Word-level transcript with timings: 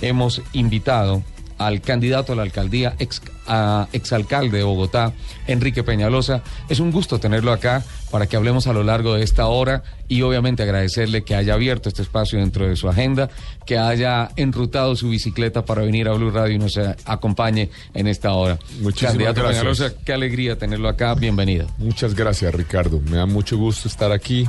Hemos 0.00 0.42
invitado 0.52 1.22
al 1.58 1.80
candidato 1.80 2.32
a 2.32 2.36
la 2.36 2.42
alcaldía, 2.42 2.94
ex, 2.98 3.22
a, 3.46 3.88
exalcalde 3.92 4.58
de 4.58 4.64
Bogotá, 4.64 5.12
Enrique 5.46 5.82
Peñalosa. 5.82 6.42
Es 6.68 6.80
un 6.80 6.90
gusto 6.90 7.18
tenerlo 7.18 7.52
acá 7.52 7.82
para 8.10 8.26
que 8.26 8.36
hablemos 8.36 8.66
a 8.66 8.72
lo 8.72 8.84
largo 8.84 9.14
de 9.14 9.22
esta 9.22 9.46
hora 9.46 9.82
y 10.08 10.22
obviamente 10.22 10.62
agradecerle 10.62 11.24
que 11.24 11.34
haya 11.34 11.54
abierto 11.54 11.88
este 11.88 12.02
espacio 12.02 12.38
dentro 12.38 12.68
de 12.68 12.76
su 12.76 12.88
agenda, 12.88 13.30
que 13.64 13.78
haya 13.78 14.30
enrutado 14.36 14.96
su 14.96 15.08
bicicleta 15.08 15.64
para 15.64 15.82
venir 15.82 16.08
a 16.08 16.12
Blue 16.12 16.30
Radio 16.30 16.54
y 16.54 16.58
nos 16.58 16.78
acompañe 17.04 17.70
en 17.94 18.06
esta 18.06 18.32
hora. 18.32 18.58
Muchísimas 18.80 19.12
candidato 19.12 19.40
gracias. 19.42 19.60
Peñalosa, 19.60 19.92
qué 20.04 20.12
alegría 20.12 20.56
tenerlo 20.58 20.88
acá. 20.88 21.14
Bienvenido. 21.14 21.66
Muchas 21.78 22.14
gracias, 22.14 22.54
Ricardo. 22.54 23.00
Me 23.00 23.16
da 23.16 23.26
mucho 23.26 23.56
gusto 23.56 23.88
estar 23.88 24.12
aquí 24.12 24.46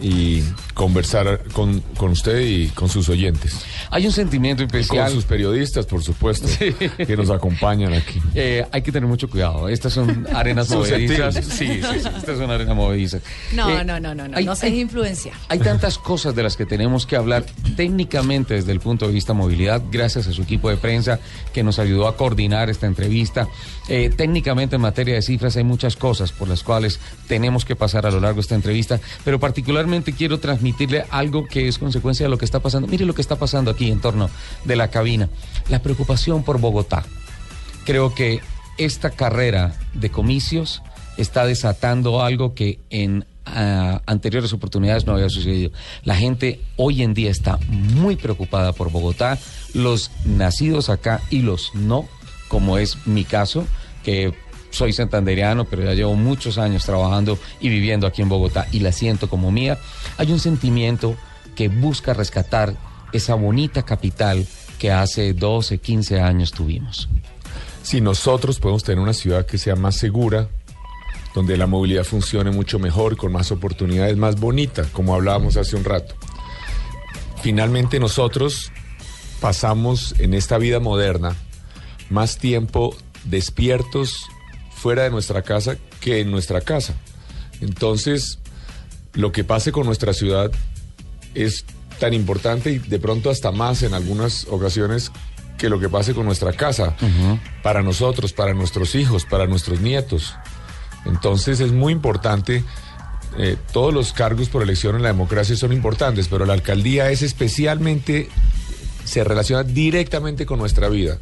y 0.00 0.42
conversar 0.74 1.42
con, 1.52 1.80
con 1.96 2.10
usted 2.12 2.40
y 2.40 2.68
con 2.68 2.88
sus 2.88 3.08
oyentes. 3.08 3.64
Hay 3.90 4.06
un 4.06 4.12
sentimiento 4.12 4.62
Y 4.62 4.66
con 4.68 4.80
especial. 4.80 5.10
sus 5.12 5.24
periodistas, 5.24 5.86
por 5.86 6.02
supuesto, 6.02 6.48
que 6.96 7.16
nos 7.16 7.30
acompañan 7.30 7.92
aquí. 7.92 8.20
Eh, 8.34 8.64
hay 8.72 8.82
que 8.82 8.92
tener 8.92 9.08
mucho 9.08 9.28
cuidado. 9.28 9.68
Estas 9.68 9.92
son 9.92 10.26
arenas 10.34 10.70
movedizas. 10.70 11.34
Sí, 11.34 11.42
Susceptibles. 11.42 11.92
sí, 11.92 12.00
sí, 12.02 12.08
estas 12.16 12.38
son 12.38 12.50
arenas 12.50 12.74
movedizas. 12.76 13.22
No, 13.52 13.68
Eh, 13.70 13.84
no, 13.84 14.00
no, 14.00 14.14
no, 14.14 14.26
no. 14.28 14.36
hay- 14.36 14.44
no 14.44 14.56
se 14.56 14.66
hay- 14.66 14.80
influencia. 14.80 15.32
Hay 15.48 15.58
tantas 15.58 15.98
cosas 15.98 16.34
de 16.34 16.42
las 16.42 16.56
que 16.56 16.64
tenemos 16.66 17.04
que 17.04 17.16
hablar 17.16 17.44
técnicamente 17.76 18.54
desde 18.54 18.72
el 18.72 18.80
punto 18.80 19.06
de 19.06 19.12
vista 19.12 19.32
movilidad, 19.34 19.82
gracias 19.90 20.26
a 20.26 20.32
su 20.32 20.42
equipo 20.42 20.70
de 20.70 20.76
prensa 20.76 21.18
que 21.52 21.62
nos 21.62 21.78
ayudó 21.78 22.08
a 22.08 22.16
coordinar 22.16 22.70
esta 22.70 22.86
entrevista. 22.86 23.48
Eh, 23.88 24.10
técnicamente 24.16 24.76
en 24.76 24.82
materia 24.82 25.14
de 25.14 25.22
cifras 25.22 25.56
hay 25.56 25.64
muchas 25.64 25.96
cosas 25.96 26.32
por 26.32 26.48
las 26.48 26.62
cuales 26.62 27.00
tenemos 27.26 27.64
que 27.64 27.74
pasar 27.76 28.06
a 28.06 28.10
lo 28.10 28.20
largo 28.20 28.36
de 28.36 28.42
esta 28.42 28.54
entrevista, 28.54 29.00
pero 29.24 29.40
particularmente 29.40 29.89
quiero 30.16 30.38
transmitirle 30.38 31.04
algo 31.10 31.46
que 31.46 31.68
es 31.68 31.78
consecuencia 31.78 32.26
de 32.26 32.30
lo 32.30 32.38
que 32.38 32.44
está 32.44 32.60
pasando. 32.60 32.88
Mire 32.88 33.04
lo 33.04 33.14
que 33.14 33.22
está 33.22 33.36
pasando 33.36 33.70
aquí 33.70 33.90
en 33.90 34.00
torno 34.00 34.30
de 34.64 34.76
la 34.76 34.88
cabina. 34.88 35.28
La 35.68 35.82
preocupación 35.82 36.42
por 36.42 36.60
Bogotá. 36.60 37.04
Creo 37.84 38.14
que 38.14 38.40
esta 38.78 39.10
carrera 39.10 39.74
de 39.94 40.10
comicios 40.10 40.82
está 41.16 41.44
desatando 41.44 42.22
algo 42.22 42.54
que 42.54 42.78
en 42.90 43.26
ah, 43.44 44.00
anteriores 44.06 44.52
oportunidades 44.52 45.06
no 45.06 45.14
había 45.14 45.28
sucedido. 45.28 45.70
La 46.04 46.14
gente 46.16 46.60
hoy 46.76 47.02
en 47.02 47.14
día 47.14 47.30
está 47.30 47.58
muy 47.68 48.16
preocupada 48.16 48.72
por 48.72 48.90
Bogotá, 48.90 49.38
los 49.74 50.10
nacidos 50.24 50.88
acá 50.88 51.20
y 51.30 51.40
los 51.40 51.74
no, 51.74 52.08
como 52.48 52.78
es 52.78 53.06
mi 53.06 53.24
caso, 53.24 53.66
que 54.02 54.32
soy 54.70 54.92
santandereano, 54.92 55.64
pero 55.64 55.84
ya 55.84 55.94
llevo 55.94 56.14
muchos 56.14 56.58
años 56.58 56.84
trabajando 56.84 57.38
y 57.60 57.68
viviendo 57.68 58.06
aquí 58.06 58.22
en 58.22 58.28
Bogotá 58.28 58.66
y 58.72 58.80
la 58.80 58.92
siento 58.92 59.28
como 59.28 59.50
mía. 59.50 59.78
Hay 60.16 60.32
un 60.32 60.40
sentimiento 60.40 61.16
que 61.54 61.68
busca 61.68 62.14
rescatar 62.14 62.74
esa 63.12 63.34
bonita 63.34 63.82
capital 63.82 64.46
que 64.78 64.90
hace 64.90 65.34
12, 65.34 65.78
15 65.78 66.20
años 66.20 66.52
tuvimos. 66.52 67.08
Si 67.82 68.00
nosotros 68.00 68.58
podemos 68.60 68.84
tener 68.84 69.00
una 69.00 69.12
ciudad 69.12 69.46
que 69.46 69.58
sea 69.58 69.76
más 69.76 69.96
segura, 69.96 70.48
donde 71.34 71.56
la 71.56 71.66
movilidad 71.66 72.04
funcione 72.04 72.50
mucho 72.50 72.78
mejor, 72.78 73.16
con 73.16 73.32
más 73.32 73.52
oportunidades, 73.52 74.16
más 74.16 74.38
bonita, 74.38 74.84
como 74.92 75.14
hablábamos 75.14 75.56
hace 75.56 75.76
un 75.76 75.84
rato. 75.84 76.14
Finalmente 77.42 78.00
nosotros 78.00 78.72
pasamos 79.40 80.14
en 80.18 80.34
esta 80.34 80.58
vida 80.58 80.80
moderna 80.80 81.36
más 82.10 82.38
tiempo 82.38 82.94
despiertos 83.24 84.26
fuera 84.80 85.02
de 85.02 85.10
nuestra 85.10 85.42
casa 85.42 85.76
que 86.00 86.20
en 86.20 86.30
nuestra 86.30 86.62
casa. 86.62 86.94
Entonces, 87.60 88.38
lo 89.12 89.30
que 89.30 89.44
pase 89.44 89.72
con 89.72 89.84
nuestra 89.84 90.14
ciudad 90.14 90.50
es 91.34 91.66
tan 91.98 92.14
importante 92.14 92.72
y 92.72 92.78
de 92.78 92.98
pronto 92.98 93.28
hasta 93.28 93.52
más 93.52 93.82
en 93.82 93.92
algunas 93.92 94.46
ocasiones 94.48 95.12
que 95.58 95.68
lo 95.68 95.78
que 95.78 95.90
pase 95.90 96.14
con 96.14 96.24
nuestra 96.24 96.54
casa, 96.54 96.96
para 97.62 97.82
nosotros, 97.82 98.32
para 98.32 98.54
nuestros 98.54 98.94
hijos, 98.94 99.26
para 99.26 99.46
nuestros 99.46 99.82
nietos. 99.82 100.34
Entonces 101.04 101.60
es 101.60 101.72
muy 101.72 101.92
importante, 101.92 102.64
eh, 103.36 103.56
todos 103.70 103.92
los 103.92 104.14
cargos 104.14 104.48
por 104.48 104.62
elección 104.62 104.96
en 104.96 105.02
la 105.02 105.08
democracia 105.08 105.56
son 105.56 105.74
importantes, 105.74 106.28
pero 106.28 106.46
la 106.46 106.54
alcaldía 106.54 107.10
es 107.10 107.20
especialmente, 107.20 108.30
se 109.04 109.22
relaciona 109.22 109.62
directamente 109.62 110.46
con 110.46 110.58
nuestra 110.58 110.88
vida, 110.88 111.18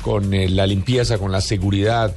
con 0.00 0.32
eh, 0.32 0.48
la 0.48 0.66
limpieza, 0.66 1.18
con 1.18 1.30
la 1.30 1.42
seguridad, 1.42 2.16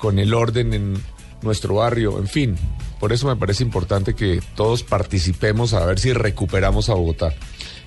con 0.00 0.18
el 0.18 0.34
orden 0.34 0.74
en 0.74 1.02
nuestro 1.42 1.76
barrio, 1.76 2.18
en 2.18 2.26
fin. 2.26 2.56
Por 2.98 3.12
eso 3.12 3.26
me 3.26 3.36
parece 3.36 3.62
importante 3.62 4.14
que 4.14 4.42
todos 4.56 4.82
participemos 4.82 5.72
a 5.72 5.84
ver 5.86 5.98
si 5.98 6.12
recuperamos 6.12 6.88
a 6.90 6.94
Bogotá. 6.94 7.32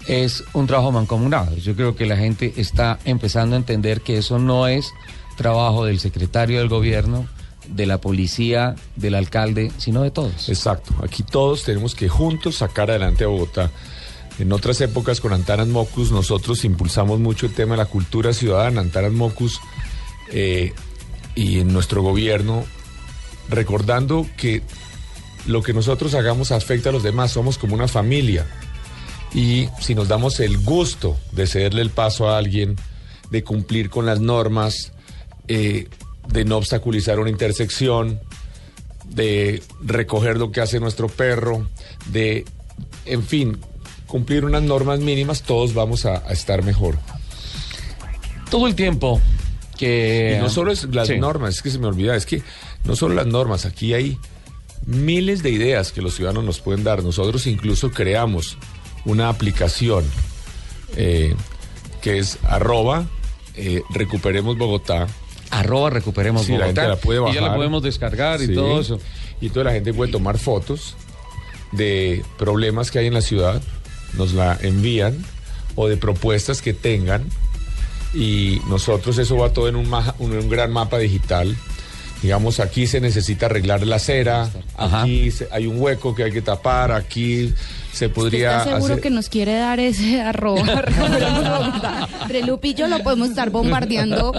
es 0.08 0.44
un 0.54 0.68
trabajo 0.68 0.92
mancomunado. 0.92 1.56
Yo 1.58 1.76
creo 1.76 1.96
que 1.96 2.06
la 2.06 2.18
gente 2.18 2.54
está 2.58 3.00
empezando 3.06 3.56
a 3.56 3.60
entender 3.60 4.02
que 4.02 4.18
eso 4.18 4.40
no 4.40 4.68
es 4.68 4.92
trabajo 5.38 5.86
del 5.86 6.00
secretario 6.00 6.60
del 6.60 6.68
gobierno, 6.68 7.28
de 7.68 7.86
la 7.86 8.00
policía, 8.00 8.76
del 8.96 9.16
alcalde, 9.16 9.72
sino 9.78 10.02
de 10.02 10.12
todos. 10.12 10.50
Exacto, 10.50 10.94
aquí 11.02 11.24
todos 11.24 11.64
tenemos 11.64 11.96
que 11.96 12.10
juntos 12.10 12.56
sacar 12.56 12.90
adelante 12.90 13.24
a 13.24 13.28
Bogotá. 13.28 13.72
En 14.40 14.52
otras 14.52 14.82
épocas 14.82 15.22
con 15.22 15.32
Antanas 15.32 15.68
Mocus 15.68 16.12
nosotros 16.12 16.66
impulsamos 16.66 17.20
mucho 17.20 17.46
el 17.46 17.54
tema 17.54 17.76
de 17.76 17.84
la 17.84 17.86
cultura 17.86 18.34
ciudadana. 18.34 18.82
Antanas 18.82 19.12
Mocus 19.12 19.60
eh, 20.32 20.74
y 21.36 21.60
en 21.60 21.74
nuestro 21.74 22.02
gobierno, 22.02 22.66
recordando 23.50 24.28
que 24.38 24.62
lo 25.46 25.62
que 25.62 25.74
nosotros 25.74 26.14
hagamos 26.14 26.52
afecta 26.52 26.90
a 26.90 26.92
los 26.92 27.04
demás, 27.04 27.32
somos 27.32 27.58
como 27.58 27.76
una 27.76 27.88
familia. 27.88 28.46
Y 29.34 29.68
si 29.80 29.96
nos 29.96 30.08
damos 30.08 30.40
el 30.40 30.58
gusto 30.60 31.18
de 31.32 31.48
cederle 31.48 31.82
el 31.82 31.90
paso 31.90 32.30
a 32.30 32.38
alguien, 32.38 32.76
de 33.30 33.44
cumplir 33.44 33.90
con 33.90 34.06
las 34.06 34.20
normas, 34.20 34.94
eh, 35.48 35.88
de 36.28 36.46
no 36.46 36.58
obstaculizar 36.58 37.20
una 37.20 37.30
intersección, 37.30 38.22
de 39.06 39.62
recoger 39.82 40.38
lo 40.38 40.52
que 40.52 40.62
hace 40.62 40.80
nuestro 40.80 41.08
perro, 41.10 41.68
de, 42.08 42.46
en 43.06 43.24
fin, 43.24 43.58
cumplir 44.08 44.46
unas 44.46 44.64
normas 44.64 45.00
mínimas, 45.00 45.42
todos 45.42 45.74
vamos 45.74 46.06
a, 46.06 46.18
a 46.28 46.32
estar 46.32 46.64
mejor. 46.64 46.98
Todo 48.50 48.68
el 48.68 48.76
tiempo 48.76 49.20
que... 49.78 50.36
Y 50.38 50.42
no 50.42 50.50
solo 50.50 50.72
es 50.72 50.84
las 50.94 51.08
Sí. 51.08 51.18
normas, 51.18 51.56
es 51.56 51.62
que 51.62 51.70
se 51.70 51.80
me 51.80 51.88
olvida, 51.88 52.16
es 52.16 52.26
que 52.26 52.42
no 52.86 52.96
solo 52.96 53.14
las 53.16 53.28
normas, 53.28 53.66
aquí 53.66 53.94
hay 53.94 54.18
miles 54.86 55.44
de 55.44 55.50
ideas 55.50 55.92
que 55.92 56.02
los 56.02 56.16
ciudadanos 56.16 56.44
nos 56.44 56.60
pueden 56.60 56.84
dar. 56.84 57.04
Nosotros 57.04 57.48
incluso 57.48 57.92
creamos 57.92 58.58
una 59.06 59.30
aplicación 59.30 60.04
eh, 60.96 61.36
que 62.02 62.20
es 62.20 62.38
arroba 62.44 63.06
eh, 63.56 63.82
recuperemos 63.92 64.58
Bogotá. 64.58 65.08
Arroba 65.52 65.90
recuperemos 65.92 66.46
Sí, 66.46 66.52
la 66.54 66.66
Bogotá. 66.66 66.82
gente 66.82 66.96
la 66.96 67.02
puede 67.02 67.20
Y 67.22 67.34
ya 67.34 67.36
la 67.36 67.42
bajar. 67.42 67.56
podemos 67.58 67.84
descargar 67.84 68.42
y 68.42 68.54
todo 68.54 68.82
eso. 68.82 69.00
Y 69.42 69.50
toda 69.50 69.66
la 69.66 69.72
gente 69.74 69.94
puede 69.94 70.12
tomar 70.12 70.38
fotos 70.38 70.96
de 71.72 72.24
problemas 72.38 72.92
que 72.92 73.00
hay 73.00 73.08
en 73.08 73.14
la 73.14 73.22
ciudad, 73.22 73.62
nos 74.18 74.34
la 74.34 74.58
envían, 74.62 75.18
o 75.76 75.88
de 75.88 75.98
propuestas 75.98 76.62
que 76.62 76.74
tengan, 76.74 77.24
y 78.14 78.60
nosotros 78.70 79.18
eso 79.18 79.38
va 79.38 79.52
todo 79.52 79.68
en 79.68 79.76
un, 79.76 79.90
maja- 79.90 80.16
un- 80.20 80.34
un 80.38 80.50
gran 80.50 80.72
mapa 80.72 80.98
digital. 81.00 81.56
Digamos, 82.22 82.62
aquí 82.62 82.88
se 82.88 83.02
necesita 83.02 83.48
arreglar 83.48 83.86
la 83.86 83.98
acera, 83.98 84.50
Ajá. 84.78 85.02
aquí 85.02 85.30
se- 85.30 85.50
hay 85.52 85.68
un 85.68 85.78
hueco 85.82 86.16
que 86.16 86.24
hay 86.24 86.32
que 86.32 86.42
tapar, 86.42 86.94
aquí 86.94 87.54
se 87.92 88.08
podría 88.08 88.52
¿Estás 88.60 88.64
seguro 88.76 88.94
hacer... 88.94 89.02
que 89.04 89.10
nos 89.10 89.28
quiere 89.28 89.56
dar 89.56 89.82
ese 89.82 90.22
arroba? 90.32 90.62
Recuperemos 90.82 91.44
Bogotá? 91.50 92.08
Entre 92.22 92.44
Lupi 92.44 92.70
y 92.70 92.74
yo 92.76 92.88
lo 92.88 93.00
podemos 93.04 93.28
estar 93.28 93.50
bombardeando 93.50 94.32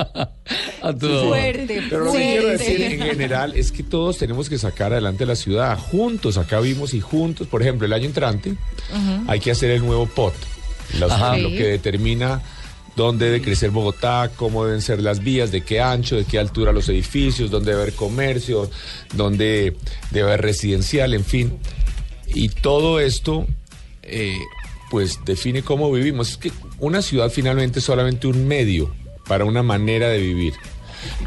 A 0.82 0.92
todo. 0.94 1.28
fuerte, 1.28 1.82
Pero 1.90 2.04
lo 2.06 2.12
que 2.12 2.18
quiero 2.18 2.48
decir 2.48 2.80
en 2.80 3.00
general 3.02 3.52
es 3.54 3.70
que 3.70 3.82
todos 3.82 4.16
tenemos 4.16 4.48
que 4.48 4.56
sacar 4.56 4.92
adelante 4.92 5.26
la 5.26 5.36
ciudad 5.36 5.78
juntos. 5.78 6.38
Acá 6.38 6.60
vimos 6.60 6.94
y 6.94 7.02
juntos, 7.02 7.48
por 7.48 7.60
ejemplo, 7.60 7.86
el 7.86 7.92
año 7.92 8.06
entrante 8.06 8.54
hay 9.26 9.40
que 9.40 9.50
hacer 9.50 9.70
el 9.72 9.84
nuevo 9.84 10.06
POT, 10.06 10.32
los- 10.98 11.12
Ajá. 11.12 11.36
lo 11.36 11.50
que 11.50 11.64
determina 11.64 12.40
dónde 12.96 13.26
debe 13.26 13.42
crecer 13.42 13.70
Bogotá, 13.70 14.30
cómo 14.36 14.64
deben 14.64 14.82
ser 14.82 15.00
las 15.00 15.20
vías, 15.20 15.50
de 15.50 15.62
qué 15.62 15.80
ancho, 15.80 16.16
de 16.16 16.24
qué 16.24 16.38
altura 16.38 16.72
los 16.72 16.88
edificios, 16.88 17.50
dónde 17.50 17.72
debe 17.72 17.82
haber 17.82 17.94
comercio, 17.94 18.70
dónde 19.14 19.76
debe 20.10 20.28
haber 20.28 20.42
residencial, 20.42 21.14
en 21.14 21.24
fin. 21.24 21.58
Y 22.26 22.48
todo 22.48 23.00
esto 23.00 23.46
eh, 24.02 24.38
pues 24.90 25.20
define 25.24 25.62
cómo 25.62 25.90
vivimos. 25.90 26.30
Es 26.30 26.36
que 26.36 26.52
una 26.78 27.02
ciudad 27.02 27.30
finalmente 27.30 27.78
es 27.78 27.84
solamente 27.84 28.26
un 28.26 28.46
medio 28.46 28.94
para 29.26 29.44
una 29.44 29.62
manera 29.62 30.08
de 30.08 30.18
vivir. 30.18 30.54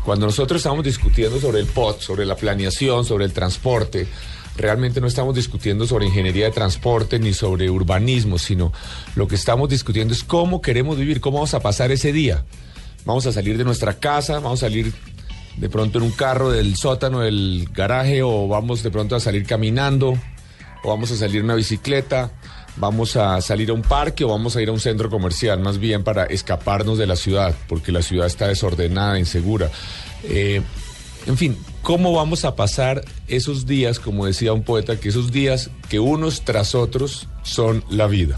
Cuando 0.04 0.26
nosotros 0.26 0.60
estamos 0.60 0.84
discutiendo 0.84 1.40
sobre 1.40 1.60
el 1.60 1.68
POT, 1.68 2.02
sobre 2.02 2.26
la 2.26 2.36
planeación, 2.36 3.06
sobre 3.06 3.26
el 3.26 3.34
transporte, 3.34 4.08
realmente 4.58 5.00
no 5.00 5.08
estamos 5.08 5.36
discutiendo 5.36 5.88
sobre 5.88 6.08
ingeniería 6.08 6.46
de 6.46 6.52
transporte 6.52 7.20
ni 7.20 7.34
sobre 7.34 7.70
urbanismo, 7.70 8.38
sino 8.38 8.74
lo 9.16 9.28
que 9.28 9.36
estamos 9.36 9.70
discutiendo 9.70 10.14
es 10.14 10.24
cómo 10.24 10.62
queremos 10.62 10.98
vivir, 10.98 11.22
cómo 11.22 11.38
vamos 11.38 11.54
a 11.54 11.60
pasar 11.60 11.92
ese 11.92 12.12
día. 12.12 12.44
Vamos 13.06 13.26
a 13.26 13.32
salir 13.32 13.58
de 13.58 13.64
nuestra 13.64 13.94
casa, 13.94 14.34
vamos 14.40 14.64
a 14.64 14.68
salir 14.68 14.94
de 15.56 15.70
pronto 15.70 16.00
en 16.00 16.04
un 16.04 16.12
carro 16.12 16.52
del 16.52 16.76
sótano 16.76 17.22
del 17.22 17.70
garaje 17.74 18.22
o 18.22 18.48
vamos 18.48 18.84
de 18.84 18.92
pronto 18.92 19.16
a 19.16 19.20
salir 19.20 19.46
caminando 19.46 20.16
o 20.84 20.90
vamos 20.90 21.12
a 21.12 21.16
salir 21.16 21.38
en 21.38 21.46
una 21.46 21.56
bicicleta, 21.56 22.32
vamos 22.76 23.16
a 23.16 23.42
salir 23.42 23.70
a 23.70 23.74
un 23.74 23.82
parque 23.82 24.24
o 24.24 24.30
vamos 24.30 24.56
a 24.56 24.62
ir 24.62 24.70
a 24.70 24.72
un 24.72 24.80
centro 24.80 25.10
comercial, 25.10 25.60
más 25.60 25.80
bien 25.80 26.04
para 26.04 26.26
escaparnos 26.26 26.98
de 26.98 27.08
la 27.08 27.16
ciudad, 27.16 27.56
porque 27.68 27.92
la 27.92 28.02
ciudad 28.02 28.28
está 28.28 28.48
desordenada, 28.48 29.20
insegura. 29.20 29.72
Eh, 30.24 30.62
en 31.28 31.38
fin, 31.38 31.58
¿cómo 31.82 32.14
vamos 32.14 32.46
a 32.46 32.56
pasar 32.56 33.04
esos 33.28 33.66
días, 33.68 34.00
como 34.00 34.26
decía 34.26 34.54
un 34.54 34.64
poeta, 34.64 35.00
que 35.00 35.10
esos 35.10 35.32
días 35.32 35.70
que 35.90 36.00
unos 36.00 36.42
tras 36.42 36.74
otros 36.76 37.28
son 37.44 37.84
la 37.90 38.08
vida? 38.08 38.38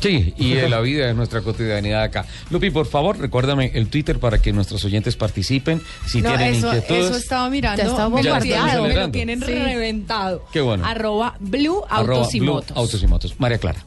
Sí, 0.00 0.34
y 0.36 0.52
de 0.52 0.68
la 0.68 0.80
vida 0.80 1.06
de 1.06 1.14
nuestra 1.14 1.40
cotidianidad 1.40 2.02
acá. 2.02 2.26
Lupi, 2.50 2.70
por 2.70 2.86
favor, 2.86 3.18
recuérdame 3.18 3.72
el 3.74 3.88
Twitter 3.88 4.18
para 4.20 4.40
que 4.42 4.52
nuestros 4.52 4.84
oyentes 4.84 5.16
participen. 5.16 5.80
Si 6.06 6.20
No, 6.20 6.28
tienen 6.28 6.54
eso, 6.54 6.66
inquietudes. 6.66 7.06
eso 7.06 7.16
estaba 7.16 7.48
mirando. 7.48 7.82
Ya 7.82 7.88
lo 7.88 8.10
bombardeado. 8.10 8.42
tienen, 8.42 8.82
me 8.82 8.94
lo 8.94 9.10
tienen 9.10 9.40
Sí. 9.40 9.46
reventado. 9.46 10.44
Qué 10.52 10.60
bueno. 10.60 10.84
Arroba 10.84 11.36
Blue 11.40 11.82
Arroba 11.88 12.18
Autos 12.18 12.34
y 12.34 12.40
Blue 12.40 12.52
Motos. 12.52 12.76
Autos 12.76 13.02
y 13.02 13.06
Motos. 13.06 13.34
María 13.40 13.56
Clara. 13.58 13.84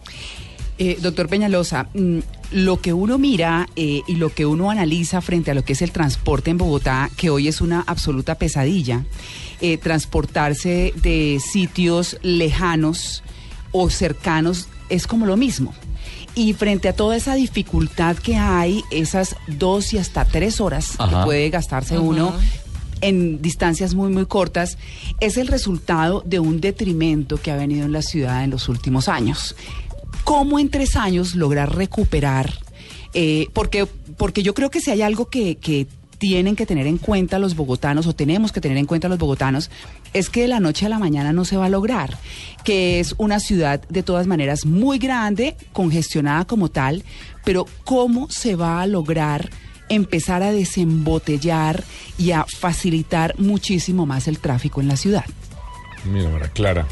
Eh, 0.82 0.98
doctor 1.02 1.28
Peñalosa, 1.28 1.90
mm, 1.94 2.20
lo 2.52 2.80
que 2.80 2.94
uno 2.94 3.18
mira 3.18 3.68
eh, 3.76 4.02
y 4.08 4.16
lo 4.16 4.34
que 4.34 4.46
uno 4.46 4.72
analiza 4.72 5.20
frente 5.20 5.52
a 5.52 5.54
lo 5.54 5.66
que 5.66 5.74
es 5.74 5.82
el 5.82 5.92
transporte 5.92 6.52
en 6.52 6.58
Bogotá, 6.58 7.10
que 7.18 7.30
hoy 7.30 7.50
es 7.50 7.60
una 7.60 7.84
absoluta 7.86 8.36
pesadilla, 8.36 9.04
eh, 9.60 9.78
transportarse 9.78 10.94
de 10.96 11.42
sitios 11.42 12.18
lejanos 12.22 13.24
o 13.74 13.90
cercanos 13.90 14.70
es 14.88 15.06
como 15.06 15.26
lo 15.26 15.36
mismo. 15.36 15.74
Y 16.34 16.54
frente 16.54 16.88
a 16.88 16.94
toda 16.94 17.18
esa 17.18 17.36
dificultad 17.36 18.16
que 18.16 18.38
hay, 18.38 18.82
esas 18.90 19.36
dos 19.48 19.92
y 19.92 19.98
hasta 19.98 20.24
tres 20.24 20.62
horas 20.62 20.94
Ajá. 20.98 21.10
que 21.10 21.26
puede 21.26 21.50
gastarse 21.50 22.00
uno 22.00 22.34
en 23.02 23.42
distancias 23.42 23.96
muy, 23.96 24.10
muy 24.10 24.26
cortas, 24.26 24.78
es 25.20 25.38
el 25.38 25.48
resultado 25.48 26.24
de 26.26 26.40
un 26.40 26.62
detrimento 26.62 27.38
que 27.42 27.52
ha 27.52 27.56
venido 27.56 27.86
en 27.86 27.92
la 27.92 28.02
ciudad 28.02 28.44
en 28.44 28.52
los 28.52 28.70
últimos 28.70 29.10
años. 29.10 29.56
¿Cómo 30.30 30.60
en 30.60 30.70
tres 30.70 30.96
años 30.96 31.34
lograr 31.34 31.76
recuperar? 31.76 32.54
Eh, 33.16 33.48
porque, 33.52 33.88
porque 34.16 34.44
yo 34.44 34.54
creo 34.54 34.70
que 34.70 34.80
si 34.80 34.92
hay 34.92 35.02
algo 35.02 35.28
que, 35.28 35.56
que 35.56 35.88
tienen 36.20 36.56
que 36.56 36.68
tener 36.68 36.86
en 36.86 37.00
cuenta 37.00 37.40
los 37.40 37.56
bogotanos 37.56 38.06
o 38.06 38.14
tenemos 38.14 38.52
que 38.52 38.62
tener 38.62 38.78
en 38.78 38.86
cuenta 38.86 39.10
los 39.10 39.18
bogotanos 39.18 39.72
es 40.14 40.30
que 40.30 40.44
de 40.44 40.48
la 40.48 40.60
noche 40.60 40.86
a 40.86 40.90
la 40.90 41.00
mañana 41.00 41.34
no 41.34 41.46
se 41.46 41.58
va 41.58 41.66
a 41.66 41.70
lograr, 41.70 42.16
que 42.64 43.00
es 43.00 43.16
una 43.18 43.40
ciudad 43.40 43.82
de 43.90 44.04
todas 44.04 44.28
maneras 44.28 44.68
muy 44.68 45.00
grande, 45.00 45.58
congestionada 45.74 46.46
como 46.46 46.70
tal, 46.70 47.04
pero 47.44 47.66
¿cómo 47.84 48.30
se 48.30 48.56
va 48.56 48.84
a 48.84 48.86
lograr 48.86 49.50
empezar 49.90 50.44
a 50.44 50.52
desembotellar 50.52 51.84
y 52.20 52.34
a 52.34 52.46
facilitar 52.46 53.34
muchísimo 53.40 54.06
más 54.06 54.28
el 54.28 54.38
tráfico 54.38 54.80
en 54.80 54.90
la 54.90 54.96
ciudad? 54.96 55.26
Mira, 56.06 56.48
Clara, 56.50 56.86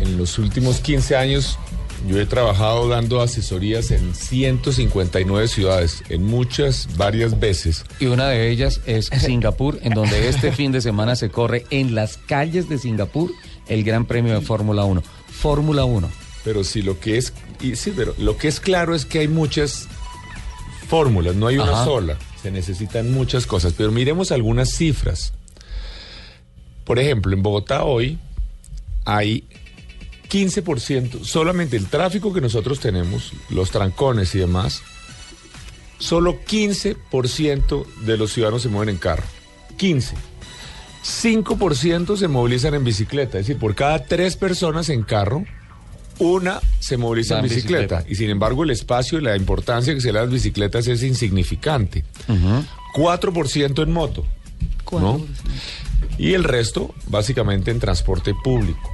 en 0.00 0.18
los 0.18 0.38
últimos 0.38 0.80
15 0.80 1.16
años 1.16 1.58
yo 2.06 2.20
he 2.20 2.26
trabajado 2.26 2.88
dando 2.88 3.20
asesorías 3.20 3.90
en 3.90 4.14
159 4.14 5.48
ciudades, 5.48 6.02
en 6.08 6.24
muchas, 6.24 6.88
varias 6.96 7.38
veces. 7.38 7.84
Y 8.00 8.06
una 8.06 8.28
de 8.28 8.50
ellas 8.50 8.80
es 8.86 9.06
Singapur, 9.20 9.78
en 9.82 9.94
donde 9.94 10.28
este 10.28 10.52
fin 10.52 10.72
de 10.72 10.80
semana 10.80 11.16
se 11.16 11.30
corre 11.30 11.64
en 11.70 11.94
las 11.94 12.16
calles 12.16 12.68
de 12.68 12.78
Singapur 12.78 13.30
el 13.68 13.84
Gran 13.84 14.04
Premio 14.06 14.34
de 14.34 14.40
Fórmula 14.40 14.84
1. 14.84 15.02
Fórmula 15.30 15.84
1. 15.84 16.10
Pero 16.44 16.64
sí, 16.64 16.82
lo 16.82 16.98
que 16.98 17.18
es, 17.18 17.32
y 17.60 17.76
sí, 17.76 17.92
pero 17.94 18.14
lo 18.18 18.36
que 18.36 18.48
es 18.48 18.60
claro 18.60 18.94
es 18.94 19.04
que 19.04 19.20
hay 19.20 19.28
muchas 19.28 19.88
fórmulas, 20.88 21.36
no 21.36 21.46
hay 21.46 21.58
una 21.58 21.84
sola. 21.84 22.18
Se 22.42 22.50
necesitan 22.50 23.12
muchas 23.12 23.46
cosas, 23.46 23.74
pero 23.76 23.92
miremos 23.92 24.32
algunas 24.32 24.70
cifras. 24.70 25.32
Por 26.84 26.98
ejemplo, 26.98 27.32
en 27.34 27.42
Bogotá 27.42 27.84
hoy 27.84 28.18
hay 29.04 29.44
15%, 30.32 31.24
solamente 31.24 31.76
el 31.76 31.88
tráfico 31.88 32.32
que 32.32 32.40
nosotros 32.40 32.80
tenemos, 32.80 33.32
los 33.50 33.70
trancones 33.70 34.34
y 34.34 34.38
demás, 34.38 34.80
solo 35.98 36.40
15% 36.46 37.86
de 38.06 38.16
los 38.16 38.32
ciudadanos 38.32 38.62
se 38.62 38.70
mueven 38.70 38.94
en 38.94 38.98
carro. 38.98 39.24
15. 39.76 40.14
5% 41.04 42.16
se 42.16 42.28
movilizan 42.28 42.74
en 42.74 42.84
bicicleta, 42.84 43.38
es 43.38 43.46
decir, 43.46 43.60
por 43.60 43.74
cada 43.74 44.04
tres 44.04 44.36
personas 44.36 44.88
en 44.88 45.02
carro, 45.02 45.44
una 46.18 46.60
se 46.78 46.96
moviliza 46.96 47.38
en 47.38 47.42
bicicleta. 47.42 47.96
bicicleta. 47.96 48.04
Y 48.10 48.14
sin 48.14 48.30
embargo, 48.30 48.64
el 48.64 48.70
espacio 48.70 49.18
y 49.18 49.22
la 49.22 49.36
importancia 49.36 49.92
que 49.92 50.00
se 50.00 50.08
le 50.08 50.14
da 50.14 50.20
a 50.20 50.24
las 50.24 50.32
bicicletas 50.32 50.86
es 50.86 51.02
insignificante. 51.02 52.04
4% 52.94 53.82
en 53.82 53.92
moto. 53.92 54.24
¿no? 54.92 55.26
Y 56.18 56.34
el 56.34 56.44
resto, 56.44 56.94
básicamente, 57.08 57.70
en 57.70 57.80
transporte 57.80 58.32
público. 58.42 58.91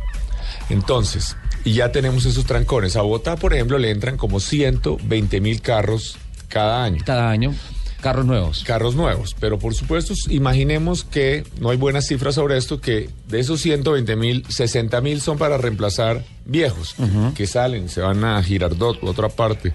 Entonces, 0.71 1.37
y 1.65 1.73
ya 1.75 1.91
tenemos 1.93 2.25
esos 2.27 2.45
trancones. 2.45 2.97
A 2.97 3.03
Bogotá, 3.03 3.37
por 3.37 3.55
ejemplo, 3.55 3.79
le 3.79 3.91
entran 3.91 4.17
como 4.17 4.41
120 4.41 5.41
mil 5.41 5.61
carros 5.61 6.17
cada 6.49 6.85
año. 6.85 7.03
Cada 7.05 7.31
año, 7.31 7.55
carros 8.01 8.25
nuevos. 8.27 8.63
Carros 8.65 8.95
nuevos. 8.95 9.35
Pero 9.41 9.59
por 9.59 9.75
supuesto, 9.75 10.15
imaginemos 10.31 11.05
que 11.05 11.45
no 11.61 11.71
hay 11.71 11.77
buenas 11.77 12.07
cifras 12.07 12.37
sobre 12.37 12.57
esto, 12.57 12.81
que 12.81 13.11
de 13.29 13.41
esos 13.41 13.61
120 13.61 14.17
mil, 14.17 14.45
60 14.49 15.01
mil 15.01 15.21
son 15.21 15.37
para 15.39 15.59
reemplazar 15.59 16.25
viejos 16.47 16.95
que 17.35 17.47
salen, 17.47 17.89
se 17.89 18.01
van 18.01 18.25
a 18.25 18.43
Girardot 18.43 19.03
u 19.03 19.09
otra 19.09 19.29
parte. 19.29 19.73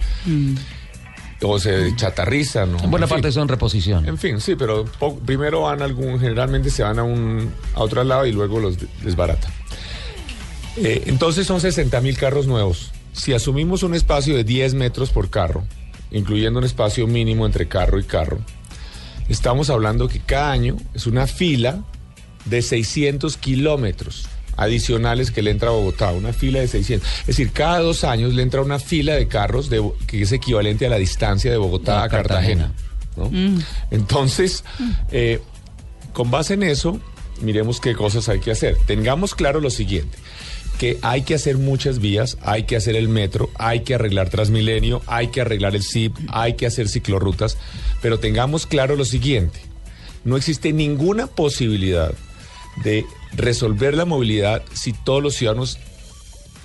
O 1.42 1.58
se 1.58 1.94
chatarrizan. 1.96 2.72
¿no? 2.72 2.78
En 2.82 2.90
buena 2.90 3.04
En 3.04 3.08
fin. 3.10 3.16
parte 3.16 3.30
son 3.32 3.48
reposición. 3.48 4.08
En 4.08 4.16
fin, 4.16 4.40
sí, 4.40 4.54
pero 4.54 4.84
primero 5.26 5.62
van 5.62 5.82
a 5.82 5.84
algún, 5.84 6.18
generalmente 6.18 6.70
se 6.70 6.82
van 6.82 6.98
a 6.98 7.02
un 7.02 7.52
a 7.74 7.80
otro 7.82 8.02
lado 8.02 8.24
y 8.24 8.32
luego 8.32 8.58
los 8.60 8.78
de- 8.78 8.86
desbaratan. 9.02 9.52
Eh, 10.76 11.04
entonces 11.06 11.46
son 11.46 11.60
60 11.60 12.00
mil 12.00 12.16
carros 12.16 12.46
nuevos. 12.46 12.90
Si 13.12 13.32
asumimos 13.32 13.82
un 13.82 13.94
espacio 13.94 14.36
de 14.36 14.44
10 14.44 14.74
metros 14.74 15.10
por 15.10 15.30
carro, 15.30 15.64
incluyendo 16.10 16.58
un 16.58 16.64
espacio 16.64 17.06
mínimo 17.06 17.46
entre 17.46 17.68
carro 17.68 17.98
y 17.98 18.04
carro, 18.04 18.40
estamos 19.28 19.70
hablando 19.70 20.08
que 20.08 20.20
cada 20.20 20.50
año 20.50 20.76
es 20.94 21.06
una 21.06 21.26
fila 21.26 21.84
de 22.44 22.60
600 22.60 23.36
kilómetros 23.36 24.26
adicionales 24.56 25.30
que 25.30 25.42
le 25.42 25.50
entra 25.50 25.70
a 25.70 25.72
Bogotá, 25.72 26.12
una 26.12 26.32
fila 26.32 26.60
de 26.60 26.68
600. 26.68 27.08
Es 27.20 27.26
decir, 27.26 27.52
cada 27.52 27.80
dos 27.80 28.04
años 28.04 28.34
le 28.34 28.42
entra 28.42 28.62
una 28.62 28.78
fila 28.78 29.14
de 29.14 29.28
carros 29.28 29.70
de, 29.70 29.82
que 30.06 30.22
es 30.22 30.32
equivalente 30.32 30.86
a 30.86 30.90
la 30.90 30.98
distancia 30.98 31.50
de 31.50 31.56
Bogotá 31.56 32.00
A 32.00 32.04
a 32.04 32.08
Cartagena. 32.08 32.72
Cartagena. 33.16 33.60
¿no? 33.60 33.60
Entonces, 33.90 34.64
eh, 35.10 35.40
con 36.12 36.30
base 36.30 36.54
en 36.54 36.64
eso, 36.64 37.00
miremos 37.42 37.80
qué 37.80 37.94
cosas 37.94 38.28
hay 38.28 38.40
que 38.40 38.50
hacer. 38.50 38.76
Tengamos 38.86 39.34
claro 39.34 39.60
lo 39.60 39.70
siguiente 39.70 40.18
que 40.78 40.98
hay 41.02 41.22
que 41.22 41.34
hacer 41.34 41.58
muchas 41.58 41.98
vías, 41.98 42.36
hay 42.42 42.64
que 42.64 42.76
hacer 42.76 42.96
el 42.96 43.08
metro, 43.08 43.50
hay 43.56 43.80
que 43.80 43.94
arreglar 43.94 44.28
Transmilenio, 44.28 45.02
hay 45.06 45.28
que 45.28 45.40
arreglar 45.40 45.76
el 45.76 45.82
CIP, 45.82 46.16
hay 46.28 46.54
que 46.54 46.66
hacer 46.66 46.88
ciclorrutas, 46.88 47.56
pero 48.02 48.18
tengamos 48.18 48.66
claro 48.66 48.96
lo 48.96 49.04
siguiente, 49.04 49.60
no 50.24 50.36
existe 50.36 50.72
ninguna 50.72 51.26
posibilidad 51.26 52.12
de 52.82 53.04
resolver 53.36 53.94
la 53.94 54.04
movilidad 54.04 54.62
si 54.72 54.92
todos 54.92 55.22
los 55.22 55.34
ciudadanos 55.34 55.78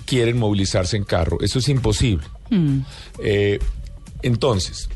quieren 0.06 0.38
movilizarse 0.38 0.96
en 0.96 1.04
carro, 1.04 1.38
eso 1.40 1.60
es 1.60 1.68
imposible. 1.68 2.24
Eh, 3.22 3.60
entonces, 4.22 4.88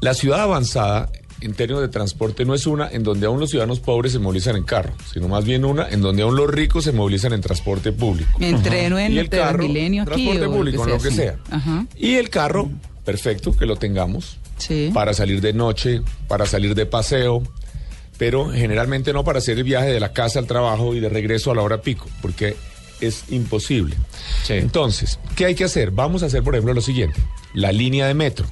la 0.00 0.14
ciudad 0.14 0.40
avanzada 0.40 1.10
en 1.40 1.54
términos 1.54 1.82
de 1.82 1.88
transporte 1.88 2.44
no 2.44 2.54
es 2.54 2.66
una 2.66 2.88
en 2.90 3.02
donde 3.02 3.26
aún 3.26 3.40
los 3.40 3.50
ciudadanos 3.50 3.80
pobres 3.80 4.12
se 4.12 4.18
movilizan 4.18 4.56
en 4.56 4.64
carro, 4.64 4.92
sino 5.12 5.28
más 5.28 5.44
bien 5.44 5.64
una 5.64 5.88
en 5.88 6.00
donde 6.02 6.22
aún 6.22 6.36
los 6.36 6.50
ricos 6.50 6.84
se 6.84 6.92
movilizan 6.92 7.32
en 7.32 7.40
transporte 7.40 7.92
público. 7.92 8.30
Me 8.38 8.50
entreno 8.50 8.98
en 8.98 9.12
y 9.12 9.18
el 9.18 9.28
carro, 9.28 9.64
aquí 9.64 9.72
transporte 10.04 10.46
o 10.46 10.52
público, 10.52 10.84
lo 10.84 10.92
lo 10.96 11.02
que 11.02 11.08
que 11.08 11.14
sea, 11.14 11.24
sea. 11.24 11.34
sí. 11.44 11.50
Ajá. 11.52 11.86
Y 11.96 12.14
el 12.16 12.30
carro, 12.30 12.70
perfecto, 13.04 13.56
que 13.56 13.66
lo 13.66 13.76
tengamos 13.76 14.38
Sí. 14.58 14.90
para 14.92 15.14
salir 15.14 15.40
de 15.40 15.52
noche, 15.54 16.02
para 16.28 16.44
salir 16.46 16.74
de 16.74 16.84
paseo, 16.84 17.42
pero 18.18 18.50
generalmente 18.50 19.12
no 19.14 19.24
para 19.24 19.38
hacer 19.38 19.56
el 19.56 19.64
viaje 19.64 19.88
de 19.88 19.98
la 20.00 20.12
casa 20.12 20.38
al 20.38 20.46
trabajo 20.46 20.94
y 20.94 21.00
de 21.00 21.08
regreso 21.08 21.50
a 21.50 21.54
la 21.54 21.62
hora 21.62 21.80
pico, 21.80 22.06
porque 22.20 22.54
es 23.00 23.24
imposible. 23.30 23.96
Sí. 24.44 24.52
Entonces, 24.54 25.18
¿qué 25.36 25.46
hay 25.46 25.54
que 25.54 25.64
hacer? 25.64 25.90
Vamos 25.90 26.22
a 26.22 26.26
hacer, 26.26 26.42
por 26.42 26.54
ejemplo, 26.54 26.74
lo 26.74 26.82
siguiente, 26.82 27.18
la 27.54 27.72
línea 27.72 28.06
de 28.06 28.12
metro. 28.14 28.46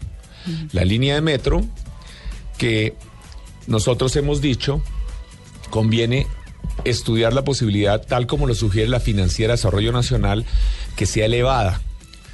La 0.72 0.82
línea 0.86 1.14
de 1.14 1.20
metro 1.20 1.62
que 2.58 2.94
nosotros 3.66 4.14
hemos 4.16 4.40
dicho 4.40 4.82
conviene 5.70 6.26
estudiar 6.84 7.32
la 7.32 7.44
posibilidad, 7.44 8.04
tal 8.04 8.26
como 8.26 8.46
lo 8.46 8.54
sugiere 8.54 8.88
la 8.88 9.00
Financiera 9.00 9.52
de 9.52 9.56
Desarrollo 9.56 9.92
Nacional, 9.92 10.44
que 10.96 11.06
sea 11.06 11.26
elevada. 11.26 11.80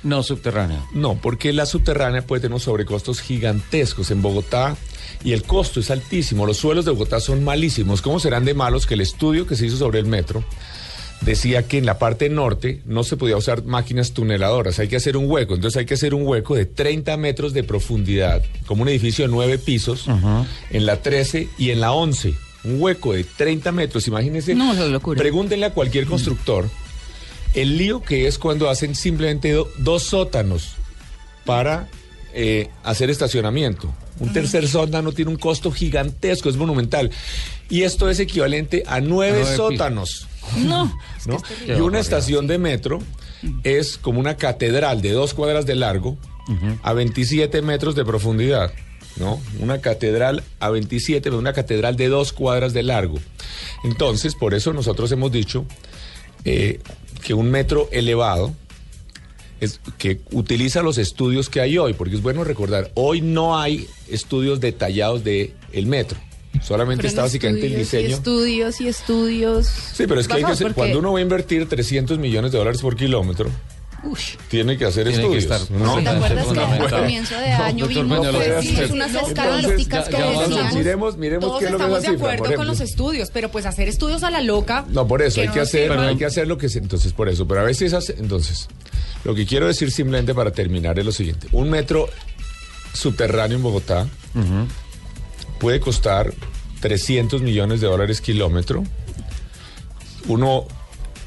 No 0.03 0.23
subterránea. 0.23 0.85
No, 0.93 1.15
porque 1.21 1.53
la 1.53 1.67
subterránea 1.67 2.27
puede 2.27 2.43
tener 2.43 2.61
sobrecostos 2.61 3.21
gigantescos 3.21 4.11
en 4.11 4.21
Bogotá 4.21 4.77
y 5.25 5.33
el 5.33 5.45
costo 5.45 5.81
es 5.81 5.91
altísimo. 5.91 6.45
Los 6.45 6.59
suelos 6.59 6.85
de 6.85 6.91
Bogotá 6.91 7.21
son 7.21 7.43
malísimos. 7.43 8.03
¿Cómo 8.03 8.21
serán 8.21 8.45
de 8.45 8.53
malos 8.53 8.87
que 8.87 8.95
el 8.95 9.01
estudio 9.01 9.47
que 9.47 9.57
se 9.57 9.67
hizo 9.67 9.79
sobre 9.79 10.01
el 10.01 10.07
metro 10.07 10.45
decía 11.25 11.67
que 11.67 11.79
en 11.79 11.87
la 11.87 11.99
parte 11.99 12.29
norte 12.29 12.81
no 12.85 13.03
se 13.05 13.17
podía 13.17 13.37
usar 13.37 13.65
máquinas 13.65 14.13
tuneladoras, 14.13 14.79
hay 14.79 14.89
que 14.89 14.97
hacer 14.97 15.17
un 15.17 15.29
hueco. 15.31 15.55
Entonces 15.55 15.79
hay 15.79 15.87
que 15.87 15.95
hacer 15.95 16.15
un 16.15 16.27
hueco 16.27 16.55
de 16.55 16.67
30 16.67 17.17
metros 17.17 17.53
de 17.55 17.63
profundidad, 17.65 18.43
como 18.67 18.83
un 18.83 18.89
edificio 18.89 19.25
de 19.25 19.31
nueve 19.31 19.59
pisos, 19.59 20.07
en 20.71 20.87
la 20.87 21.01
13 21.03 21.49
y 21.59 21.71
en 21.71 21.81
la 21.81 21.93
11. 21.93 22.35
Un 22.65 22.81
hueco 22.81 23.13
de 23.13 23.25
30 23.25 23.73
metros, 23.73 24.07
imagínense. 24.09 24.55
No, 24.55 24.73
locura. 24.89 25.19
Pregúntenle 25.19 25.67
a 25.67 25.71
cualquier 25.75 26.07
constructor 26.07 26.69
el 27.55 27.77
lío 27.79 28.03
que 28.03 28.27
es 28.27 28.39
cuando 28.39 28.69
hacen 28.69 28.95
simplemente 28.95 29.53
do- 29.53 29.71
dos 29.79 30.03
sótanos 30.03 30.73
para 31.45 31.89
eh, 32.33 32.69
hacer 32.83 33.11
estacionamiento. 33.11 33.95
Un 34.19 34.33
tercer 34.33 34.67
sótano 34.69 35.13
tiene 35.13 35.31
un 35.31 35.37
costo 35.37 35.71
gigantesco, 35.71 36.49
es 36.49 36.57
monumental. 36.57 37.11
Y 37.69 37.83
esto 37.83 38.09
es 38.11 38.19
equivalente 38.21 38.83
a 38.87 39.01
nueve 39.01 39.41
nueve 39.43 39.57
sótanos. 39.57 40.27
No. 40.65 40.99
¿no? 41.27 41.43
Y 41.67 41.81
una 41.81 42.01
estación 42.01 42.47
de 42.47 42.59
metro 42.59 43.01
es 43.63 43.99
como 43.99 44.21
una 44.21 44.37
catedral 44.37 45.03
de 45.03 45.13
dos 45.13 45.35
cuadras 45.35 45.67
de 45.67 45.75
largo 45.75 46.17
a 46.83 46.93
27 46.93 47.63
metros 47.63 47.95
de 47.95 48.05
profundidad. 48.05 48.73
¿No? 49.17 49.41
Una 49.61 49.81
catedral 49.81 50.43
a 50.59 50.71
27, 50.71 51.31
una 51.31 51.53
catedral 51.53 51.95
de 51.95 52.09
dos 52.09 52.33
cuadras 52.33 52.73
de 52.73 52.83
largo. 52.83 53.21
Entonces, 53.85 54.35
por 54.35 54.55
eso 54.55 54.73
nosotros 54.73 55.13
hemos 55.13 55.31
dicho 55.31 55.65
eh, 56.45 56.81
que 57.23 57.33
un 57.33 57.49
metro 57.49 57.89
elevado 57.93 58.53
es 59.61 59.81
que 59.99 60.21
utiliza 60.33 60.83
los 60.83 60.99
estudios 60.99 61.49
que 61.49 61.61
hay 61.61 61.79
hoy, 61.79 61.95
porque 61.95 62.17
es 62.17 62.23
bueno 62.23 62.45
recordar, 62.45 62.91
hoy 62.95 63.21
no 63.21 63.59
hay 63.59 63.87
estudios 64.09 64.61
detallados 64.61 65.25
de 65.25 65.55
el 65.73 65.87
metro. 65.87 66.19
Solamente 66.63 67.07
está 67.07 67.23
básicamente 67.23 67.67
el 67.67 67.77
diseño. 67.77 68.09
Y 68.09 68.13
estudios 68.13 68.81
y 68.81 68.89
estudios. 68.89 69.67
Sí, 69.67 70.07
pero 70.07 70.21
es 70.21 70.29
que 70.29 70.35
hay 70.35 70.45
que 70.45 70.53
hacer, 70.53 70.69
porque- 70.69 70.75
cuando 70.81 70.99
uno 71.01 71.13
va 71.13 71.19
a 71.19 71.23
invertir 71.23 71.69
300 71.69 72.19
millones 72.19 72.53
de 72.53 72.59
dólares 72.59 72.81
por 72.81 72.97
kilómetro, 72.97 73.51
tiene 74.49 74.77
que 74.77 74.85
hacer 74.85 75.09
Tiene 75.09 75.29
que 75.31 75.39
estudios. 75.39 75.63
estar 75.63 75.79
¿no? 75.79 75.95
¿Te 76.03 76.09
acuerdas 76.11 76.47
que 76.47 76.61
al 76.61 76.91
comienzo 76.91 77.35
de 77.39 77.51
No, 77.51 77.65
año 77.65 77.89
que- 77.89 77.99
unas 78.01 79.15
estadísticas 79.15 80.09
que 80.11 80.17
decían... 80.23 80.75
miremos, 80.75 81.17
miremos 81.17 81.45
Todos 81.49 81.59
qué 81.61 81.65
es 81.67 81.71
lo 81.73 81.79
que 81.79 81.85
es 81.85 81.89
estamos 81.89 82.03
de 82.03 82.09
cifra, 82.11 82.33
acuerdo 82.35 82.45
por 82.45 82.55
con 82.57 82.67
los 82.67 82.81
estudios, 82.81 83.31
pero 83.33 83.51
pues 83.51 83.65
hacer 83.65 83.89
estudios 83.89 84.23
a 84.23 84.31
la 84.31 84.43
loca. 84.43 84.85
No, 84.91 85.07
por 85.09 85.23
eso, 85.23 85.37
que 85.37 85.41
hay 85.43 85.47
no 85.49 85.55
que 85.55 85.61
hacer, 85.61 85.89
sirvan. 85.91 86.07
hay 86.07 86.17
que 86.17 86.27
hacer 86.27 86.47
lo 86.47 86.59
que 86.59 86.69
se, 86.69 86.81
entonces 86.81 87.15
por 87.15 87.31
eso, 87.31 87.47
pero 87.49 87.61
a 87.63 87.65
veces 87.65 87.95
hace, 87.95 88.15
entonces, 88.19 88.69
lo 89.25 89.35
que 89.35 89.47
quiero 89.47 89.67
decir 89.67 89.91
simplemente 89.91 90.35
para 90.35 90.51
terminar 90.51 90.99
es 90.99 91.05
lo 91.07 91.13
siguiente, 91.13 91.49
un 91.53 91.71
metro 91.71 92.09
subterráneo 92.93 93.57
en 93.57 93.63
Bogotá 93.63 94.07
puede 95.65 95.81
costar 95.81 96.35
300 96.81 97.41
millones 97.41 97.81
de 97.81 97.87
dólares 97.87 98.21
kilómetro, 98.21 98.85
uno 100.29 100.67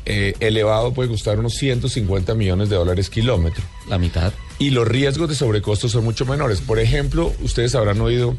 eh, 0.05 0.35
elevado 0.39 0.93
puede 0.93 1.09
costar 1.09 1.39
unos 1.39 1.55
150 1.55 2.35
millones 2.35 2.69
de 2.69 2.75
dólares 2.75 3.09
kilómetro. 3.09 3.63
La 3.89 3.97
mitad. 3.97 4.31
y 4.59 4.69
los 4.69 4.87
riesgos 4.87 5.27
de 5.27 5.33
sobrecostos 5.33 5.91
son 5.91 6.03
mucho 6.03 6.27
menores. 6.27 6.61
Por 6.61 6.77
ejemplo, 6.77 7.33
ustedes 7.41 7.73
habrán 7.73 7.99
oído 7.99 8.37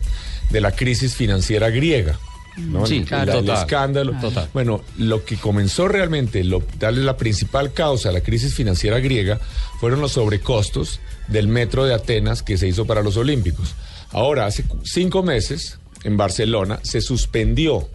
de 0.50 0.60
la 0.60 0.70
crisis 0.70 1.16
financiera 1.16 1.68
griega. 1.68 2.16
¿no? 2.56 2.86
Sí, 2.86 3.02
claro. 3.02 3.40
el, 3.40 3.48
escándalo. 3.50 4.12
Total. 4.20 4.48
Bueno, 4.54 4.82
lo 4.98 5.24
que 5.24 5.34
comenzó 5.36 5.88
realmente, 5.88 6.44
lo, 6.44 6.62
darle 6.78 7.02
la 7.02 7.16
principal 7.16 7.72
causa 7.72 8.10
a 8.10 8.12
la 8.12 8.20
crisis 8.20 8.54
financiera 8.54 9.00
griega 9.00 9.40
fueron 9.80 10.00
los 10.00 10.12
sobrecostos 10.12 11.00
del 11.26 11.48
metro 11.48 11.84
de 11.84 11.94
Atenas 11.94 12.44
que 12.44 12.56
se 12.56 12.68
hizo 12.68 12.86
para 12.86 13.02
los 13.02 13.16
Olímpicos. 13.16 13.74
Ahora, 14.10 14.46
hace 14.46 14.64
cinco 14.84 15.22
meses, 15.22 15.77
en 16.04 16.16
Barcelona, 16.16 16.78
se 16.82 17.00
suspendió 17.00 17.88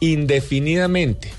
indefinidamente 0.00 1.32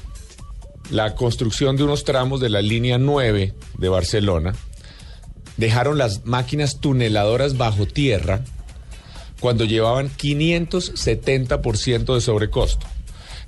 la 0.91 1.15
construcción 1.15 1.77
de 1.77 1.83
unos 1.83 2.03
tramos 2.03 2.41
de 2.41 2.49
la 2.49 2.61
línea 2.61 2.97
9 2.97 3.53
de 3.77 3.89
Barcelona, 3.89 4.55
dejaron 5.57 5.97
las 5.97 6.25
máquinas 6.25 6.79
tuneladoras 6.79 7.57
bajo 7.57 7.85
tierra 7.85 8.43
cuando 9.39 9.65
llevaban 9.65 10.09
570% 10.09 12.15
de 12.15 12.21
sobrecosto. 12.21 12.87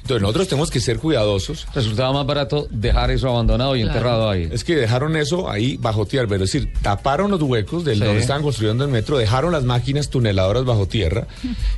Entonces 0.01 0.21
nosotros 0.21 0.47
tenemos 0.47 0.71
que 0.71 0.79
ser 0.79 0.97
cuidadosos. 0.97 1.67
Resultaba 1.75 2.11
más 2.11 2.25
barato 2.25 2.67
dejar 2.71 3.11
eso 3.11 3.29
abandonado 3.29 3.75
y 3.75 3.81
enterrado 3.81 4.29
ahí. 4.29 4.49
Es 4.51 4.63
que 4.63 4.75
dejaron 4.75 5.15
eso 5.15 5.49
ahí 5.49 5.77
bajo 5.77 6.05
tierra, 6.05 6.27
es 6.35 6.39
decir, 6.41 6.73
taparon 6.81 7.29
los 7.31 7.41
huecos 7.41 7.85
del 7.85 7.99
Sí. 7.99 8.03
donde 8.05 8.19
estaban 8.21 8.41
construyendo 8.41 8.83
el 8.83 8.89
metro, 8.89 9.17
dejaron 9.17 9.51
las 9.51 9.63
máquinas 9.63 10.09
tuneladoras 10.09 10.65
bajo 10.65 10.87
tierra, 10.87 11.27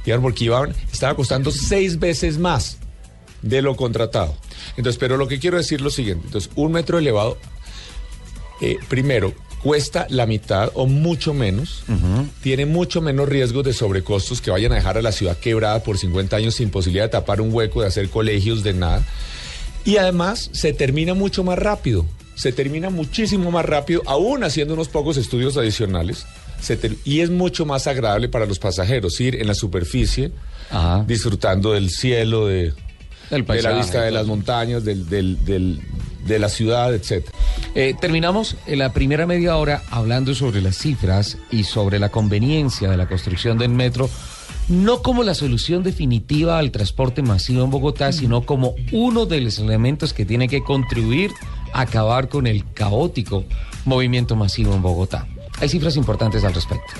y 0.06 0.12
ahora 0.12 0.22
porque 0.22 0.46
iban, 0.46 0.74
estaba 0.92 1.15
costando 1.15 1.51
seis 1.51 2.00
veces 2.00 2.38
más 2.38 2.77
de 3.42 3.62
lo 3.62 3.75
contratado. 3.75 4.36
Entonces, 4.77 4.98
pero 4.98 5.18
lo 5.18 5.27
que 5.27 5.38
quiero 5.39 5.58
decir 5.58 5.80
es 5.80 5.84
lo 5.84 5.89
siguiente, 5.89 6.25
entonces, 6.27 6.50
un 6.56 6.72
metro 6.72 6.98
elevado, 6.98 7.38
eh, 8.62 8.77
primero, 8.88 9.34
cuesta 9.63 10.05
la 10.10 10.25
mitad 10.25 10.70
o 10.74 10.86
mucho 10.88 11.34
menos, 11.34 11.84
tiene 12.41 12.65
mucho 12.65 13.01
menos 13.01 13.29
riesgos 13.29 13.63
de 13.63 13.74
sobrecostos 13.74 14.41
que 14.41 14.51
vayan 14.51 14.74
a 14.74 14.75
dejar 14.75 14.98
a 14.98 15.01
la 15.01 15.12
ciudad 15.13 15.38
quebrada 15.38 15.82
por 15.84 15.98
50 15.98 16.36
años 16.36 16.55
sin 16.55 16.70
posibilidad 16.70 17.05
de 17.05 17.10
tapar 17.12 17.39
un 17.41 17.53
hueco, 17.53 17.82
de 17.82 17.88
hacer 17.88 18.10
colegios, 18.10 18.62
de 18.63 18.74
nada. 18.74 19.03
Y 19.86 19.98
además 19.98 20.50
se 20.53 20.74
termina 20.74 21.13
mucho 21.13 21.43
más 21.43 21.58
rápido, 21.58 22.05
se 22.36 22.51
termina 22.51 22.89
muchísimo 22.89 23.51
más 23.51 23.65
rápido, 23.65 24.01
aún 24.05 24.43
haciendo 24.43 24.74
unos 24.74 24.89
pocos 24.89 25.17
estudios 25.17 25.55
adicionales. 25.58 26.25
se 26.62 26.77
y 27.05 27.20
es 27.22 27.29
mucho 27.29 27.65
más 27.65 27.88
agradable 27.88 28.29
para 28.29 28.46
los 28.46 28.58
pasajeros 28.60 29.20
ir 29.20 29.36
en 29.36 29.48
la 29.48 29.53
superficie, 29.55 30.32
Ajá. 30.72 31.03
disfrutando 31.08 31.74
del 31.74 31.89
cielo, 31.89 32.48
de, 32.48 32.74
de 33.29 33.62
la 33.62 33.74
vista 33.74 34.01
de 34.01 34.10
todo. 34.10 34.20
las 34.20 34.27
montañas, 34.27 34.84
del, 34.86 35.10
del- 35.10 35.43
del- 35.46 35.82
de 36.25 36.39
la 36.39 36.50
ciudad, 36.50 36.94
etcétera. 36.94 37.38
Eh, 37.75 37.96
terminamos 38.00 38.56
en 38.65 38.80
la 38.80 38.94
primera 38.94 39.25
media 39.25 39.58
hora 39.58 39.84
hablando 39.89 40.34
sobre 40.36 40.62
las 40.62 40.77
cifras 40.77 41.38
y 41.51 41.63
sobre 41.63 42.00
la 42.00 42.10
conveniencia 42.10 42.89
de 42.89 42.98
la 42.98 43.08
construcción 43.08 43.58
del 43.58 43.70
metro, 43.70 44.10
no 44.70 45.01
como 45.01 45.24
la 45.24 45.34
solución 45.34 45.84
definitiva 45.84 46.58
al 46.58 46.72
transporte 46.72 47.22
masivo 47.22 47.63
en 47.63 47.70
Bogotá, 47.70 48.12
sino 48.12 48.44
como 48.44 48.75
uno 48.92 49.25
de 49.25 49.42
los 49.42 49.60
elementos 49.60 50.13
que 50.13 50.25
tiene 50.25 50.48
que 50.48 50.63
contribuir 50.63 51.32
a 51.74 51.82
acabar 51.82 52.30
con 52.30 52.48
el 52.48 52.72
caótico 52.74 53.44
movimiento 53.86 54.36
masivo 54.36 54.74
en 54.74 54.82
Bogotá. 54.82 55.27
Hay 55.60 55.70
cifras 55.70 55.98
importantes 55.98 56.44
al 56.44 56.53
respecto. 56.53 56.94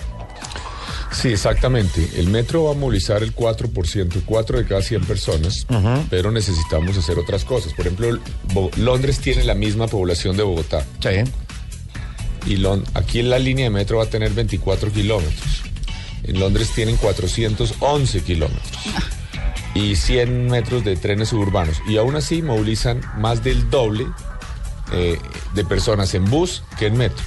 Sí, 1.14 1.30
exactamente. 1.30 2.10
El 2.18 2.28
metro 2.30 2.66
va 2.66 2.72
a 2.72 2.74
movilizar 2.74 3.22
el 3.24 3.36
4%, 3.36 4.22
4 4.26 4.58
de 4.58 4.66
cada 4.66 4.82
100 4.82 5.06
personas, 5.06 5.66
pero 6.10 6.32
necesitamos 6.32 6.98
hacer 6.98 7.18
otras 7.20 7.46
cosas. 7.46 7.74
Por 7.74 7.86
ejemplo, 7.88 8.20
Bo- 8.54 8.72
Londres 8.78 9.20
tiene 9.20 9.44
la 9.44 9.54
misma 9.54 9.88
población 9.88 10.36
de 10.38 10.44
Bogotá. 10.44 10.86
Sí. 11.02 11.24
Y 12.46 12.62
aquí 12.96 13.20
en 13.20 13.30
la 13.30 13.40
línea 13.40 13.66
de 13.66 13.70
metro 13.70 13.98
va 14.00 14.04
a 14.04 14.10
tener 14.10 14.32
24 14.32 14.92
kilómetros. 14.92 15.62
En 16.24 16.40
Londres 16.40 16.72
tienen 16.76 16.98
411 16.98 18.22
kilómetros. 18.22 18.72
Y 19.76 19.96
100 19.96 20.48
metros 20.48 20.84
de 20.84 20.96
trenes 20.98 21.30
suburbanos. 21.30 21.78
Y 21.88 21.98
aún 21.98 22.16
así 22.16 22.42
movilizan 22.42 23.02
más 23.18 23.44
del 23.44 23.70
doble 23.70 24.06
eh, 24.92 25.18
de 25.56 25.66
personas 25.66 26.14
en 26.16 26.26
bus 26.30 26.64
que 26.78 26.88
en 26.88 26.98
metro. 26.98 27.24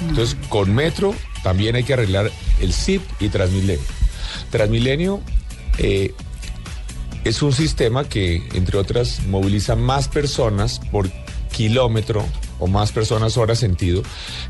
Entonces, 0.00 0.36
con 0.48 0.74
metro 0.74 1.14
también 1.42 1.76
hay 1.76 1.84
que 1.84 1.94
arreglar 1.94 2.30
el 2.60 2.72
SIP 2.72 3.02
y 3.20 3.28
Transmilenio. 3.28 3.84
Transmilenio 4.50 5.20
eh, 5.78 6.14
es 7.24 7.42
un 7.42 7.52
sistema 7.52 8.04
que, 8.08 8.42
entre 8.54 8.78
otras, 8.78 9.20
moviliza 9.26 9.76
más 9.76 10.08
personas 10.08 10.80
por 10.90 11.10
kilómetro 11.52 12.24
o 12.58 12.66
más 12.66 12.92
personas 12.92 13.36
hora 13.36 13.54
sentido 13.54 14.02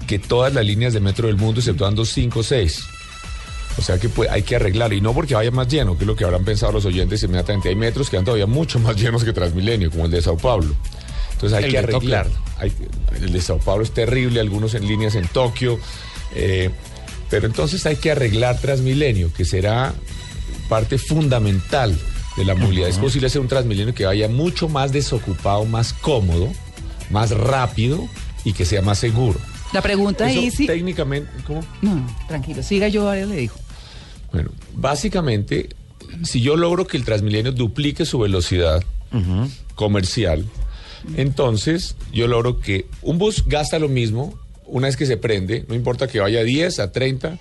que 0.07 0.19
todas 0.19 0.53
las 0.55 0.65
líneas 0.65 0.93
de 0.93 1.01
metro 1.01 1.27
del 1.27 1.37
mundo, 1.37 1.61
exceptuando 1.61 2.05
5 2.05 2.41
o 2.41 2.43
6. 2.43 2.83
O 3.79 3.83
sea 3.83 3.99
que 3.99 4.09
pues, 4.11 4.31
hay 4.31 4.43
que 4.43 4.57
arreglarlo. 4.57 4.95
Y 4.97 5.01
no 5.01 5.15
porque 5.15 5.35
vaya 5.35 5.51
más 5.51 5.67
lleno, 5.69 5.97
que 5.97 6.05
es 6.05 6.07
lo 6.07 6.15
que 6.15 6.25
habrán 6.25 6.45
pensado 6.45 6.73
los 6.73 6.85
oyentes 6.85 7.23
inmediatamente. 7.23 7.71
Hay 7.71 7.77
metros 7.77 8.11
que 8.11 8.17
van 8.17 8.25
todavía 8.25 8.47
mucho 8.47 8.79
más 8.79 8.97
llenos 9.01 9.25
que 9.25 9.33
Transmilenio, 9.33 9.91
como 9.91 10.05
el 10.05 10.11
de 10.11 10.21
Sao 10.23 10.37
Paulo. 10.37 10.75
Entonces 11.33 11.59
hay 11.59 11.65
El 11.65 11.71
que 11.73 11.79
arreglarlo. 11.79 12.33
Hay- 12.59 12.73
el 13.17 13.33
de 13.33 13.41
Sao 13.41 13.59
Paulo 13.59 13.83
es 13.83 13.93
terrible, 13.93 14.41
algunos 14.41 14.75
en 14.75 14.87
líneas 14.87 15.15
en 15.15 15.27
Tokio. 15.29 15.79
Eh, 16.35 16.71
pero 17.31 17.47
entonces 17.47 17.87
hay 17.87 17.97
que 17.97 18.11
arreglar 18.11 18.59
Transmilenio, 18.61 19.33
que 19.33 19.45
será 19.45 19.95
parte 20.69 20.99
fundamental 20.99 21.97
de 22.37 22.45
la 22.45 22.55
movilidad. 22.55 22.89
Es 22.89 22.99
posible 22.99 23.27
hacer 23.27 23.41
un 23.41 23.49
Transmilenio 23.49 23.95
que 23.95 24.05
vaya 24.05 24.29
mucho 24.29 24.69
más 24.69 24.93
desocupado, 24.93 25.65
más 25.65 25.93
cómodo, 25.93 26.49
más 27.11 27.31
rápido 27.31 28.09
y 28.45 28.53
que 28.53 28.65
sea 28.65 28.83
más 28.83 28.99
seguro. 28.99 29.39
La 29.73 29.81
pregunta 29.81 30.31
Eso 30.31 30.57
sí. 30.57 30.67
técnicamente, 30.67 31.31
¿cómo? 31.47 31.63
No, 31.81 31.95
no, 31.95 32.17
tranquilo, 32.29 32.63
siga 32.63 32.89
yo, 32.89 33.09
Ariel 33.09 33.31
le 33.31 33.37
dijo. 33.37 33.59
Bueno, 34.31 34.51
básicamente, 34.75 35.71
si 36.25 36.41
yo 36.41 36.57
logro 36.57 36.87
que 36.87 36.97
el 36.97 37.05
Transmilenio 37.05 37.53
duplique 37.53 38.05
su 38.05 38.19
velocidad 38.19 38.83
comercial, 39.75 40.47
entonces 41.17 41.97
yo 42.13 42.27
logro 42.27 42.61
que 42.61 42.87
un 43.03 43.19
bus 43.19 43.45
gasta 43.47 43.79
lo 43.79 43.89
mismo 43.89 44.39
una 44.67 44.87
vez 44.89 44.97
que 44.97 45.07
se 45.07 45.17
prende, 45.17 45.65
no 45.69 45.75
importa 45.75 46.07
que 46.07 46.21
vaya 46.21 46.41
a 46.41 46.45
10, 46.45 46.79
a 46.81 46.93
30 46.93 47.39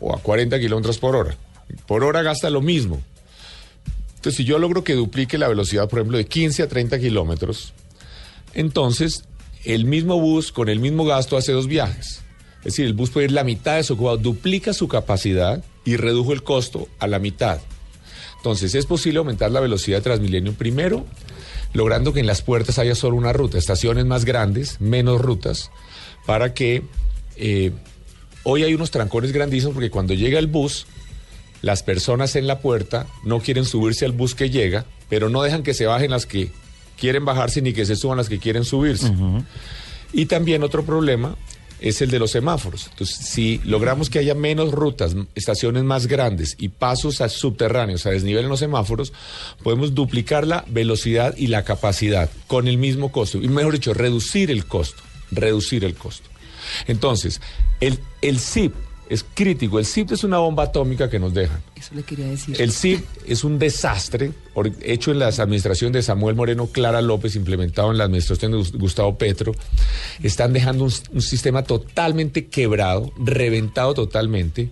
o 0.00 0.14
a 0.14 0.20
40 0.20 0.58
kilómetros 0.58 0.98
por 0.98 1.16
hora. 1.16 1.36
Por 1.86 2.04
hora 2.04 2.22
gasta 2.22 2.50
lo 2.50 2.60
mismo. 2.60 3.00
Entonces, 4.16 4.36
si 4.36 4.44
yo 4.44 4.58
logro 4.58 4.84
que 4.84 4.94
duplique 4.94 5.38
la 5.38 5.48
velocidad, 5.48 5.88
por 5.88 5.98
ejemplo, 5.98 6.18
de 6.18 6.26
15 6.26 6.62
a 6.62 6.68
30 6.68 6.98
kilómetros, 7.00 7.72
entonces 8.54 9.24
el 9.64 9.84
mismo 9.84 10.20
bus 10.20 10.52
con 10.52 10.68
el 10.68 10.78
mismo 10.78 11.04
gasto 11.04 11.36
hace 11.36 11.52
dos 11.52 11.66
viajes. 11.66 12.20
Es 12.58 12.64
decir, 12.64 12.86
el 12.86 12.92
bus 12.92 13.10
puede 13.10 13.26
ir 13.26 13.32
la 13.32 13.42
mitad 13.42 13.76
de 13.76 13.82
su 13.82 13.94
ocupado, 13.94 14.18
duplica 14.18 14.72
su 14.72 14.86
capacidad 14.86 15.64
y 15.84 15.96
redujo 15.96 16.32
el 16.32 16.44
costo 16.44 16.88
a 17.00 17.08
la 17.08 17.18
mitad. 17.18 17.60
Entonces, 18.36 18.74
es 18.74 18.86
posible 18.86 19.18
aumentar 19.18 19.50
la 19.50 19.60
velocidad 19.60 19.98
de 19.98 20.02
Transmilenio 20.02 20.52
primero, 20.52 21.06
logrando 21.72 22.12
que 22.12 22.20
en 22.20 22.26
las 22.26 22.42
puertas 22.42 22.78
haya 22.78 22.94
solo 22.94 23.16
una 23.16 23.32
ruta, 23.32 23.58
estaciones 23.58 24.04
más 24.06 24.24
grandes, 24.24 24.80
menos 24.80 25.20
rutas, 25.20 25.70
para 26.26 26.54
que 26.54 26.82
eh, 27.36 27.72
hoy 28.44 28.64
hay 28.64 28.74
unos 28.74 28.90
trancones 28.90 29.32
grandísimos 29.32 29.74
porque 29.74 29.90
cuando 29.90 30.14
llega 30.14 30.38
el 30.38 30.46
bus, 30.46 30.86
las 31.62 31.82
personas 31.82 32.36
en 32.36 32.46
la 32.46 32.58
puerta 32.58 33.06
no 33.24 33.40
quieren 33.40 33.64
subirse 33.64 34.04
al 34.04 34.12
bus 34.12 34.34
que 34.34 34.50
llega, 34.50 34.84
pero 35.08 35.28
no 35.28 35.42
dejan 35.42 35.62
que 35.62 35.74
se 35.74 35.86
bajen 35.86 36.10
las 36.10 36.26
que 36.26 36.50
quieren 36.98 37.24
bajarse 37.24 37.62
ni 37.62 37.72
que 37.72 37.86
se 37.86 37.96
suban 37.96 38.18
las 38.18 38.28
que 38.28 38.38
quieren 38.38 38.64
subirse. 38.64 39.12
Y 40.12 40.26
también 40.26 40.62
otro 40.62 40.84
problema 40.84 41.36
es 41.82 42.00
el 42.00 42.10
de 42.10 42.18
los 42.18 42.30
semáforos. 42.30 42.86
Entonces, 42.90 43.16
si 43.16 43.60
logramos 43.64 44.08
que 44.08 44.20
haya 44.20 44.34
menos 44.34 44.70
rutas, 44.70 45.14
estaciones 45.34 45.82
más 45.82 46.06
grandes 46.06 46.56
y 46.58 46.68
pasos 46.68 47.20
a 47.20 47.28
subterráneos 47.28 48.06
a 48.06 48.10
desnivel 48.10 48.44
en 48.44 48.50
los 48.50 48.60
semáforos, 48.60 49.12
podemos 49.62 49.94
duplicar 49.94 50.46
la 50.46 50.64
velocidad 50.68 51.34
y 51.36 51.48
la 51.48 51.64
capacidad 51.64 52.30
con 52.46 52.68
el 52.68 52.78
mismo 52.78 53.10
costo. 53.10 53.38
Y 53.38 53.48
mejor 53.48 53.72
dicho, 53.72 53.94
reducir 53.94 54.50
el 54.50 54.66
costo. 54.66 55.02
Reducir 55.32 55.84
el 55.84 55.94
costo. 55.94 56.28
Entonces, 56.86 57.40
el, 57.80 57.98
el 58.20 58.38
SIP 58.38 58.72
es 59.08 59.24
crítico. 59.34 59.78
El 59.78 59.84
SIP 59.84 60.12
es 60.12 60.24
una 60.24 60.38
bomba 60.38 60.62
atómica 60.64 61.10
que 61.10 61.18
nos 61.18 61.34
dejan. 61.34 61.60
Eso 61.76 61.94
le 61.94 62.02
quería 62.02 62.26
decir. 62.26 62.56
El 62.60 62.72
CIP 62.72 63.04
es 63.26 63.44
un 63.44 63.58
desastre 63.58 64.32
hecho 64.82 65.10
en 65.10 65.18
la 65.18 65.26
administración 65.28 65.92
de 65.92 66.02
Samuel 66.02 66.34
Moreno 66.36 66.68
Clara 66.68 67.02
López, 67.02 67.34
implementado 67.36 67.90
en 67.90 67.98
la 67.98 68.04
administración 68.04 68.52
de 68.52 68.58
Gus- 68.58 68.72
Gustavo 68.72 69.18
Petro. 69.18 69.52
Están 70.22 70.52
dejando 70.52 70.84
un, 70.84 70.92
un 71.12 71.20
sistema 71.20 71.62
totalmente 71.64 72.46
quebrado, 72.46 73.12
reventado 73.18 73.92
totalmente, 73.92 74.70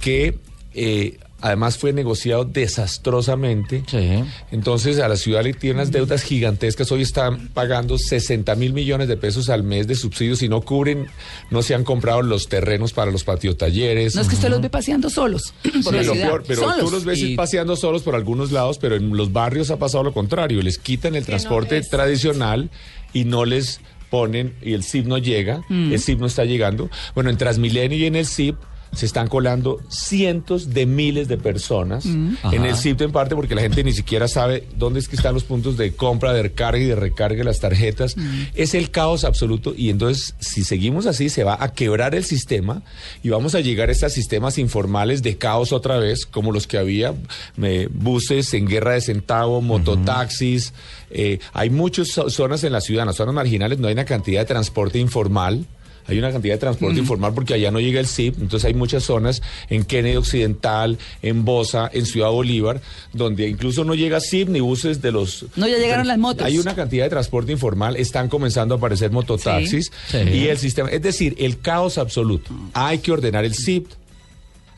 que 0.00 0.38
eh, 0.74 1.18
además 1.40 1.78
fue 1.78 1.92
negociado 1.92 2.44
desastrosamente. 2.44 3.82
Sí. 3.86 4.24
Entonces 4.50 4.98
a 4.98 5.08
la 5.08 5.16
ciudad 5.16 5.42
le 5.44 5.52
tiene 5.54 5.76
unas 5.76 5.90
deudas 5.92 6.22
gigantescas. 6.22 6.90
Hoy 6.92 7.02
están 7.02 7.48
pagando 7.48 7.96
60 7.98 8.54
mil 8.56 8.72
millones 8.72 9.08
de 9.08 9.16
pesos 9.16 9.48
al 9.48 9.62
mes 9.62 9.86
de 9.86 9.94
subsidios 9.94 10.42
y 10.42 10.48
no 10.48 10.60
cubren, 10.62 11.06
no 11.50 11.62
se 11.62 11.74
han 11.74 11.84
comprado 11.84 12.22
los 12.22 12.48
terrenos 12.48 12.92
para 12.92 13.10
los 13.10 13.24
patiotalleres. 13.24 14.14
No 14.14 14.22
es 14.22 14.28
que 14.28 14.34
usted 14.34 14.48
los 14.50 14.60
ve 14.60 14.70
paseando 14.70 15.10
solos 15.10 15.54
por 15.84 15.94
la 15.94 16.00
Sí, 16.02 16.06
lo 16.08 16.12
ciudad. 16.14 16.26
peor, 16.28 16.44
pero 16.46 16.62
solos. 16.62 16.78
tú 16.80 16.90
los 16.90 17.04
ves 17.04 17.18
Y- 17.20 17.34
paseando 17.36 17.76
solos 17.76 18.02
por 18.02 18.14
algunos 18.14 18.50
lados, 18.52 18.78
pero 18.78 18.96
en 18.96 19.16
los 19.16 19.32
barrios 19.32 19.70
ha 19.70 19.78
pasado 19.78 20.04
lo 20.04 20.12
contrario. 20.12 20.60
Les 20.62 20.78
quitan 20.78 21.14
el 21.14 21.24
transporte 21.24 21.80
tradicional 21.82 22.70
y 23.12 23.24
no 23.24 23.44
les 23.44 23.80
ponen, 24.10 24.54
y 24.62 24.72
el 24.72 24.82
SIP 24.82 25.06
no 25.06 25.18
llega, 25.18 25.60
Mm. 25.68 25.92
el 25.92 26.00
SIP 26.00 26.18
no 26.20 26.26
está 26.26 26.44
llegando. 26.44 26.88
Bueno, 27.14 27.28
en 27.30 27.36
Transmilenio 27.36 27.98
y 27.98 28.06
en 28.06 28.16
el 28.16 28.24
SIP 28.26 28.56
se 28.94 29.06
están 29.06 29.28
colando 29.28 29.80
cientos 29.88 30.70
de 30.74 30.86
miles 30.86 31.28
de 31.28 31.36
personas 31.38 32.04
Mm. 32.06 32.28
en 32.28 32.36
Ajá. 32.60 32.68
el 32.68 32.76
SIP 32.76 33.00
en 33.02 33.12
parte 33.12 33.34
porque 33.34 33.54
la 33.54 33.60
gente 33.60 33.84
ni 33.84 33.92
siquiera 33.92 34.28
sabe 34.28 34.64
dónde 34.76 35.00
es 35.00 35.08
que 35.08 35.16
están 35.16 35.34
los 35.34 35.44
puntos 35.44 35.76
de 35.76 35.92
compra, 35.92 36.32
de 36.32 36.42
recarga 36.42 36.78
y 36.78 36.84
de 36.86 36.94
recarga 36.96 37.38
de 37.38 37.44
las 37.44 37.60
tarjetas. 37.60 38.16
Mm. 38.16 38.42
Es 38.54 38.74
el 38.74 38.90
caos 38.90 39.24
absoluto 39.24 39.74
y 39.76 39.90
entonces 39.90 40.34
si 40.40 40.64
seguimos 40.64 41.06
así 41.06 41.28
se 41.28 41.44
va 41.44 41.56
a 41.60 41.72
quebrar 41.72 42.14
el 42.14 42.24
sistema 42.24 42.82
y 43.22 43.28
vamos 43.28 43.54
a 43.54 43.60
llegar 43.60 43.88
a 43.88 43.92
estos 43.92 44.12
sistemas 44.12 44.58
informales 44.58 45.22
de 45.22 45.36
caos 45.36 45.72
otra 45.72 45.98
vez 45.98 46.26
como 46.26 46.52
los 46.52 46.66
que 46.66 46.78
había, 46.78 47.14
eh, 47.62 47.88
buses 47.92 48.52
en 48.54 48.66
guerra 48.66 48.92
de 48.94 49.00
centavo, 49.00 49.60
mototaxis. 49.60 50.72
eh, 51.10 51.38
hay 51.54 51.70
muchas 51.70 52.08
zo- 52.08 52.28
zonas 52.30 52.64
en 52.64 52.72
la 52.72 52.80
ciudad, 52.82 53.02
en 53.02 53.06
las 53.08 53.16
zonas 53.16 53.34
marginales 53.34 53.78
no 53.78 53.88
hay 53.88 53.94
una 53.94 54.04
cantidad 54.04 54.40
de 54.42 54.46
transporte 54.46 54.98
informal. 54.98 55.64
Hay 56.08 56.18
una 56.18 56.32
cantidad 56.32 56.54
de 56.54 56.58
transporte 56.58 56.98
informal 56.98 57.34
porque 57.34 57.54
allá 57.54 57.70
no 57.70 57.80
llega 57.80 58.00
el 58.00 58.06
SIP, 58.06 58.34
entonces 58.40 58.64
hay 58.66 58.74
muchas 58.74 59.04
zonas 59.04 59.42
en 59.68 59.84
Kennedy 59.84 60.16
Occidental, 60.16 60.98
en 61.22 61.44
Bosa, 61.44 61.90
en 61.92 62.06
Ciudad 62.06 62.30
Bolívar, 62.30 62.80
donde 63.12 63.48
incluso 63.48 63.84
no 63.84 63.94
llega 63.94 64.18
SIP 64.20 64.48
ni 64.48 64.60
buses 64.60 65.02
de 65.02 65.12
los... 65.12 65.44
No, 65.56 65.68
ya 65.68 65.76
llegaron 65.78 66.06
las 66.06 66.18
motos. 66.18 66.44
Hay 66.46 66.58
una 66.58 66.74
cantidad 66.74 67.04
de 67.04 67.10
transporte 67.10 67.52
informal, 67.52 67.96
están 67.96 68.28
comenzando 68.28 68.74
a 68.74 68.78
aparecer 68.78 69.10
mototaxis 69.10 69.92
Sí. 70.10 70.18
y 70.18 70.46
el 70.48 70.58
sistema, 70.58 70.88
es 70.90 71.02
decir, 71.02 71.34
el 71.38 71.60
caos 71.60 71.98
absoluto. 71.98 72.50
Hay 72.72 72.98
que 72.98 73.12
ordenar 73.12 73.44
el 73.44 73.54
SIP, 73.54 73.86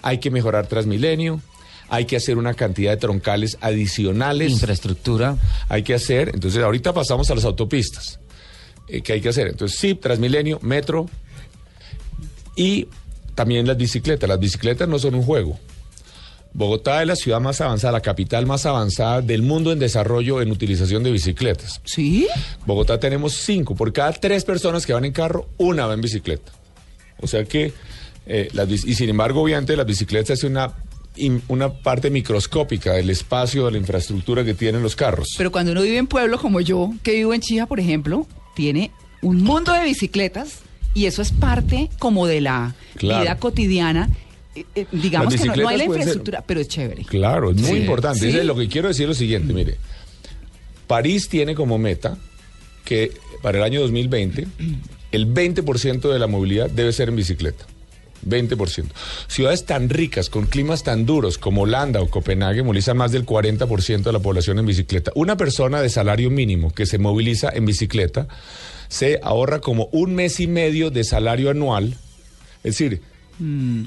hay 0.03 0.19
que 0.19 0.31
mejorar 0.31 0.67
Transmilenio, 0.67 1.41
hay 1.89 2.05
que 2.07 2.17
hacer 2.17 2.39
una 2.39 2.55
cantidad 2.55 2.91
de 2.93 2.97
troncales 2.97 3.57
adicionales 3.61 4.51
Infraestructura. 4.53 5.37
hay 5.69 5.83
que 5.83 5.95
hacer. 5.95 6.31
Entonces, 6.35 6.63
ahorita 6.63 6.93
pasamos 6.93 7.31
a 7.31 7.35
las 7.35 7.45
autopistas. 7.45 8.19
Eh, 8.91 9.03
¿Qué 9.03 9.15
hay 9.15 9.21
que 9.21 9.29
hacer? 9.29 9.47
Entonces, 9.47 9.79
SIP, 9.79 10.01
Transmilenio, 10.01 10.59
Metro 10.63 11.09
y 12.57 12.89
también 13.35 13.67
las 13.67 13.77
bicicletas. 13.77 14.29
Las 14.29 14.39
bicicletas 14.39 14.89
no 14.89 14.99
son 14.99 15.15
un 15.15 15.23
juego. 15.23 15.59
Bogotá 16.53 17.01
es 17.01 17.07
la 17.07 17.17
ciudad 17.17 17.41
más 17.41 17.61
avanzada, 17.61 17.93
la 17.93 18.01
capital 18.01 18.45
más 18.45 18.67
avanzada 18.67 19.23
del 19.23 19.43
mundo 19.43 19.71
en 19.71 19.79
desarrollo 19.79 20.43
en 20.43 20.51
utilización 20.51 21.03
de 21.05 21.13
bicicletas. 21.13 21.81
¿Sí? 21.85 22.27
Bogotá 22.67 22.99
tenemos 22.99 23.35
cinco. 23.35 23.77
Por 23.77 23.93
cada 23.93 24.13
tres 24.13 24.45
personas 24.45 24.85
que 24.85 24.93
van 24.93 25.05
en 25.05 25.13
carro, 25.13 25.49
una 25.59 25.87
va 25.87 25.95
en 25.95 26.01
bicicleta. 26.01 26.51
O 27.21 27.27
sea 27.29 27.45
que, 27.45 27.73
eh, 28.27 28.49
las 28.53 28.69
y 28.69 28.95
sin 28.95 29.09
embargo, 29.09 29.43
obviamente, 29.43 29.77
las 29.77 29.87
bicicletas 29.87 30.39
es 30.39 30.45
una, 30.45 30.75
una 31.49 31.73
parte 31.73 32.11
microscópica 32.11 32.95
del 32.95 33.11
espacio, 33.11 33.67
de 33.67 33.73
la 33.73 33.79
infraestructura 33.79 34.45
que 34.45 34.55
tienen 34.55 34.83
los 34.83 34.97
carros. 34.97 35.29
Pero 35.39 35.53
cuando 35.53 35.71
uno 35.71 35.83
vive 35.83 35.99
en 35.99 36.09
pueblo 36.09 36.39
como 36.39 36.61
yo, 36.61 36.93
que 37.05 37.13
vivo 37.13 37.33
en 37.33 37.41
Chija, 37.41 37.67
por 37.67 37.79
ejemplo, 37.79 38.27
tiene 38.55 38.91
un 39.23 39.43
mundo 39.43 39.73
de 39.73 39.85
bicicletas 39.85 40.61
y 40.95 41.07
eso 41.07 41.23
es 41.23 41.33
parte 41.33 41.89
como 41.99 42.27
de 42.27 42.41
la 42.41 42.75
Claro. 42.97 43.23
vida 43.23 43.37
cotidiana. 43.39 44.09
Eh, 44.57 44.65
eh, 44.75 44.87
digamos 44.93 45.35
que 45.37 45.45
no, 45.45 45.55
no 45.57 45.69
hay 45.69 45.77
la 45.79 45.85
ser- 45.85 45.87
infraestructura, 45.97 46.43
pero 46.47 46.61
es 46.61 46.69
chévere. 46.69 47.05
Claro, 47.05 47.51
es 47.53 47.57
muy 47.59 47.71
Sí. 47.71 47.77
importante. 47.77 48.33
Sí. 48.33 48.45
Lo 48.45 48.57
que 48.57 48.69
quiero 48.69 48.89
decir 48.89 49.05
es 49.05 49.09
lo 49.09 49.15
siguiente, 49.15 49.53
mire. 49.53 49.77
París 50.87 51.29
tiene 51.29 51.55
como 51.55 51.79
meta 51.79 52.17
que 52.85 53.13
para 53.43 53.59
el 53.59 53.65
año 53.65 53.81
2020 53.81 54.49
el 55.13 55.27
20% 55.27 56.11
de 56.13 56.19
la 56.19 56.27
movilidad 56.27 56.69
debe 56.71 56.93
ser 56.93 57.09
en 57.09 57.17
bicicleta. 57.17 57.65
20%. 58.27 58.87
Ciudades 59.29 59.65
tan 59.65 59.89
ricas, 59.89 60.31
con 60.31 60.47
climas 60.47 60.83
tan 60.83 61.07
duros 61.07 61.39
como 61.39 61.63
Holanda 61.63 62.01
o 62.01 62.09
Copenhague, 62.09 62.63
movilizan 62.63 62.97
más 62.97 63.13
del 63.13 63.27
40% 63.27 64.03
de 64.03 64.13
la 64.13 64.19
población 64.19 64.59
en 64.59 64.67
bicicleta. 64.67 65.13
Una 65.15 65.37
persona 65.37 65.81
de 65.81 65.89
salario 65.89 66.31
mínimo 66.31 66.73
que 66.73 66.87
se 66.87 66.99
moviliza 66.99 67.51
en 67.53 67.67
bicicleta 67.67 68.29
se 68.89 69.21
ahorra 69.23 69.61
como 69.61 69.89
un 69.93 70.15
mes 70.15 70.41
y 70.41 70.47
medio 70.47 70.91
de 70.91 71.05
salario 71.05 71.51
anual. 71.51 71.97
Es 72.63 72.77
decir, 72.77 73.03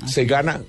se 0.07 0.25
gana 0.25 0.61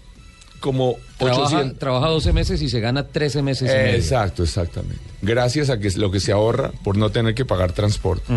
como 0.65 0.97
Trabaja, 1.19 1.43
800. 1.43 1.79
trabaja 1.79 2.09
12 2.09 2.33
meses 2.33 2.63
y 2.63 2.71
se 2.71 2.81
gana 2.81 3.07
13 3.07 3.43
meses 3.43 3.71
y 3.71 3.77
medio. 3.77 3.97
Exacto, 3.97 4.43
exactamente. 4.45 4.97
Gracias 5.21 5.69
a 5.69 5.79
que 5.79 5.89
es 5.89 5.99
lo 5.99 6.11
que 6.11 6.21
se 6.21 6.33
ahorra 6.33 6.73
por 6.83 6.97
no 6.97 7.11
tener 7.11 7.35
que 7.35 7.45
pagar 7.45 7.73
transporte. 7.73 8.33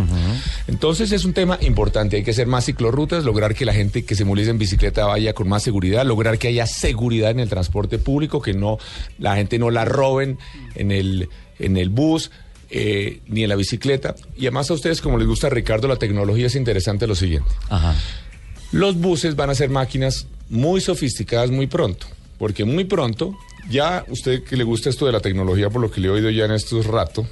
Entonces 0.68 1.14
es 1.14 1.24
un 1.24 1.32
tema 1.32 1.58
importante. 1.62 2.18
Hay 2.18 2.24
que 2.24 2.32
hacer 2.32 2.46
más 2.48 2.66
ciclorrutas, 2.66 3.24
lograr 3.24 3.56
que 3.56 3.64
la 3.64 3.74
gente 3.74 4.04
que 4.04 4.14
se 4.16 4.26
moviliza 4.26 4.52
en 4.52 4.58
bicicleta 4.58 5.06
vaya 5.06 5.32
con 5.32 5.48
más 5.48 5.64
seguridad, 5.64 6.06
lograr 6.06 6.38
que 6.38 6.50
haya 6.50 6.68
seguridad 6.68 7.32
en 7.32 7.40
el 7.40 7.48
transporte 7.48 7.98
público, 7.98 8.42
que 8.42 8.54
no 8.54 8.78
la 9.20 9.38
gente 9.38 9.58
no 9.58 9.70
la 9.70 9.86
roben 9.86 10.38
en 10.76 10.92
el, 10.92 11.30
en 11.60 11.78
el 11.78 11.88
bus. 11.90 12.30
eh, 12.70 13.22
ni 13.28 13.44
en 13.44 13.50
la 13.50 13.56
bicicleta. 13.56 14.14
Y 14.36 14.42
además 14.48 14.70
a 14.70 14.74
ustedes, 14.74 15.00
como 15.00 15.18
les 15.18 15.26
gusta 15.26 15.50
Ricardo, 15.50 15.88
la 15.88 15.96
tecnología 15.96 16.48
es 16.48 16.56
interesante 16.56 17.08
lo 17.08 17.16
siguiente. 17.16 17.50
Ajá. 17.70 17.96
Los 18.74 18.98
buses 18.98 19.38
van 19.38 19.50
a 19.50 19.56
ser 19.56 19.70
máquinas 19.70 20.28
muy 20.50 20.82
sofisticadas 20.82 21.50
muy 21.50 21.68
pronto, 21.68 22.08
porque 22.38 22.66
muy 22.66 22.84
pronto, 22.86 23.36
ya 23.70 24.06
usted 24.10 24.44
que 24.44 24.56
le 24.58 24.64
gusta 24.64 24.90
esto 24.90 25.06
de 25.06 25.12
la 25.12 25.20
tecnología, 25.20 25.70
por 25.70 25.82
lo 25.82 25.90
que 25.92 26.02
le 26.02 26.08
he 26.08 26.12
oído 26.12 26.30
ya 26.30 26.46
en 26.46 26.52
estos 26.52 26.86
rato 26.86 27.28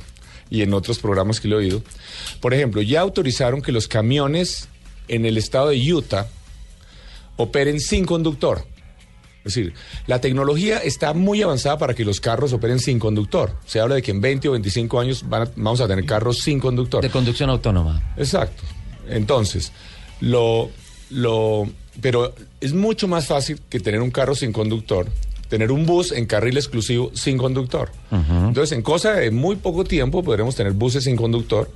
y 0.49 0.61
en 0.61 0.73
otros 0.73 0.99
programas 0.99 1.39
que 1.39 1.47
le 1.47 1.55
he 1.55 1.57
oído, 1.57 1.81
por 2.41 2.53
ejemplo, 2.53 2.81
ya 2.81 3.01
autorizaron 3.01 3.61
que 3.61 3.71
los 3.71 3.87
camiones 3.87 4.67
en 5.07 5.25
el 5.25 5.37
estado 5.37 5.69
de 5.69 5.93
Utah 5.93 6.27
operen 7.37 7.79
sin 7.79 8.05
conductor. 8.05 8.65
Es 9.43 9.53
decir, 9.53 9.73
la 10.07 10.19
tecnología 10.21 10.79
está 10.79 11.13
muy 11.13 11.43
avanzada 11.43 11.77
para 11.77 11.93
que 11.93 12.03
los 12.03 12.19
carros 12.19 12.51
operen 12.53 12.79
sin 12.79 12.97
conductor. 12.97 13.55
Se 13.67 13.79
habla 13.79 13.93
de 13.95 14.01
que 14.01 14.09
en 14.11 14.19
20 14.19 14.49
o 14.49 14.51
25 14.53 14.99
años 14.99 15.29
van 15.29 15.43
a- 15.43 15.51
vamos 15.55 15.81
a 15.81 15.87
tener 15.87 16.03
carros 16.05 16.39
sin 16.39 16.59
conductor. 16.59 17.03
De 17.03 17.11
conducción 17.11 17.51
autónoma. 17.51 18.01
Exacto. 18.17 18.63
Entonces, 19.07 19.71
lo, 20.19 20.71
lo, 21.11 21.69
pero 22.01 22.33
es 22.61 22.73
mucho 22.73 23.07
más 23.07 23.27
fácil 23.27 23.59
que 23.69 23.79
tener 23.79 24.01
un 24.01 24.11
carro 24.11 24.35
sin 24.35 24.51
conductor, 24.51 25.07
tener 25.49 25.71
un 25.71 25.85
bus 25.85 26.11
en 26.11 26.25
carril 26.25 26.57
exclusivo 26.57 27.11
sin 27.13 27.37
conductor. 27.37 27.91
Entonces, 28.11 28.71
en 28.71 28.81
cosa 28.81 29.13
de 29.13 29.31
muy 29.31 29.55
poco 29.55 29.83
tiempo 29.83 30.23
podremos 30.23 30.55
tener 30.55 30.73
buses 30.73 31.05
sin 31.05 31.15
conductor, 31.15 31.69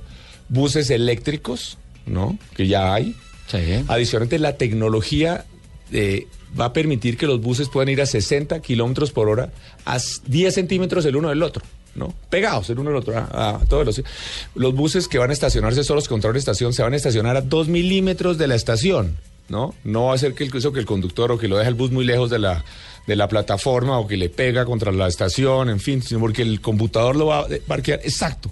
buses 0.48 0.90
eléctricos, 0.90 1.78
¿no? 2.06 2.38
Que 2.54 2.66
ya 2.66 2.94
hay. 2.94 3.14
Sí. 3.46 3.84
Adicionalmente, 3.88 4.38
la 4.38 4.56
tecnología 4.56 5.44
eh, 5.92 6.26
va 6.58 6.66
a 6.66 6.72
permitir 6.72 7.16
que 7.16 7.26
los 7.26 7.40
buses 7.40 7.68
puedan 7.68 7.88
ir 7.88 8.00
a 8.00 8.06
60 8.06 8.60
kilómetros 8.60 9.12
por 9.12 9.28
hora 9.28 9.50
a 9.84 9.98
10 10.26 10.54
centímetros 10.54 11.04
el 11.04 11.16
uno 11.16 11.28
del 11.28 11.42
otro. 11.42 11.64
¿no? 11.94 12.14
Pegados 12.28 12.70
el 12.70 12.78
uno 12.78 12.90
del 12.90 12.98
otro, 13.00 13.16
a, 13.16 13.56
a 13.56 13.58
toda 13.66 13.80
velocidad. 13.80 14.08
Los 14.54 14.74
buses 14.74 15.08
que 15.08 15.18
van 15.18 15.30
a 15.30 15.32
estacionarse 15.32 15.82
solos 15.82 16.08
contra 16.08 16.30
una 16.30 16.38
estación 16.38 16.72
se 16.72 16.82
van 16.82 16.92
a 16.92 16.96
estacionar 16.96 17.36
a 17.36 17.40
2 17.40 17.68
milímetros 17.68 18.38
de 18.38 18.46
la 18.46 18.54
estación, 18.54 19.16
¿no? 19.50 19.74
No 19.84 20.06
va 20.06 20.14
a 20.14 20.18
ser 20.18 20.34
que 20.34 20.44
el, 20.44 20.56
eso 20.56 20.72
que 20.72 20.80
el 20.80 20.86
conductor 20.86 21.30
o 21.32 21.38
que 21.38 21.48
lo 21.48 21.58
deja 21.58 21.68
el 21.68 21.74
bus 21.74 21.90
muy 21.90 22.04
lejos 22.04 22.30
de 22.30 22.38
la, 22.38 22.64
de 23.06 23.16
la 23.16 23.28
plataforma 23.28 23.98
o 23.98 24.06
que 24.06 24.16
le 24.16 24.30
pega 24.30 24.64
contra 24.64 24.92
la 24.92 25.08
estación, 25.08 25.68
en 25.68 25.80
fin, 25.80 26.00
sino 26.02 26.20
porque 26.20 26.42
el 26.42 26.60
computador 26.60 27.16
lo 27.16 27.26
va 27.26 27.40
a 27.40 27.46
parquear. 27.66 28.00
Exacto. 28.04 28.50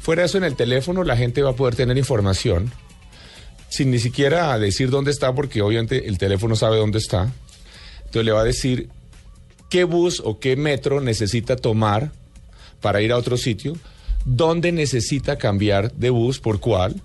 Fuera 0.00 0.24
eso, 0.24 0.38
en 0.38 0.44
el 0.44 0.56
teléfono 0.56 1.04
la 1.04 1.16
gente 1.16 1.42
va 1.42 1.50
a 1.50 1.56
poder 1.56 1.74
tener 1.74 1.98
información 1.98 2.72
sin 3.68 3.90
ni 3.90 3.98
siquiera 3.98 4.58
decir 4.58 4.90
dónde 4.90 5.10
está, 5.10 5.34
porque 5.34 5.62
obviamente 5.62 6.06
el 6.06 6.18
teléfono 6.18 6.56
sabe 6.56 6.76
dónde 6.76 6.98
está. 6.98 7.32
Entonces 7.98 8.24
le 8.24 8.32
va 8.32 8.42
a 8.42 8.44
decir 8.44 8.88
qué 9.70 9.84
bus 9.84 10.20
o 10.24 10.38
qué 10.38 10.56
metro 10.56 11.00
necesita 11.00 11.56
tomar 11.56 12.12
para 12.80 13.00
ir 13.00 13.12
a 13.12 13.16
otro 13.16 13.36
sitio, 13.36 13.74
dónde 14.24 14.72
necesita 14.72 15.38
cambiar 15.38 15.92
de 15.94 16.10
bus, 16.10 16.38
por 16.38 16.60
cuál, 16.60 17.00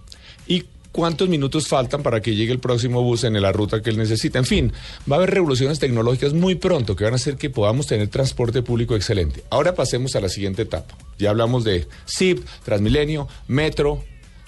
cuántos 0.97 1.29
minutos 1.29 1.67
faltan 1.67 2.01
para 2.01 2.21
que 2.23 2.33
llegue 2.33 2.51
el 2.51 2.57
próximo 2.57 3.03
bus 3.03 3.23
en 3.23 3.39
la 3.39 3.51
ruta 3.51 3.83
que 3.83 3.91
él 3.91 3.99
necesita. 3.99 4.39
En 4.39 4.45
fin, 4.45 4.73
va 5.09 5.17
a 5.17 5.19
haber 5.19 5.29
revoluciones 5.29 5.77
tecnológicas 5.77 6.33
muy 6.33 6.55
pronto 6.55 6.95
que 6.95 7.03
van 7.03 7.13
a 7.13 7.17
hacer 7.17 7.37
que 7.37 7.51
podamos 7.51 7.85
tener 7.85 8.07
transporte 8.07 8.63
público 8.63 8.95
excelente. 8.95 9.43
Ahora 9.51 9.75
pasemos 9.75 10.15
a 10.15 10.21
la 10.21 10.27
siguiente 10.27 10.63
etapa. 10.63 10.97
Ya 11.19 11.29
hablamos 11.29 11.63
de 11.63 11.87
SIP, 12.05 12.43
Transmilenio, 12.65 13.27
Metro, 13.47 14.03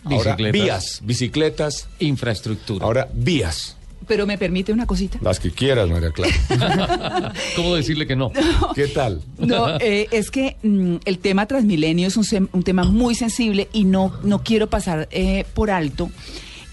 ahora 0.06 0.32
Bicicletas. 0.36 0.52
vías, 0.52 1.00
bicicletas, 1.04 1.88
Infraestructura. 2.00 2.84
ahora 2.84 3.10
vías. 3.14 3.78
Pero 4.10 4.26
me 4.28 4.38
permite 4.38 4.74
una 4.74 4.86
cosita. 4.86 5.20
Las 5.22 5.40
que 5.40 5.52
quieras, 5.52 5.88
María 5.90 6.12
Clara. 6.12 7.32
¿Cómo 7.56 7.76
decirle 7.76 8.06
que 8.08 8.16
no? 8.18 8.32
¿Qué 8.76 8.88
tal? 8.88 9.22
No, 9.38 9.78
eh, 9.80 10.08
es 10.12 10.32
que 10.32 10.58
mm, 10.64 10.96
el 11.06 11.20
tema 11.20 11.46
Transmilenio 11.46 12.08
es 12.08 12.18
un, 12.18 12.50
un 12.52 12.64
tema 12.64 12.84
muy 12.84 13.16
sensible 13.16 13.70
y 13.72 13.84
no, 13.86 14.12
no 14.24 14.44
quiero 14.44 14.68
pasar 14.68 15.08
eh, 15.12 15.46
por 15.54 15.70
alto. 15.72 16.10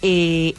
eh, 0.02 0.54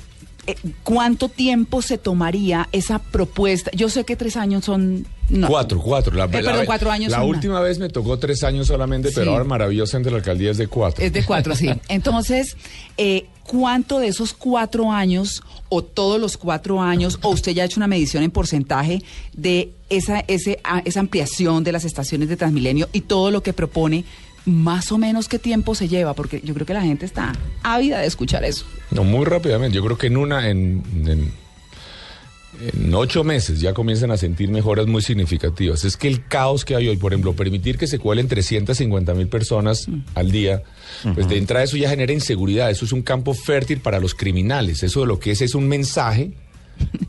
eh, 0.45 0.55
¿Cuánto 0.83 1.27
tiempo 1.27 1.81
se 1.81 1.97
tomaría 1.97 2.69
esa 2.71 2.99
propuesta? 2.99 3.69
Yo 3.75 3.89
sé 3.89 4.05
que 4.05 4.15
tres 4.15 4.37
años 4.37 4.63
son... 4.63 5.05
no. 5.29 5.47
Cuatro, 5.47 5.81
cuatro. 5.81 6.15
La, 6.15 6.25
Eh, 6.25 6.29
perdón, 6.29 6.65
cuatro 6.65 6.89
años 6.91 7.11
La 7.11 7.23
última 7.23 7.59
vez 7.61 7.79
me 7.79 7.89
tocó 7.89 8.17
tres 8.17 8.43
años 8.43 8.67
solamente, 8.67 9.11
pero 9.13 9.31
ahora 9.31 9.43
maravillosamente 9.43 10.09
la 10.11 10.17
alcaldía 10.17 10.51
es 10.51 10.57
de 10.57 10.67
cuatro. 10.67 11.03
Es 11.03 11.11
de 11.13 11.23
cuatro, 11.25 11.55
sí. 11.55 11.69
Entonces, 11.89 12.55
eh, 12.97 13.25
¿cuánto 13.43 13.99
de 13.99 14.07
esos 14.07 14.33
cuatro 14.33 14.91
años 14.91 15.43
o 15.69 15.83
todos 15.83 16.19
los 16.21 16.37
cuatro 16.37 16.81
años, 16.81 17.19
o 17.23 17.29
usted 17.29 17.51
ya 17.51 17.63
ha 17.63 17.65
hecho 17.65 17.79
una 17.79 17.87
medición 17.87 18.23
en 18.23 18.31
porcentaje 18.31 19.01
de 19.33 19.71
esa, 19.89 20.23
ese, 20.27 20.59
a- 20.63 20.79
esa 20.85 21.01
ampliación 21.01 21.63
de 21.65 21.71
las 21.73 21.83
estaciones 21.83 22.29
de 22.29 22.37
Transmilenio 22.37 22.87
y 22.93 23.01
todo 23.01 23.31
lo 23.31 23.43
que 23.43 23.51
propone, 23.51 24.05
más 24.45 24.93
o 24.93 24.97
menos 24.97 25.27
qué 25.27 25.39
tiempo 25.39 25.75
se 25.75 25.89
lleva? 25.89 26.13
Porque 26.13 26.39
yo 26.41 26.53
creo 26.53 26.65
que 26.65 26.73
la 26.73 26.81
gente 26.83 27.05
está 27.05 27.33
ávida 27.63 27.99
de 27.99 28.07
escuchar 28.07 28.45
eso. 28.45 28.63
No, 28.91 29.03
muy 29.03 29.25
rápidamente. 29.25 29.75
Yo 29.75 29.83
creo 29.83 29.97
que 29.97 30.07
en 30.07 30.15
una, 30.15 30.49
en, 30.49 30.83
en, 31.05 31.33
en 32.59 32.93
ocho 32.93 33.23
meses 33.23 33.59
ya 33.59 33.73
comienzan 33.73 34.11
a 34.11 34.17
sentir 34.17 34.49
mejoras 34.49 34.87
muy 34.87 35.01
significativas. 35.01 35.85
Es 35.85 35.97
que 35.97 36.07
el 36.07 36.25
caos 36.25 36.65
que 36.65 36.75
hay 36.75 36.87
hoy, 36.87 36.97
por 36.97 37.13
ejemplo, 37.13 37.33
permitir 37.33 37.77
que 37.77 37.87
se 37.87 37.99
cuelen 37.99 38.27
350 38.27 39.13
mil 39.13 39.27
personas 39.27 39.87
al 40.15 40.31
día, 40.31 40.63
pues 41.13 41.27
de 41.27 41.37
entrada 41.37 41.63
eso 41.63 41.77
ya 41.77 41.89
genera 41.89 42.13
inseguridad. 42.13 42.69
Eso 42.69 42.85
es 42.85 42.91
un 42.91 43.01
campo 43.01 43.33
fértil 43.33 43.79
para 43.79 43.99
los 43.99 44.13
criminales. 44.13 44.83
Eso 44.83 45.01
de 45.01 45.07
lo 45.07 45.19
que 45.19 45.31
es 45.31 45.41
es 45.41 45.55
un 45.55 45.67
mensaje 45.67 46.31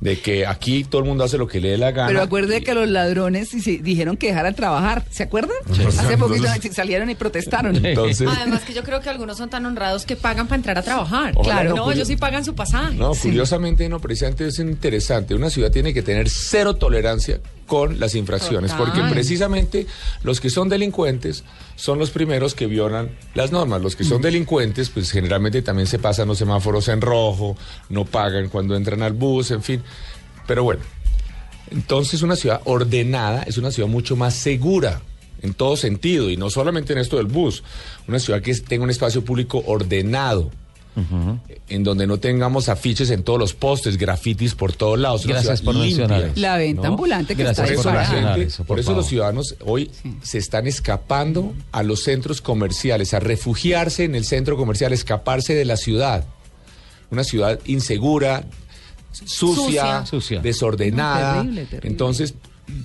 de 0.00 0.20
que 0.20 0.46
aquí 0.46 0.84
todo 0.84 1.02
el 1.02 1.08
mundo 1.08 1.24
hace 1.24 1.38
lo 1.38 1.46
que 1.46 1.60
le 1.60 1.70
dé 1.70 1.78
la 1.78 1.90
gana. 1.90 2.08
Pero 2.08 2.22
acuerde 2.22 2.62
que 2.62 2.74
los 2.74 2.88
ladrones 2.88 3.48
sí, 3.48 3.78
dijeron 3.78 4.16
que 4.16 4.28
dejaran 4.28 4.54
trabajar, 4.54 5.04
¿se 5.10 5.24
acuerdan? 5.24 5.56
Hace 5.86 6.16
poquito 6.16 6.46
salieron 6.72 7.10
y 7.10 7.14
protestaron. 7.14 7.74
Entonces, 7.84 8.28
Además 8.28 8.62
que 8.62 8.72
yo 8.72 8.82
creo 8.82 9.00
que 9.00 9.08
algunos 9.10 9.36
son 9.36 9.50
tan 9.50 9.66
honrados 9.66 10.04
que 10.04 10.16
pagan 10.16 10.46
para 10.46 10.56
entrar 10.56 10.78
a 10.78 10.82
trabajar. 10.82 11.32
Ojalá 11.34 11.54
claro, 11.54 11.70
no, 11.70 11.86
no, 11.86 11.92
ellos 11.92 12.08
sí 12.08 12.16
pagan 12.16 12.44
su 12.44 12.54
pasaje. 12.54 12.94
No, 12.94 13.12
curiosamente, 13.14 13.88
no, 13.88 14.00
precisamente 14.00 14.46
es 14.46 14.58
interesante. 14.58 15.34
Una 15.34 15.50
ciudad 15.50 15.70
tiene 15.70 15.92
que 15.92 16.02
tener 16.02 16.28
cero 16.28 16.76
tolerancia 16.76 17.40
con 17.68 18.00
las 18.00 18.16
infracciones, 18.16 18.72
Total. 18.72 18.86
porque 18.92 19.08
precisamente 19.12 19.86
los 20.24 20.40
que 20.40 20.50
son 20.50 20.68
delincuentes 20.68 21.44
son 21.76 22.00
los 22.00 22.10
primeros 22.10 22.56
que 22.56 22.66
violan 22.66 23.10
las 23.34 23.52
normas. 23.52 23.80
Los 23.80 23.94
que 23.94 24.02
son 24.02 24.20
delincuentes, 24.20 24.90
pues 24.90 25.12
generalmente 25.12 25.62
también 25.62 25.86
se 25.86 26.00
pasan 26.00 26.26
los 26.26 26.38
semáforos 26.38 26.88
en 26.88 27.00
rojo, 27.00 27.56
no 27.90 28.04
pagan 28.04 28.48
cuando 28.48 28.74
entran 28.74 29.02
al 29.02 29.12
bus, 29.12 29.52
en 29.52 29.62
fin. 29.62 29.82
Pero 30.46 30.64
bueno, 30.64 30.80
entonces 31.70 32.22
una 32.22 32.34
ciudad 32.34 32.62
ordenada 32.64 33.42
es 33.44 33.58
una 33.58 33.70
ciudad 33.70 33.88
mucho 33.88 34.16
más 34.16 34.34
segura 34.34 35.02
en 35.42 35.54
todo 35.54 35.76
sentido, 35.76 36.30
y 36.30 36.36
no 36.36 36.50
solamente 36.50 36.94
en 36.94 36.98
esto 36.98 37.18
del 37.18 37.26
bus, 37.26 37.62
una 38.08 38.18
ciudad 38.18 38.42
que 38.42 38.52
tenga 38.54 38.82
un 38.82 38.90
espacio 38.90 39.24
público 39.24 39.62
ordenado, 39.66 40.50
en 41.68 41.84
donde 41.84 42.06
no 42.06 42.18
tengamos 42.18 42.68
afiches 42.68 43.10
en 43.10 43.22
todos 43.22 43.38
los 43.38 43.54
postes, 43.54 43.96
grafitis 43.96 44.54
por 44.54 44.72
todos 44.72 44.98
lados. 44.98 45.26
Gracias 45.26 45.62
por 45.62 45.74
limpia, 45.74 46.06
mencionar 46.08 46.22
eso. 46.30 46.40
La 46.40 46.56
venta 46.56 46.82
¿no? 46.82 46.88
ambulante 46.88 47.36
que 47.36 47.42
Gracias 47.42 47.66
Por 47.68 47.76
está 47.76 47.80
eso, 47.80 47.90
la 47.90 48.00
disparada. 48.00 48.12
mencionar 48.12 48.34
gente- 48.38 48.48
eso, 48.48 48.56
por 48.64 48.66
por 48.66 48.78
eso 48.80 48.94
los 48.94 49.06
ciudadanos 49.06 49.54
hoy 49.64 49.90
se 50.22 50.38
están 50.38 50.66
escapando 50.66 51.54
a 51.72 51.82
los 51.82 52.02
centros 52.02 52.40
comerciales, 52.40 53.14
a 53.14 53.20
refugiarse 53.20 54.04
en 54.04 54.14
el 54.14 54.24
centro 54.24 54.56
comercial, 54.56 54.92
escaparse 54.92 55.54
de 55.54 55.64
la 55.64 55.76
ciudad. 55.76 56.24
Una 57.10 57.24
ciudad 57.24 57.58
insegura, 57.66 58.44
sucia, 59.12 60.04
Sucia. 60.04 60.06
Sucia. 60.06 60.40
desordenada. 60.40 61.36
No, 61.36 61.40
terrible, 61.42 61.64
terrible. 61.66 61.90
Entonces, 61.90 62.34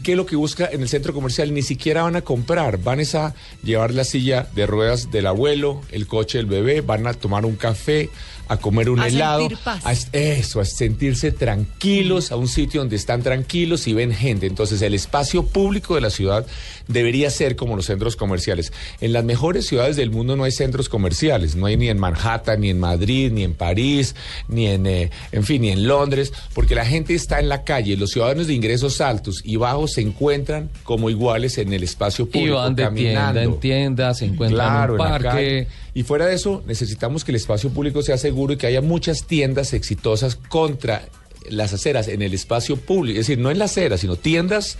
¿qué 0.04 0.12
es 0.12 0.18
lo 0.18 0.26
que 0.26 0.36
busca 0.36 0.70
en 0.72 0.82
el 0.82 0.90
centro 0.90 1.14
comercial? 1.14 1.54
Ni 1.54 1.62
siquiera 1.62 2.04
van 2.04 2.16
a 2.16 2.22
comprar, 2.22 2.78
van 2.78 3.00
a 3.00 3.36
llevar 3.64 3.94
la 3.94 4.04
silla 4.04 4.48
de 4.56 4.66
ruedas 4.66 5.12
del 5.12 5.28
abuelo, 5.28 5.82
el 5.92 6.08
coche 6.08 6.38
del 6.38 6.48
bebé, 6.48 6.82
van 6.82 7.08
a 7.08 7.14
tomar 7.14 7.46
un 7.46 7.56
café, 7.56 8.10
a 8.48 8.58
comer 8.58 8.90
un 8.90 9.00
A 9.00 9.08
helado, 9.08 9.40
sentir 9.42 9.58
paz. 9.64 9.86
a 9.86 9.92
es- 9.94 10.10
eso, 10.12 10.60
a 10.60 10.66
sentirse 10.66 11.32
tranquilos, 11.32 12.32
a 12.32 12.36
un 12.36 12.48
sitio 12.48 12.82
donde 12.82 12.96
están 12.96 13.22
tranquilos 13.24 13.88
y 13.88 13.94
ven 13.94 14.14
gente. 14.14 14.46
Entonces, 14.48 14.82
el 14.82 14.94
espacio 14.94 15.46
público 15.46 15.96
de 15.96 16.02
la 16.02 16.10
ciudad 16.10 16.46
debería 16.88 17.30
ser 17.30 17.56
como 17.56 17.76
los 17.76 17.86
centros 17.86 18.16
comerciales. 18.16 18.74
En 19.02 19.14
las 19.14 19.24
mejores 19.24 19.66
ciudades 19.68 19.96
del 19.96 20.12
mundo 20.12 20.36
no 20.36 20.44
hay 20.44 20.52
centros 20.52 20.90
comerciales, 20.90 21.56
no 21.56 21.66
hay 21.68 21.78
ni 21.78 21.90
en 21.90 22.00
Manhattan, 22.00 22.60
ni 22.62 22.70
en 22.70 22.80
Madrid, 22.80 23.32
ni 23.32 23.44
en 23.44 23.54
París, 23.54 24.16
ni 24.48 24.68
en, 24.68 24.86
eh, 24.88 25.10
en 25.32 25.44
fin, 25.44 25.62
ni 25.62 25.70
en 25.70 25.88
Londres, 25.88 26.34
porque 26.54 26.76
la 26.76 26.86
gente 26.86 27.14
está 27.14 27.40
en 27.40 27.48
la 27.50 27.64
calle. 27.64 27.96
Los 27.98 28.12
ciudadanos 28.12 28.48
de 28.48 28.54
ingresos 28.54 29.00
altos 29.02 29.42
y 29.44 29.56
bajos 29.56 29.94
se 29.94 30.02
encuentran 30.02 30.70
como 30.84 31.10
iguales 31.10 31.58
en 31.58 31.72
el 31.74 31.84
espacio 31.84 32.26
Y 32.26 32.28
público, 32.28 32.56
van 32.58 32.76
de 32.76 32.88
tienda 32.92 33.44
en 33.44 33.60
tienda, 33.60 34.14
se 34.14 34.26
encuentran 34.26 34.68
Claro, 34.68 34.96
en 34.96 35.02
un 35.02 35.08
parque. 35.08 35.68
Y 35.94 36.04
fuera 36.04 36.26
de 36.26 36.36
eso, 36.36 36.64
necesitamos 36.66 37.24
que 37.24 37.32
el 37.32 37.36
espacio 37.36 37.70
público 37.70 38.02
sea 38.02 38.18
seguro 38.18 38.54
y 38.54 38.58
que 38.58 38.68
haya 38.68 38.82
muchas 38.82 39.26
tiendas 39.26 39.74
exitosas 39.74 40.36
contra 40.36 41.08
las 41.50 41.74
aceras 41.74 42.08
en 42.08 42.22
el 42.22 42.34
espacio 42.34 42.78
público. 42.78 43.20
Es 43.20 43.28
decir, 43.28 43.40
no 43.42 43.52
en 43.52 43.60
la 43.60 43.66
acera, 43.66 43.98
sino 43.98 44.16
tiendas 44.16 44.78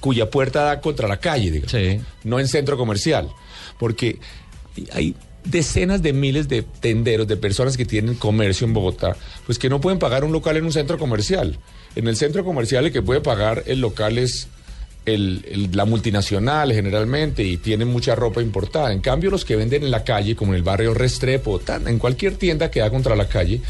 cuya 0.00 0.30
puerta 0.30 0.62
da 0.62 0.80
contra 0.80 1.08
la 1.08 1.18
calle, 1.18 1.50
digamos. 1.50 1.72
Sí. 1.72 2.00
No 2.24 2.40
en 2.40 2.48
centro 2.48 2.76
comercial. 2.76 3.28
Porque 3.78 4.18
hay 4.92 5.14
decenas 5.44 6.02
de 6.02 6.12
miles 6.12 6.48
de 6.48 6.62
tenderos, 6.62 7.26
de 7.26 7.36
personas 7.36 7.76
que 7.76 7.84
tienen 7.84 8.14
comercio 8.14 8.66
en 8.66 8.74
Bogotá, 8.74 9.16
pues 9.44 9.58
que 9.58 9.68
no 9.68 9.80
pueden 9.80 9.98
pagar 9.98 10.24
un 10.24 10.32
local 10.32 10.56
en 10.56 10.64
un 10.64 10.72
centro 10.72 10.98
comercial. 10.98 11.58
En 11.96 12.06
el 12.08 12.16
centro 12.16 12.44
comercial 12.44 12.86
el 12.86 12.92
que 12.92 13.02
puede 13.02 13.20
pagar 13.20 13.64
el 13.66 13.80
local 13.80 14.18
es 14.18 14.48
la 15.04 15.84
multinacional 15.84 16.72
generalmente 16.72 17.42
y 17.42 17.56
tienen 17.56 17.88
mucha 17.88 18.14
ropa 18.14 18.40
importada. 18.40 18.92
En 18.92 19.00
cambio, 19.00 19.30
los 19.30 19.44
que 19.44 19.56
venden 19.56 19.82
en 19.82 19.90
la 19.90 20.04
calle, 20.04 20.36
como 20.36 20.52
en 20.52 20.58
el 20.58 20.62
barrio 20.62 20.94
Restrepo, 20.94 21.60
en 21.86 21.98
cualquier 21.98 22.36
tienda 22.36 22.70
que 22.70 22.80
da 22.80 22.90
contra 22.90 23.16
la 23.16 23.28
calle, 23.28 23.60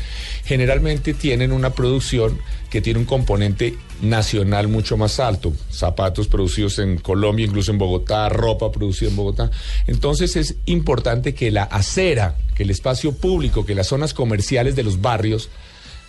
generalmente 0.45 1.15
tienen 1.15 1.53
una 1.53 1.71
producción 1.71 2.39
que 2.69 2.81
tiene 2.81 3.01
un 3.01 3.07
componente 3.07 3.77
nacional 4.03 4.69
mucho 4.69 4.97
más 4.97 5.21
alto. 5.21 5.53
Zapatos 5.71 6.29
producidos 6.29 6.79
en 6.79 6.99
Colombia, 6.99 7.47
incluso 7.47 7.71
en 7.71 7.79
Bogotá, 7.79 8.29
ropa 8.29 8.71
producida 8.71 9.09
en 9.09 9.17
Bogotá. 9.17 9.51
Entonces 9.87 10.37
es 10.37 10.57
importante 10.67 11.35
que 11.35 11.51
la 11.51 11.65
acera, 11.65 12.37
que 12.55 12.63
el 12.65 12.71
espacio 12.71 13.13
público, 13.13 13.65
que 13.65 13.75
las 13.75 13.87
zonas 13.87 14.13
comerciales 14.13 14.77
de 14.77 14.83
los 14.83 15.01
barrios, 15.01 15.49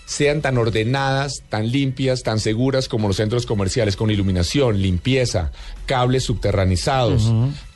sean 0.06 0.42
tan 0.42 0.58
ordenadas, 0.58 1.44
tan 1.50 1.72
limpias, 1.72 2.24
tan 2.24 2.40
seguras 2.40 2.88
como 2.88 3.08
los 3.08 3.18
centros 3.18 3.46
comerciales, 3.46 3.96
con 3.96 4.12
iluminación, 4.12 4.82
limpieza, 4.82 5.52
cables 5.86 6.24
subterranizados, 6.24 7.32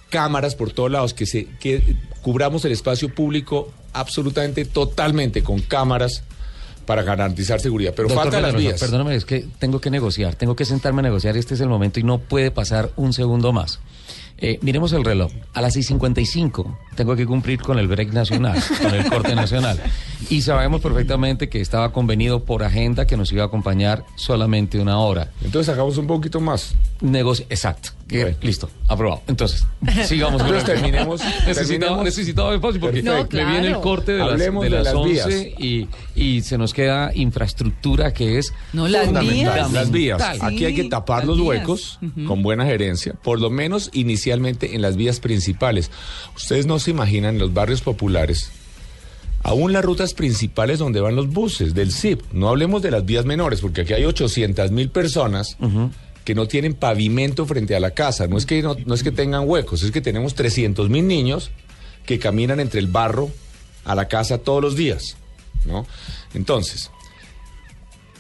cámaras 0.10 0.56
por 0.56 0.72
todos 0.72 0.92
lados, 0.92 1.13
que, 1.13 1.26
se, 1.26 1.46
que 1.60 1.96
cubramos 2.22 2.66
el 2.66 2.72
espacio 2.72 3.13
público 3.13 3.72
absolutamente, 3.94 4.66
totalmente 4.66 5.44
con 5.44 5.60
cámaras 5.60 6.24
para 6.86 7.04
garantizar 7.04 7.60
seguridad. 7.60 7.94
Pero 7.96 8.08
Doctor 8.08 8.42
las 8.42 8.56
vías. 8.56 8.80
Perdóname, 8.80 9.16
es 9.16 9.26
que 9.26 9.46
tengo 9.60 9.82
que 9.82 9.92
negociar, 9.92 10.36
tengo 10.36 10.56
que 10.56 10.66
sentarme 10.66 11.00
a 11.00 11.04
negociar, 11.04 11.38
este 11.38 11.54
es 11.54 11.62
el 11.62 11.70
momento 11.70 12.00
y 12.00 12.04
no 12.04 12.20
puede 12.20 12.50
pasar 12.50 12.92
un 12.96 13.13
segundo 13.13 13.52
más. 13.54 13.80
Eh, 14.39 14.60
miremos 14.62 14.93
el 14.93 15.04
reloj. 15.04 15.32
A 15.54 15.62
las 15.62 15.76
6.55 15.76 16.78
tengo 16.95 17.15
que 17.15 17.26
cumplir 17.26 17.62
con 17.62 17.80
el 17.80 17.88
break 17.88 18.13
nacional, 18.13 18.62
con 18.82 18.93
el 18.93 19.06
corte 19.10 19.36
nacional. 19.36 19.80
Y 20.30 20.41
sabemos 20.41 20.82
perfectamente 20.82 21.50
que 21.50 21.62
estaba 21.62 21.91
convenido 21.91 22.43
por 22.43 22.63
agenda 22.63 23.08
que 23.08 23.17
nos 23.17 23.32
iba 23.32 23.43
a 23.43 23.47
acompañar 23.47 24.06
solamente 24.15 24.80
una 24.80 25.00
hora. 25.00 25.32
Entonces 25.43 25.67
sacamos 25.67 25.97
un 25.97 26.08
poquito 26.08 26.39
más. 26.39 26.76
Negocio, 27.02 27.45
exacto. 27.50 27.97
Que- 28.08 28.22
Bueno. 28.22 28.38
Listo, 28.41 28.70
aprobado. 28.88 29.22
Entonces, 29.28 29.65
sigamos. 30.06 30.41
Entonces 30.41 30.63
terminemos- 30.63 31.20
Necesitaba, 31.46 31.56
terminemos- 31.56 32.04
necesitaba 32.06 32.56
espacio 32.56 32.80
porque 32.80 33.04
No, 33.04 33.28
me 33.30 33.46
viene 33.46 33.67
el 33.67 33.80
corte 33.82 34.13
de 34.13 34.20
las, 34.20 34.30
Hablemos 34.32 34.63
de 34.63 34.70
de 34.70 34.76
las 34.78 34.86
las 34.86 34.93
11 34.96 35.56
y, 35.60 35.88
y 36.15 36.41
se 36.41 36.58
nos 36.58 36.74
queda 36.74 37.12
infraestructura 37.13 38.13
que 38.13 38.38
es 38.38 38.54
No, 38.72 38.88
las 38.88 39.06
fundamental. 39.08 39.36
vías. 39.36 39.72
Las 39.74 39.91
vías. 39.91 40.22
Aquí 40.41 40.63
hay 40.63 40.74
que 40.74 40.86
tapar 40.86 41.20
las 41.20 41.28
los 41.28 41.38
vías. 41.38 41.48
huecos 41.48 42.00
con 42.26 42.43
buena 42.43 42.65
gerencia, 42.65 43.13
por 43.13 43.41
lo 43.41 43.50
menos 43.50 43.89
inicialmente 43.93 44.74
en 44.76 44.82
las 44.82 44.96
vías 44.96 45.20
principales. 45.20 45.91
Ustedes 46.36 46.65
no 46.65 46.80
se 46.80 46.91
imaginan 46.91 47.36
en 47.36 47.39
los 47.41 47.54
barrios 47.54 47.82
populares, 47.82 48.52
aún 49.43 49.74
las 49.74 49.84
rutas 49.84 50.13
principales 50.13 50.80
donde 50.80 51.00
van 51.02 51.15
los 51.15 51.28
buses 51.30 51.74
del 51.74 51.91
CIP. 51.91 52.22
No 52.34 52.50
hablemos 52.50 52.82
de 52.82 52.91
las 52.91 53.06
vías 53.06 53.26
menores, 53.26 53.60
porque 53.62 53.82
aquí 53.82 53.93
hay 53.93 54.06
800 54.06 54.72
mil 54.72 54.89
personas 54.89 55.58
que 56.28 56.36
no 56.36 56.46
tienen 56.46 56.74
pavimento 56.74 57.46
frente 57.46 57.74
a 57.74 57.80
la 57.80 57.92
casa. 57.92 58.28
No 58.28 58.38
es 58.38 58.46
que, 58.46 58.62
no, 58.62 58.76
no 58.86 58.94
es 58.96 59.02
que 59.02 59.12
tengan 59.13 59.48
huecos, 59.48 59.82
es 59.82 59.92
que 59.92 60.02
tenemos 60.02 60.36
300 60.36 60.90
mil 60.90 61.08
niños 61.08 61.52
que 62.06 62.20
caminan 62.20 62.60
entre 62.60 62.82
el 62.82 62.88
barro 62.88 63.32
a 63.86 63.96
la 63.96 64.10
casa 64.10 64.38
todos 64.38 64.62
los 64.62 64.76
días. 64.76 65.16
¿no? 65.63 65.88
Entonces, 66.34 66.92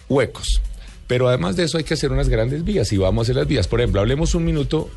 huecos. 0.07 0.61
Pero 1.05 1.27
además 1.27 1.57
de 1.57 1.65
eso 1.65 1.77
hay 1.77 1.83
que 1.83 1.95
hacer 1.95 2.13
unas 2.13 2.29
grandes 2.29 2.63
vías 2.63 2.93
y 2.93 2.97
vamos 2.97 3.23
a 3.23 3.25
hacer 3.25 3.35
las 3.35 3.45
vías. 3.45 3.67
Por 3.67 3.81
ejemplo, 3.81 3.99
hablemos 3.99 4.33
un 4.35 4.45
minuto 4.45 4.89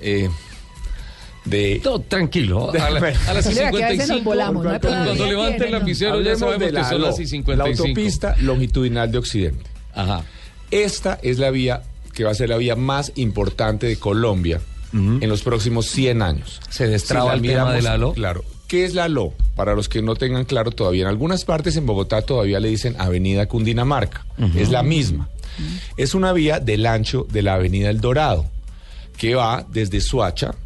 eh, 0.00 0.28
de... 1.44 1.78
Todo 1.84 2.00
tranquilo. 2.00 2.72
A, 2.72 2.90
la- 2.90 3.14
a 3.28 3.34
las 3.34 3.46
Mira, 3.54 3.70
que 3.70 3.84
a 3.84 3.88
veces 3.90 4.08
nos 4.08 4.18
6.55. 4.18 4.24
volamos, 4.24 4.64
¿no? 4.64 4.80
Cuando, 4.80 5.24
levante 5.24 5.66
el 5.66 5.70
lapicero 5.70 6.20
ya 6.20 6.34
sabemos 6.34 6.58
de 6.58 6.72
que 6.72 6.82
son 6.84 7.00
las 7.00 7.14
ALO, 7.14 7.16
6.55. 7.16 7.54
la 7.54 7.64
autopista 7.64 8.34
longitudinal 8.40 9.12
de 9.12 9.18
Occidente. 9.18 9.70
Ajá. 9.94 10.24
Esta 10.72 11.20
es 11.22 11.38
la 11.38 11.50
vía 11.52 11.82
que 12.18 12.24
va 12.24 12.32
a 12.32 12.34
ser 12.34 12.48
la 12.48 12.56
vía 12.56 12.74
más 12.74 13.12
importante 13.14 13.86
de 13.86 13.96
Colombia 13.96 14.60
en 14.92 15.28
los 15.28 15.42
próximos 15.42 15.86
100 15.86 16.20
años. 16.20 16.60
Se 16.68 16.88
destraba 16.88 17.28
la 17.28 17.34
el 17.34 17.42
tema 17.42 17.72
de 17.72 17.82
la 17.82 17.92
ALO. 17.92 18.12
Claro. 18.12 18.44
¿Qué 18.66 18.84
es 18.84 18.92
la 18.92 19.08
LO? 19.08 19.34
Para 19.54 19.76
los 19.76 19.88
que 19.88 20.02
no 20.02 20.16
tengan 20.16 20.44
claro 20.44 20.72
todavía, 20.72 21.02
en 21.02 21.08
algunas 21.08 21.44
partes 21.44 21.76
en 21.76 21.86
Bogotá 21.86 22.22
todavía 22.22 22.58
le 22.58 22.70
dicen 22.70 22.96
Avenida 22.98 23.46
Cundinamarca. 23.46 24.26
Es 24.56 24.70
la 24.70 24.82
misma. 24.82 25.28
Es 25.96 26.16
una 26.16 26.32
vía 26.32 26.58
del 26.58 26.86
ancho 26.86 27.24
de 27.30 27.42
la 27.42 27.54
Avenida 27.54 27.88
El 27.88 28.00
Dorado, 28.00 28.46
que 29.16 29.36
va 29.36 29.64
desde 29.70 30.00
Suacha, 30.00 30.56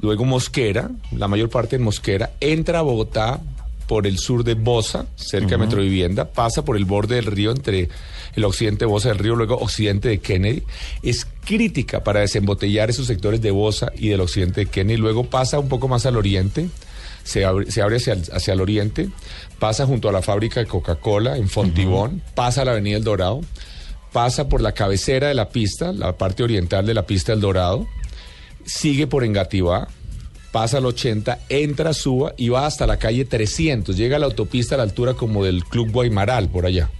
luego 0.00 0.24
Mosquera, 0.24 0.92
la 1.10 1.26
mayor 1.26 1.50
parte 1.50 1.74
en 1.74 1.82
Mosquera, 1.82 2.34
entra 2.38 2.78
a 2.78 2.82
Bogotá 2.82 3.40
por 3.88 4.06
el 4.06 4.18
sur 4.18 4.44
de 4.44 4.54
Bosa, 4.54 5.06
cerca 5.16 5.50
de 5.50 5.58
Metro 5.58 5.82
Vivienda, 5.82 6.30
pasa 6.30 6.64
por 6.64 6.76
el 6.76 6.84
borde 6.84 7.16
del 7.16 7.26
río 7.26 7.50
entre 7.50 7.88
el 8.34 8.44
occidente 8.44 8.80
de 8.80 8.90
Bosa 8.90 9.08
del 9.10 9.18
río, 9.18 9.34
luego 9.36 9.56
occidente 9.56 10.08
de 10.08 10.20
Kennedy. 10.20 10.62
Es 11.02 11.26
crítica 11.44 12.04
para 12.04 12.20
desembotellar 12.20 12.90
esos 12.90 13.06
sectores 13.06 13.40
de 13.40 13.50
Bosa 13.50 13.92
y 13.96 14.08
del 14.08 14.20
occidente 14.20 14.62
de 14.62 14.66
Kennedy, 14.66 14.98
luego 14.98 15.24
pasa 15.24 15.58
un 15.58 15.68
poco 15.68 15.88
más 15.88 16.06
al 16.06 16.16
oriente. 16.16 16.68
Se 17.24 17.44
abre, 17.44 17.70
se 17.70 17.82
abre 17.82 17.96
hacia, 17.96 18.14
el, 18.14 18.22
hacia 18.32 18.54
el 18.54 18.60
oriente, 18.60 19.08
pasa 19.58 19.86
junto 19.86 20.08
a 20.08 20.12
la 20.12 20.22
fábrica 20.22 20.58
de 20.58 20.66
Coca-Cola 20.66 21.36
en 21.36 21.48
Fontibón, 21.48 22.20
pasa 22.34 22.62
a 22.62 22.64
la 22.64 22.72
Avenida 22.72 22.96
El 22.96 23.04
Dorado, 23.04 23.42
pasa 24.12 24.48
por 24.48 24.60
la 24.60 24.72
cabecera 24.72 25.28
de 25.28 25.34
la 25.34 25.48
pista, 25.50 25.92
la 25.92 26.18
parte 26.18 26.42
oriental 26.42 26.84
de 26.84 26.94
la 26.94 27.06
pista 27.06 27.32
El 27.32 27.40
Dorado, 27.40 27.86
sigue 28.64 29.06
por 29.06 29.22
Engativá, 29.22 29.86
pasa 30.52 30.78
al 30.78 30.86
80, 30.86 31.40
entra 31.48 31.90
a 31.90 31.94
Suba 31.94 32.34
y 32.36 32.50
va 32.50 32.66
hasta 32.66 32.86
la 32.86 32.98
calle 32.98 33.24
300. 33.24 33.96
Llega 33.96 34.16
a 34.16 34.18
la 34.18 34.26
autopista 34.26 34.74
a 34.74 34.78
la 34.78 34.84
altura 34.84 35.14
como 35.14 35.44
del 35.44 35.64
Club 35.64 35.90
Guaymaral, 35.90 36.48
por 36.50 36.66
allá. 36.66 36.90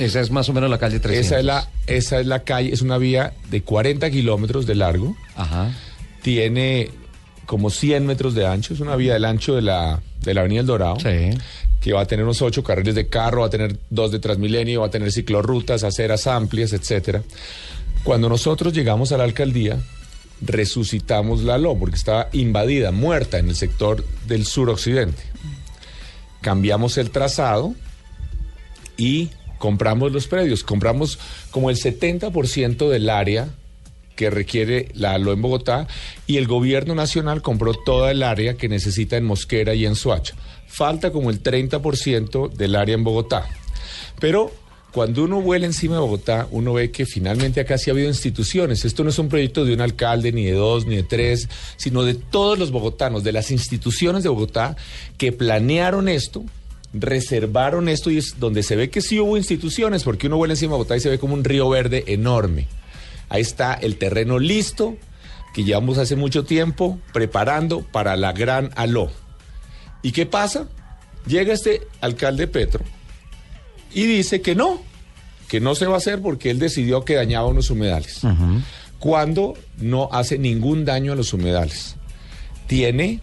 Esa 0.00 0.20
es 0.20 0.30
más 0.30 0.48
o 0.48 0.52
menos 0.52 0.70
la 0.70 0.78
calle 0.78 0.98
300. 0.98 1.26
Esa 1.26 1.38
es 1.38 1.44
la, 1.44 1.68
esa 1.86 2.20
es 2.20 2.26
la 2.26 2.40
calle, 2.42 2.72
es 2.72 2.82
una 2.82 2.98
vía 2.98 3.34
de 3.50 3.62
40 3.62 4.10
kilómetros 4.10 4.66
de 4.66 4.74
largo, 4.74 5.16
Ajá. 5.36 5.70
tiene 6.22 6.90
como 7.46 7.70
100 7.70 8.06
metros 8.06 8.34
de 8.34 8.46
ancho, 8.46 8.74
es 8.74 8.80
una 8.80 8.96
vía 8.96 9.14
del 9.14 9.24
ancho 9.24 9.54
de 9.54 9.62
la, 9.62 10.00
de 10.22 10.34
la 10.34 10.40
Avenida 10.40 10.60
El 10.60 10.66
Dorado. 10.66 10.96
Sí. 11.00 11.36
que 11.80 11.92
va 11.92 12.02
a 12.02 12.06
tener 12.06 12.24
unos 12.24 12.42
ocho 12.42 12.62
carriles 12.62 12.94
de 12.94 13.08
carro, 13.08 13.40
va 13.40 13.46
a 13.46 13.50
tener 13.50 13.78
dos 13.90 14.12
de 14.12 14.18
Transmilenio, 14.18 14.80
va 14.82 14.88
a 14.88 14.90
tener 14.90 15.10
ciclorrutas, 15.12 15.82
aceras 15.82 16.26
amplias, 16.26 16.72
etcétera. 16.72 17.22
Cuando 18.04 18.28
nosotros 18.28 18.72
llegamos 18.72 19.12
a 19.12 19.16
la 19.18 19.24
alcaldía, 19.24 19.78
resucitamos 20.42 21.42
la 21.42 21.58
LO 21.58 21.78
porque 21.78 21.96
estaba 21.96 22.28
invadida, 22.32 22.92
muerta 22.92 23.38
en 23.38 23.48
el 23.48 23.56
sector 23.56 24.04
del 24.26 24.46
suroccidente. 24.46 25.22
Cambiamos 26.40 26.96
el 26.98 27.10
trazado 27.10 27.74
y 28.96 29.30
compramos 29.60 30.10
los 30.10 30.26
predios. 30.26 30.64
Compramos 30.64 31.18
como 31.50 31.68
el 31.70 31.76
70% 31.76 32.88
del 32.88 33.10
área 33.10 33.50
que 34.16 34.30
requiere 34.30 34.88
la 34.94 35.12
ALO 35.12 35.32
en 35.32 35.42
Bogotá 35.42 35.86
y 36.26 36.38
el 36.38 36.48
gobierno 36.48 36.94
nacional 36.94 37.42
compró 37.42 37.74
toda 37.74 38.10
el 38.10 38.22
área 38.22 38.54
que 38.54 38.68
necesita 38.68 39.18
en 39.18 39.24
Mosquera 39.24 39.74
y 39.74 39.84
en 39.84 39.96
Soacha. 39.96 40.34
Falta 40.66 41.12
como 41.12 41.30
el 41.30 41.42
30% 41.42 42.52
del 42.52 42.74
área 42.74 42.94
en 42.94 43.04
Bogotá. 43.04 43.46
Pero 44.18 44.50
cuando 44.92 45.24
uno 45.24 45.42
vuela 45.42 45.66
encima 45.66 45.96
de 45.96 46.00
Bogotá, 46.00 46.48
uno 46.50 46.72
ve 46.72 46.90
que 46.90 47.04
finalmente 47.04 47.60
acá 47.60 47.76
sí 47.76 47.90
ha 47.90 47.92
habido 47.92 48.08
instituciones. 48.08 48.86
Esto 48.86 49.04
no 49.04 49.10
es 49.10 49.18
un 49.18 49.28
proyecto 49.28 49.66
de 49.66 49.74
un 49.74 49.82
alcalde, 49.82 50.32
ni 50.32 50.46
de 50.46 50.52
dos, 50.52 50.86
ni 50.86 50.96
de 50.96 51.02
tres, 51.02 51.50
sino 51.76 52.02
de 52.02 52.14
todos 52.14 52.58
los 52.58 52.70
bogotanos, 52.70 53.24
de 53.24 53.32
las 53.32 53.50
instituciones 53.50 54.22
de 54.22 54.30
Bogotá 54.30 54.76
que 55.18 55.32
planearon 55.32 56.08
esto, 56.08 56.44
reservaron 56.92 57.88
esto 57.88 58.10
y 58.10 58.18
es 58.18 58.38
donde 58.38 58.62
se 58.62 58.76
ve 58.76 58.90
que 58.90 59.00
sí 59.00 59.20
hubo 59.20 59.36
instituciones, 59.36 60.02
porque 60.02 60.26
uno 60.26 60.36
vuela 60.36 60.54
encima 60.54 60.72
de 60.72 60.78
Bogotá 60.78 60.96
y 60.96 61.00
se 61.00 61.10
ve 61.10 61.18
como 61.18 61.34
un 61.34 61.44
río 61.44 61.68
verde 61.68 62.04
enorme. 62.08 62.66
Ahí 63.28 63.42
está 63.42 63.74
el 63.74 63.96
terreno 63.96 64.38
listo 64.38 64.96
que 65.54 65.64
llevamos 65.64 65.98
hace 65.98 66.16
mucho 66.16 66.44
tiempo 66.44 66.98
preparando 67.12 67.82
para 67.82 68.16
la 68.16 68.32
gran 68.32 68.70
aló. 68.76 69.10
¿Y 70.02 70.12
qué 70.12 70.26
pasa? 70.26 70.68
Llega 71.26 71.52
este 71.52 71.82
alcalde 72.00 72.46
Petro 72.46 72.84
y 73.92 74.04
dice 74.04 74.40
que 74.40 74.54
no, 74.54 74.82
que 75.48 75.60
no 75.60 75.74
se 75.74 75.86
va 75.86 75.94
a 75.94 75.98
hacer 75.98 76.20
porque 76.20 76.50
él 76.50 76.58
decidió 76.58 77.04
que 77.04 77.14
dañaba 77.14 77.46
unos 77.46 77.70
humedales. 77.70 78.20
Cuando 78.98 79.54
no 79.78 80.08
hace 80.12 80.38
ningún 80.38 80.84
daño 80.84 81.12
a 81.12 81.16
los 81.16 81.32
humedales. 81.32 81.96
Tiene 82.66 83.20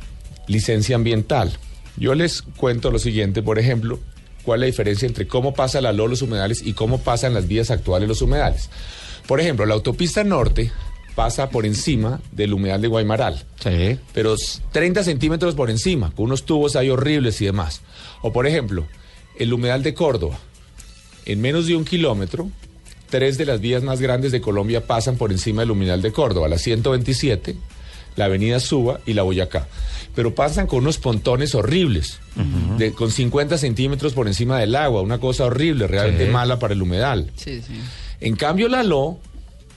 licencia 0.48 0.96
ambiental. 0.96 1.58
Yo 1.98 2.14
les 2.16 2.42
cuento 2.42 2.92
lo 2.92 3.00
siguiente, 3.00 3.42
por 3.42 3.60
ejemplo, 3.60 4.00
cuál 4.44 4.60
es 4.60 4.62
la 4.62 4.66
diferencia 4.68 5.08
entre 5.08 5.28
cómo 5.28 5.54
pasa 5.54 5.82
la 5.82 5.92
LO 5.92 6.08
los 6.08 6.22
humedales 6.22 6.62
y 6.66 6.74
cómo 6.74 7.00
pasan 7.00 7.34
las 7.34 7.48
vías 7.48 7.72
actuales 7.72 8.08
los 8.08 8.22
humedales. 8.22 8.70
Por 9.28 9.40
ejemplo, 9.42 9.66
la 9.66 9.74
autopista 9.74 10.24
norte 10.24 10.72
pasa 11.16 11.50
por 11.50 11.66
encima 11.66 12.22
del 12.32 12.54
humedal 12.54 12.80
de 12.82 12.88
Guaymaral 12.88 13.44
Sí. 13.60 13.98
pero 14.14 14.36
s- 14.36 14.62
30 14.72 15.04
centímetros 15.04 15.56
por 15.56 15.70
encima, 15.72 16.12
con 16.12 16.26
unos 16.26 16.46
tubos 16.46 16.76
ahí 16.76 16.90
horribles 16.92 17.42
y 17.42 17.46
demás. 17.46 17.82
O 18.22 18.32
por 18.32 18.46
ejemplo, 18.48 18.86
el 19.40 19.52
humedal 19.52 19.82
de 19.84 19.94
Córdoba, 19.96 20.38
en 21.26 21.42
menos 21.42 21.66
de 21.66 21.76
un 21.76 21.84
kilómetro, 21.86 22.50
tres 23.10 23.38
de 23.38 23.46
las 23.46 23.60
vías 23.60 23.82
más 23.84 24.00
grandes 24.00 24.32
de 24.32 24.42
Colombia 24.42 24.86
pasan 24.86 25.18
por 25.18 25.32
encima 25.32 25.64
del 25.64 25.72
humedal 25.72 26.02
de 26.04 26.12
Córdoba, 26.12 26.48
la 26.48 26.58
127, 26.60 27.56
la 28.18 28.26
avenida 28.26 28.60
Suba 28.60 29.00
y 29.06 29.14
la 29.14 29.24
Boyacá. 29.24 29.68
Pero 30.14 30.36
pasan 30.36 30.68
con 30.68 30.80
unos 30.80 30.98
pontones 30.98 31.56
horribles, 31.56 32.20
de, 32.78 32.92
con 32.92 33.12
50 33.12 33.58
centímetros 33.58 34.14
por 34.14 34.28
encima 34.28 34.60
del 34.60 34.76
agua, 34.76 35.02
una 35.02 35.20
cosa 35.20 35.46
horrible, 35.46 35.88
realmente 35.88 36.26
Sí. 36.26 36.32
mala 36.32 36.60
para 36.60 36.74
el 36.74 36.82
humedal. 36.82 37.32
Sí, 37.36 37.62
sí. 37.62 37.74
En 38.20 38.36
cambio, 38.36 38.68
la 38.68 38.82
LO 38.84 39.20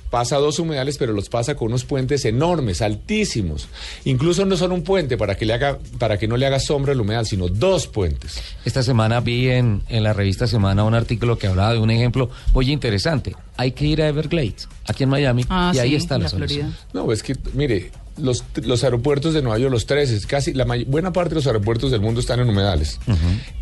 pasa 0.09 0.39
dos 0.39 0.59
humedales, 0.59 0.97
pero 0.99 1.13
los 1.13 1.29
pasa 1.29 1.55
con 1.55 1.69
unos 1.69 1.85
puentes 1.85 2.25
enormes, 2.25 2.83
altísimos. 2.83 3.69
Incluso 4.05 4.45
no 4.45 4.57
son 4.57 4.73
un 4.73 4.83
puente 4.83 5.17
para 5.17 5.37
que, 5.37 5.45
le 5.47 5.53
haga, 5.53 5.79
para 5.99 6.19
que 6.19 6.27
no 6.27 6.37
le 6.37 6.47
haga 6.47 6.59
sombra 6.59 6.93
al 6.93 7.01
humedal, 7.01 7.27
sino 7.27 7.47
dos 7.49 7.87
puentes. 7.87 8.41
Esta 8.65 8.83
semana 8.83 9.21
vi 9.21 9.49
en, 9.51 9.83
en 9.89 10.03
la 10.03 10.13
revista 10.13 10.47
Semana 10.49 10.83
un 10.85 10.95
artículo 10.95 11.39
que 11.39 11.47
hablaba 11.47 11.75
de 11.75 11.79
un 11.79 11.91
ejemplo 11.91 12.29
muy 12.55 12.73
interesante. 12.73 13.37
Hay 13.57 13.71
que 13.73 13.85
ir 13.87 14.03
a 14.03 14.09
Everglades, 14.09 14.69
aquí 14.87 15.05
en 15.05 15.11
Miami, 15.11 15.45
Ah, 15.49 15.71
y 15.75 15.79
ahí 15.79 15.95
está 15.95 16.17
la, 16.19 16.25
la 16.25 16.31
solución. 16.31 16.73
Florida. 16.73 16.87
No, 16.95 17.13
es 17.13 17.23
que, 17.23 17.37
mire, 17.53 17.93
los, 18.21 18.45
los 18.63 18.85
aeropuertos 18.85 19.35
de 19.35 19.43
Nueva 19.43 19.59
York, 19.59 19.73
los 19.73 19.87
tres, 19.87 20.11
es 20.11 20.27
casi 20.27 20.53
la 20.55 20.65
may- 20.65 20.85
buena 20.85 21.13
parte 21.13 21.31
de 21.31 21.35
los 21.37 21.47
aeropuertos 21.47 21.91
del 21.91 22.01
mundo 22.01 22.21
están 22.21 22.41
en 22.41 22.49
humedales. 22.49 22.99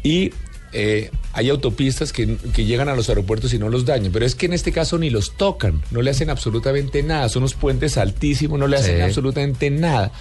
Y 0.02 0.32
eh, 0.72 1.10
hay 1.32 1.48
autopistas 1.48 2.12
que, 2.12 2.36
que 2.54 2.64
llegan 2.66 2.88
a 2.90 2.94
los 2.94 3.08
aeropuertos 3.08 3.54
y 3.54 3.58
no 3.58 3.70
los 3.70 3.86
dañan, 3.86 4.12
pero 4.12 4.26
es 4.26 4.34
que 4.34 4.46
en 4.46 4.52
este 4.52 4.70
caso 4.70 4.98
ni 4.98 5.08
los 5.08 5.34
tocan, 5.36 5.82
no 5.90 6.02
le 6.02 6.10
hacen 6.10 6.28
absolutamente 6.28 7.02
nada, 7.02 7.28
son 7.30 7.42
unos 7.42 7.54
puentes 7.54 7.96
altísimos, 7.96 8.58
no 8.58 8.66
le 8.66 8.76
hacen 8.76 8.96
Sí. 8.96 9.02
absolutamente 9.02 9.70
nada. 9.70 10.12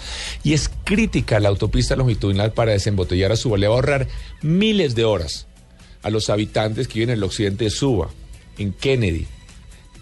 Y 0.43 0.53
es 0.53 0.69
crítica 0.85 1.39
la 1.41 1.49
autopista 1.49 1.95
longitudinal 1.97 2.53
para 2.53 2.71
desembotellar 2.71 3.31
a 3.33 3.35
Suba, 3.35 3.57
le 3.57 3.67
va 3.67 3.73
a 3.73 3.77
ahorrar 3.77 4.07
miles 4.41 4.95
de 4.95 5.03
horas 5.03 5.47
a 6.01 6.09
los 6.09 6.29
habitantes 6.29 6.87
que 6.87 6.93
viven 6.99 7.09
en 7.09 7.17
el 7.17 7.23
occidente 7.23 7.65
de 7.65 7.69
Suba, 7.69 8.09
en 8.57 8.71
Kennedy, 8.71 9.27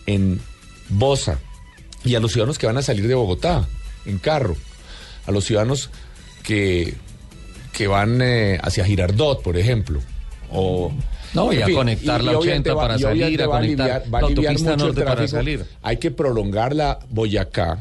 en 0.06 0.40
Bosa 0.90 1.40
y 2.04 2.14
a 2.14 2.20
los 2.20 2.32
ciudadanos 2.34 2.60
que 2.60 2.68
van 2.68 2.78
a 2.78 2.84
salir 2.84 3.08
de 3.08 3.16
Bogotá. 3.16 3.68
En 4.06 4.18
carro, 4.20 4.56
a 5.28 5.32
los 5.32 5.46
ciudadanos 5.46 5.90
que, 6.44 6.94
que 7.74 7.88
van 7.88 8.22
eh, 8.22 8.58
hacia 8.62 8.86
Girardot, 8.86 9.42
por 9.42 9.58
ejemplo, 9.58 10.00
o... 10.52 10.92
No, 11.34 11.52
y 11.52 11.62
a 11.62 11.70
conectar 11.74 12.24
la 12.24 12.38
obviamente 12.38 12.72
80 12.72 12.82
para 12.82 12.96
y 12.96 13.00
salir, 13.02 13.42
a 13.42 13.48
va 13.48 13.56
conectar 13.58 13.90
aliviar- 14.04 14.14
va 14.14 14.18
a 14.20 14.22
la 14.22 14.28
aliviar 14.28 14.52
autopista 14.54 14.72
mucho 14.72 14.86
el 14.88 14.96
norte 14.96 15.02
para 15.04 15.28
salir. 15.28 15.66
Hay 15.82 15.98
que 15.98 16.12
prolongar 16.12 16.74
la 16.74 17.00
Boyacá 17.10 17.80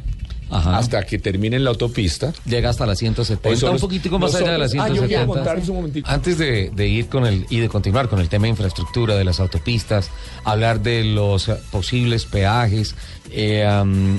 Ajá. 0.51 0.77
hasta 0.79 1.05
que 1.07 1.21
termine 1.21 1.61
la 1.61 1.71
autopista. 1.71 2.33
Llega 2.47 2.71
hasta 2.71 2.85
la 2.85 2.93
Hoy 2.93 2.97
170, 2.97 3.57
son 3.61 3.75
un 3.75 3.81
poquitico 3.81 4.19
más 4.19 4.35
allá 4.35 4.53
de 4.53 4.59
la 4.59 4.65
nosotros- 4.65 4.83
Ah, 4.85 4.89
yo 4.89 5.07
quiero 5.07 5.25
170. 5.25 5.35
contarles 5.35 5.69
un. 5.69 6.03
Antes 6.05 6.39
de, 6.39 6.71
de 6.75 6.89
ir 6.89 7.07
con 7.07 7.27
el 7.27 7.47
y 7.49 7.61
de 7.61 7.69
continuar 7.69 8.09
con 8.09 8.19
el 8.19 8.29
tema 8.29 8.45
de 8.45 8.51
infraestructura, 8.51 9.15
de 9.15 9.23
las 9.25 9.39
autopistas, 9.39 10.11
hablar 10.43 10.81
de 10.81 11.05
los 11.05 11.47
posibles 11.71 12.25
peajes, 12.25 12.97
eh, 13.31 13.65
am, 13.65 14.19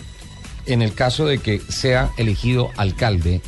en 0.65 0.81
el 0.81 0.93
caso 0.93 1.25
de 1.25 1.37
que 1.39 1.59
sea 1.59 2.11
elegido 2.17 2.69
alcalde, 2.77 3.41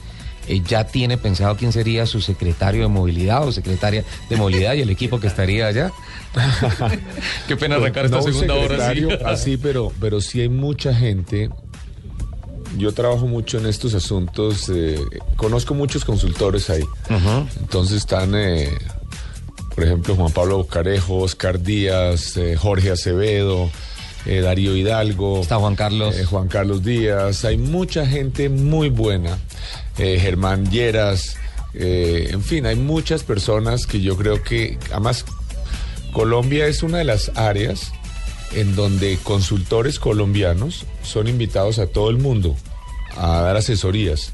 eh, 0.48 0.62
ya 0.66 0.86
tiene 0.88 1.18
pensado 1.18 1.56
quién 1.58 1.72
sería 1.74 2.06
su 2.06 2.22
secretario 2.22 2.84
de 2.84 2.88
movilidad 2.88 3.46
o 3.46 3.52
secretaria 3.52 4.04
de 4.30 4.36
movilidad 4.38 4.74
y 4.76 4.82
el 4.82 4.90
equipo 4.90 5.20
que 5.20 5.28
estaría 5.28 5.68
allá. 5.68 5.92
Qué 7.48 7.56
pena 7.58 7.76
arrancar 7.76 8.06
esta 8.06 8.18
No 8.18 8.24
segunda 8.24 8.54
hora 8.56 8.90
así. 8.90 9.08
así, 9.26 9.58
pero, 9.58 9.92
pero 10.00 10.22
sí 10.22 10.42
hay 10.42 10.50
mucha 10.50 10.94
gente. 10.94 11.50
Yo 12.78 12.92
trabajo 12.94 13.28
mucho 13.28 13.58
en 13.58 13.66
estos 13.66 13.94
asuntos. 13.94 14.70
eh, 14.70 15.00
conozco 15.36 15.74
muchos 15.74 16.06
consultores 16.06 16.70
ahí. 16.70 16.84
Entonces 17.60 17.98
están, 17.98 18.36
eh, 18.36 18.70
por 19.74 19.84
ejemplo, 19.84 20.16
Juan 20.16 20.32
Pablo 20.32 20.58
Bocarejo, 20.58 21.18
Oscar 21.18 21.60
Díaz, 21.62 22.38
eh, 22.38 22.56
Jorge 22.56 22.92
Acevedo, 22.92 23.70
eh, 24.28 24.42
Darío 24.42 24.76
Hidalgo. 24.76 25.42
Está 25.42 25.56
Juan 25.58 25.76
Carlos. 25.76 26.16
eh, 26.18 26.26
Juan 26.26 26.48
Carlos 26.48 26.84
Díaz. 26.84 27.46
Hay 27.46 27.58
mucha 27.58 28.06
gente 28.06 28.50
muy 28.50 28.90
buena. 28.90 29.38
Eh, 29.98 30.20
Germán 30.20 30.70
Lleras. 30.70 31.38
eh, 31.74 32.30
en 32.32 32.44
fin, 32.44 32.66
hay 32.66 32.76
muchas 32.76 33.24
personas 33.24 33.88
que 33.88 34.02
yo 34.02 34.18
creo 34.18 34.44
que, 34.44 34.78
además, 34.92 35.26
Colombia 36.12 36.68
es 36.68 36.84
una 36.84 37.00
de 37.00 37.04
las 37.04 37.32
áreas 37.36 37.92
en 38.56 38.76
donde 38.76 39.18
consultores 39.24 40.00
colombianos 40.00 40.86
son 41.04 41.28
invitados 41.28 41.80
a 41.80 41.88
todo 41.88 42.10
el 42.10 42.18
mundo 42.18 42.56
a 43.18 43.42
dar 43.42 43.58
asesorías. 43.58 44.32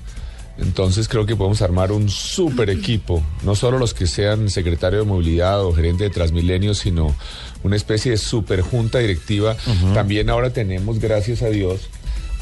Entonces 0.60 1.08
creo 1.08 1.26
que 1.26 1.36
podemos 1.36 1.64
armar 1.64 1.92
un 1.92 2.10
super 2.10 2.70
equipo, 2.70 3.24
no 3.42 3.56
solo 3.56 3.80
los 3.80 3.96
que 3.96 4.06
sean 4.06 4.50
secretario 4.52 5.00
de 5.00 5.06
movilidad 5.06 5.66
o 5.66 5.74
gerente 5.74 6.04
de 6.04 6.10
Transmilenio, 6.12 6.76
sino 6.76 7.16
una 7.64 7.76
especie 7.76 8.12
de 8.12 8.18
super 8.18 8.62
junta 8.62 9.00
directiva. 9.00 9.56
También 9.94 10.30
ahora 10.30 10.52
tenemos, 10.52 11.00
gracias 11.00 11.42
a 11.42 11.50
Dios, 11.50 11.90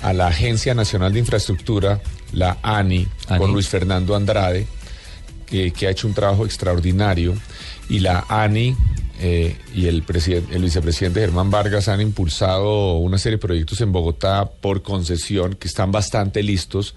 a 0.01 0.13
la 0.13 0.27
Agencia 0.27 0.73
Nacional 0.73 1.13
de 1.13 1.19
Infraestructura, 1.19 2.01
la 2.33 2.57
ANI, 2.63 3.07
ANI. 3.27 3.39
con 3.39 3.51
Luis 3.51 3.67
Fernando 3.67 4.15
Andrade, 4.15 4.65
que, 5.45 5.71
que 5.71 5.87
ha 5.87 5.91
hecho 5.91 6.07
un 6.07 6.13
trabajo 6.13 6.45
extraordinario, 6.45 7.35
y 7.89 7.99
la 7.99 8.25
ANI 8.29 8.75
eh, 9.21 9.55
y 9.75 9.85
el, 9.87 10.03
el 10.51 10.61
vicepresidente 10.63 11.19
Germán 11.19 11.51
Vargas 11.51 11.87
han 11.87 12.01
impulsado 12.01 12.97
una 12.97 13.17
serie 13.17 13.37
de 13.37 13.41
proyectos 13.41 13.79
en 13.81 13.91
Bogotá 13.91 14.49
por 14.61 14.81
concesión 14.81 15.53
que 15.55 15.67
están 15.67 15.91
bastante 15.91 16.41
listos. 16.43 16.95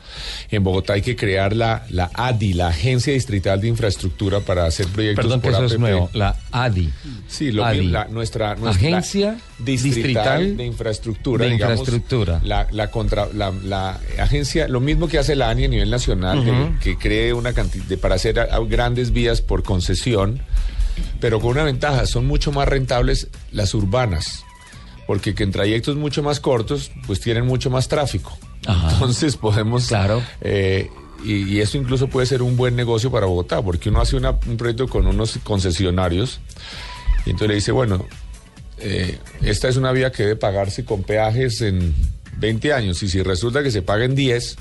En 0.50 0.64
Bogotá 0.64 0.94
hay 0.94 1.02
que 1.02 1.16
crear 1.16 1.54
la, 1.54 1.84
la 1.90 2.10
ADI, 2.14 2.54
la 2.54 2.68
Agencia 2.68 3.12
Distrital 3.12 3.60
de 3.60 3.68
Infraestructura, 3.68 4.40
para 4.40 4.64
hacer 4.66 4.86
proyectos 4.88 5.24
Perdón 5.24 5.40
que 5.40 5.48
por 5.50 5.54
eso 5.54 5.64
es 5.66 5.72
APP. 5.72 5.80
nuevo, 5.80 6.10
la 6.14 6.36
ADI. 6.50 6.90
Sí, 7.28 7.52
lo 7.52 7.64
ADI. 7.64 7.78
mismo, 7.80 7.92
la- 7.92 8.04
nuestra, 8.08 8.54
nuestra 8.56 8.88
Agencia 8.88 9.36
distrital, 9.58 9.94
Distrital 9.94 10.56
de 10.56 10.64
infraestructura, 10.64 11.44
de 11.44 11.50
digamos, 11.52 11.78
Infraestructura. 11.80 12.40
La, 12.42 12.66
la 12.70 12.90
contra, 12.90 13.26
la, 13.34 13.52
la 13.64 14.00
agencia, 14.18 14.66
lo 14.68 14.80
mismo 14.80 15.08
que 15.08 15.18
hace 15.18 15.36
la 15.36 15.50
ANI 15.50 15.64
a 15.64 15.68
nivel 15.68 15.90
nacional, 15.90 16.44
de- 16.44 16.78
que 16.82 16.96
cree 16.96 17.32
una 17.34 17.52
cantidad 17.52 17.84
de, 17.84 17.98
para 17.98 18.14
hacer 18.14 18.40
a- 18.40 18.44
a 18.44 18.58
grandes 18.64 19.12
vías 19.12 19.40
por 19.42 19.62
concesión, 19.62 20.40
pero 21.20 21.40
con 21.40 21.50
una 21.52 21.64
ventaja, 21.64 22.06
son 22.06 22.26
mucho 22.26 22.52
más 22.52 22.68
rentables 22.68 23.28
las 23.52 23.74
urbanas, 23.74 24.44
porque 25.06 25.34
que 25.34 25.42
en 25.44 25.52
trayectos 25.52 25.96
mucho 25.96 26.22
más 26.22 26.40
cortos, 26.40 26.90
pues 27.06 27.20
tienen 27.20 27.46
mucho 27.46 27.70
más 27.70 27.88
tráfico. 27.88 28.36
Ajá. 28.66 28.92
Entonces 28.92 29.36
podemos 29.36 29.88
Claro. 29.88 30.22
eh, 30.40 30.88
y, 31.24 31.54
y 31.54 31.60
eso 31.60 31.78
incluso 31.78 32.08
puede 32.08 32.26
ser 32.26 32.42
un 32.42 32.56
buen 32.56 32.76
negocio 32.76 33.10
para 33.10 33.26
Bogotá, 33.26 33.62
porque 33.62 33.88
uno 33.88 34.00
hace 34.00 34.16
una- 34.16 34.38
un 34.46 34.56
proyecto 34.56 34.88
con 34.88 35.06
unos 35.06 35.38
concesionarios 35.42 36.40
y 37.26 37.30
entonces 37.30 37.48
le 37.48 37.54
dice, 37.56 37.72
bueno, 37.72 38.04
eh, 38.78 39.18
esta 39.42 39.68
es 39.68 39.76
una 39.76 39.92
vía 39.92 40.12
que 40.12 40.22
debe 40.24 40.36
pagarse 40.36 40.84
con 40.84 41.02
peajes 41.02 41.60
en 41.62 41.94
20 42.38 42.72
años 42.72 43.02
y 43.02 43.08
si 43.08 43.22
resulta 43.22 43.62
que 43.62 43.70
se 43.70 43.80
paga 43.82 44.04
en 44.04 44.14
10, 44.14 44.56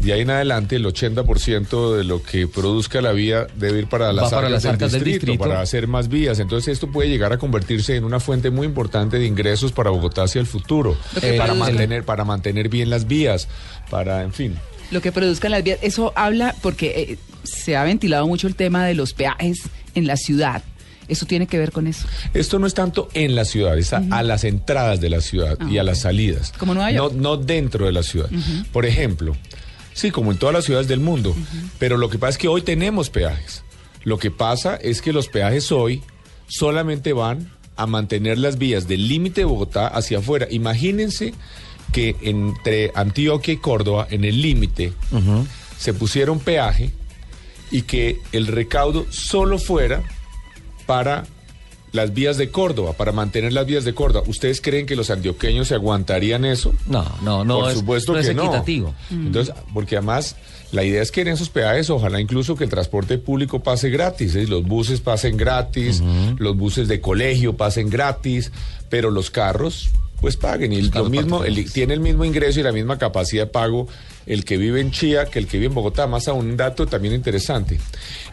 de 0.00 0.12
ahí 0.12 0.20
en 0.22 0.30
adelante 0.30 0.76
el 0.76 0.84
80% 0.86 1.96
de 1.96 2.04
lo 2.04 2.22
que 2.22 2.46
produzca 2.46 3.00
la 3.00 3.12
vía 3.12 3.46
debe 3.56 3.80
ir 3.80 3.86
para 3.88 4.12
las, 4.12 4.30
para 4.30 4.48
las 4.48 4.64
arcas 4.64 4.92
del 4.92 5.04
distrito. 5.04 5.38
para 5.38 5.60
hacer 5.60 5.86
más 5.88 6.08
vías. 6.08 6.38
Entonces 6.38 6.72
esto 6.72 6.90
puede 6.90 7.08
llegar 7.08 7.32
a 7.32 7.38
convertirse 7.38 7.96
en 7.96 8.04
una 8.04 8.20
fuente 8.20 8.50
muy 8.50 8.66
importante 8.66 9.18
de 9.18 9.26
ingresos 9.26 9.72
para 9.72 9.90
Bogotá 9.90 10.22
hacia 10.22 10.40
el 10.40 10.46
futuro, 10.46 10.96
para 11.14 11.44
produzca- 11.46 11.54
mantener, 11.54 12.04
para 12.04 12.24
mantener 12.24 12.68
bien 12.68 12.88
las 12.90 13.06
vías, 13.06 13.48
para, 13.90 14.22
en 14.22 14.32
fin. 14.32 14.54
Lo 14.90 15.00
que 15.02 15.12
produzcan 15.12 15.50
las 15.50 15.62
vías, 15.62 15.78
eso 15.82 16.12
habla 16.16 16.54
porque 16.62 16.88
eh, 17.12 17.18
se 17.44 17.76
ha 17.76 17.84
ventilado 17.84 18.26
mucho 18.26 18.46
el 18.46 18.54
tema 18.54 18.86
de 18.86 18.94
los 18.94 19.12
peajes 19.12 19.62
en 19.94 20.06
la 20.06 20.16
ciudad. 20.16 20.62
Eso 21.08 21.26
tiene 21.26 21.48
que 21.48 21.58
ver 21.58 21.72
con 21.72 21.88
eso. 21.88 22.06
Esto 22.34 22.60
no 22.60 22.68
es 22.68 22.74
tanto 22.74 23.08
en 23.14 23.34
la 23.34 23.44
ciudad, 23.44 23.76
es 23.76 23.92
a, 23.92 24.00
a 24.12 24.22
las 24.22 24.44
entradas 24.44 25.00
de 25.00 25.10
la 25.10 25.20
ciudad 25.20 25.56
Ah, 25.60 25.66
y 25.68 25.78
a 25.78 25.82
las 25.82 26.02
salidas. 26.02 26.52
Como 26.56 26.72
Nueva 26.72 26.92
York. 26.92 27.14
No, 27.16 27.36
no 27.36 27.36
dentro 27.36 27.86
de 27.86 27.90
la 27.92 28.04
ciudad. 28.04 28.28
Por 28.72 28.86
ejemplo, 28.86 29.36
sí, 29.92 30.10
como 30.10 30.32
en 30.32 30.38
todas 30.38 30.54
las 30.54 30.64
ciudades 30.64 30.88
del 30.88 31.00
mundo. 31.00 31.34
Pero 31.78 31.96
lo 31.96 32.08
que 32.08 32.18
pasa 32.18 32.30
es 32.30 32.38
que 32.38 32.48
hoy 32.48 32.62
tenemos 32.62 33.10
peajes. 33.10 33.62
Lo 34.04 34.18
que 34.18 34.30
pasa 34.30 34.76
es 34.76 35.02
que 35.02 35.12
los 35.12 35.28
peajes 35.28 35.72
hoy 35.72 36.02
solamente 36.46 37.12
van 37.12 37.50
a 37.76 37.86
mantener 37.86 38.38
las 38.38 38.58
vías 38.58 38.88
del 38.88 39.08
límite 39.08 39.42
de 39.42 39.46
Bogotá 39.46 39.86
hacia 39.86 40.18
afuera. 40.18 40.46
Imagínense 40.50 41.32
que 41.92 42.16
entre 42.22 42.92
Antioquia 42.94 43.54
y 43.54 43.56
Córdoba, 43.56 44.06
en 44.10 44.24
el 44.24 44.40
límite, 44.40 44.92
se 45.78 45.94
pusiera 45.94 46.30
un 46.30 46.40
peaje 46.40 46.92
y 47.70 47.82
que 47.82 48.18
el 48.32 48.46
recaudo 48.46 49.06
solo 49.10 49.58
fuera 49.58 50.02
para 50.86 51.24
las 51.92 52.14
vías 52.14 52.36
de 52.36 52.50
Córdoba, 52.50 52.92
para 52.92 53.10
mantener 53.12 53.52
las 53.52 53.66
vías 53.66 53.84
de 53.84 53.94
Córdoba. 53.94 54.24
¿Ustedes 54.28 54.60
creen 54.60 54.86
que 54.86 54.94
los 54.96 55.10
antioqueños 55.10 55.68
se 55.68 55.74
aguantarían 55.74 56.44
eso? 56.44 56.72
No, 56.86 57.04
no, 57.22 57.44
no 57.44 57.60
Por 57.60 57.70
es, 57.72 57.78
supuesto 57.78 58.12
no 58.12 58.20
que 58.20 58.28
es 58.28 58.34
no. 58.34 58.44
equitativo. 58.44 58.94
Entonces, 59.10 59.54
porque 59.74 59.96
además 59.96 60.36
la 60.72 60.84
idea 60.84 61.02
es 61.02 61.10
que 61.10 61.22
en 61.22 61.28
esos 61.28 61.48
peajes, 61.50 61.90
ojalá 61.90 62.20
incluso 62.20 62.54
que 62.54 62.62
el 62.64 62.70
transporte 62.70 63.18
público 63.18 63.60
pase 63.62 63.90
gratis, 63.90 64.36
¿eh? 64.36 64.46
los 64.46 64.62
buses 64.64 65.00
pasen 65.00 65.36
gratis, 65.36 66.00
los 66.38 66.56
buses 66.56 66.86
de 66.86 67.00
colegio 67.00 67.56
pasen 67.56 67.90
gratis, 67.90 68.52
pero 68.88 69.10
los 69.10 69.30
carros 69.30 69.90
pues 70.20 70.36
paguen. 70.36 70.72
Y 70.72 70.76
el- 70.76 70.90
lo 70.94 71.08
mismo, 71.08 71.44
el- 71.44 71.72
tiene 71.72 71.94
el 71.94 72.00
mismo 72.00 72.24
ingreso 72.24 72.60
y 72.60 72.62
la 72.62 72.72
misma 72.72 72.98
capacidad 72.98 73.44
de 73.46 73.50
pago 73.50 73.88
el 74.26 74.44
que 74.44 74.58
vive 74.58 74.80
en 74.80 74.90
Chía 74.92 75.24
que 75.24 75.38
el 75.38 75.46
que 75.46 75.56
vive 75.56 75.68
en 75.68 75.74
Bogotá. 75.74 76.06
Más 76.06 76.28
aún, 76.28 76.50
un 76.50 76.56
dato 76.58 76.86
también 76.86 77.14
interesante. 77.14 77.80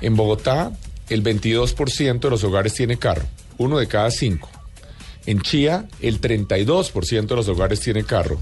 En 0.01 0.15
Bogotá, 0.17 0.73
el 1.09 1.23
22% 1.23 2.27
de 2.27 2.29
los 2.29 2.43
hogares 2.43 2.73
tiene 2.73 2.97
carro, 2.97 3.23
uno 3.57 3.77
de 3.77 3.87
cada 3.87 4.11
cinco. 4.11 4.49
En 5.25 5.41
Chía, 5.41 5.87
el 6.01 6.21
32% 6.21 7.27
de 7.27 7.35
los 7.35 7.47
hogares 7.49 7.81
tiene 7.81 8.03
carro. 8.03 8.39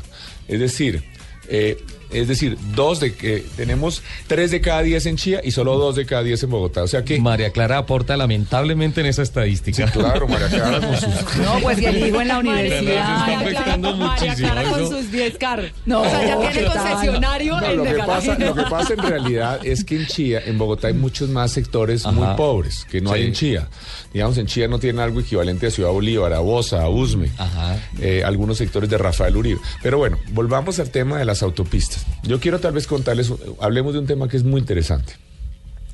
Es 0.48 0.60
decir, 0.60 1.04
eh, 1.48 1.84
es 2.12 2.28
decir, 2.28 2.58
dos 2.76 3.00
de 3.00 3.14
que 3.16 3.44
tenemos 3.56 4.04
tres 4.28 4.52
de 4.52 4.62
cada 4.62 4.82
diez 4.82 5.06
en 5.06 5.18
Chía 5.18 5.42
y 5.44 5.52
solo 5.52 5.78
dos 5.78 5.96
de 5.96 6.06
cada 6.06 6.24
diez 6.24 6.42
en 6.44 6.50
Bogotá. 6.50 6.84
O 6.84 6.88
sea 6.88 7.04
que, 7.04 7.20
María 7.20 7.52
Clara 7.52 7.78
aporta 7.78 8.18
lamentablemente 8.18 9.02
en 9.02 9.08
esa 9.08 9.22
estadística. 9.24 9.86
claro, 9.92 10.28
María 10.28 10.48
Clara 10.50 10.80
con 10.80 10.96
sus 10.98 11.10
No, 11.38 11.60
pues 11.62 11.78
el 11.80 12.08
hijo 12.08 12.22
en 12.22 12.28
la 12.28 12.36
María 12.42 12.52
universidad. 12.52 13.26
Clara, 13.26 13.40
afectando 13.40 13.96
muchísimo 13.96 14.36
Clara 14.52 14.70
con 14.70 14.80
eso. 14.82 14.92
sus 14.98 15.12
10 15.12 15.38
carros. 15.38 15.72
No, 15.86 16.02
o 16.02 16.06
sea, 16.10 16.26
ya 16.26 16.40
¿qué 16.40 16.48
tiene 16.60 16.68
concesionario 16.68 17.60
No, 17.60 17.66
en 17.66 17.78
lo, 17.78 17.86
el 17.86 17.96
que 17.96 18.04
pasa, 18.04 18.38
lo 18.40 18.56
que 18.56 18.64
pasa 18.64 18.94
en 18.94 19.00
realidad 19.00 19.60
es 19.66 19.84
que 19.84 19.96
en 19.96 20.08
Chía, 20.08 20.42
en 20.46 20.58
Bogotá 20.58 20.88
hay 20.88 20.94
muchos 20.94 21.30
más 21.30 21.52
sectores 21.52 22.06
muy 22.06 22.28
pobres 22.36 22.86
que 22.90 23.02
no 23.02 23.12
hay 23.12 23.22
Sí. 23.22 23.28
en 23.28 23.34
Chía. 23.34 23.68
Digamos, 24.14 24.38
en 24.38 24.46
Chía 24.46 24.68
no 24.68 24.80
tienen 24.80 25.02
algo 25.02 25.20
equivalente 25.20 25.68
a 25.68 25.72
Ciudad 25.72 25.90
Bolívar, 25.92 26.32
a 26.34 26.40
Bosa, 26.40 26.82
a 26.84 26.90
Usme, 26.90 27.30
Ajá. 27.38 27.78
eh, 28.00 28.24
algunos 28.26 28.58
sectores 28.58 28.90
de 28.90 28.98
Rafael 28.98 29.36
Uribe. 29.36 29.60
Pero 29.84 29.98
bueno, 29.98 30.18
volvamos 30.32 30.80
al 30.80 30.90
tema 30.90 31.18
de 31.18 31.26
las 31.26 31.44
autopistas. 31.44 32.05
Yo 32.24 32.40
quiero 32.40 32.60
tal 32.60 32.74
vez 32.74 32.88
contarles, 32.88 33.32
hablemos 33.60 33.94
de 33.94 34.00
un 34.00 34.08
tema 34.08 34.28
que 34.28 34.38
es 34.38 34.44
muy 34.44 34.60
interesante. 34.60 35.14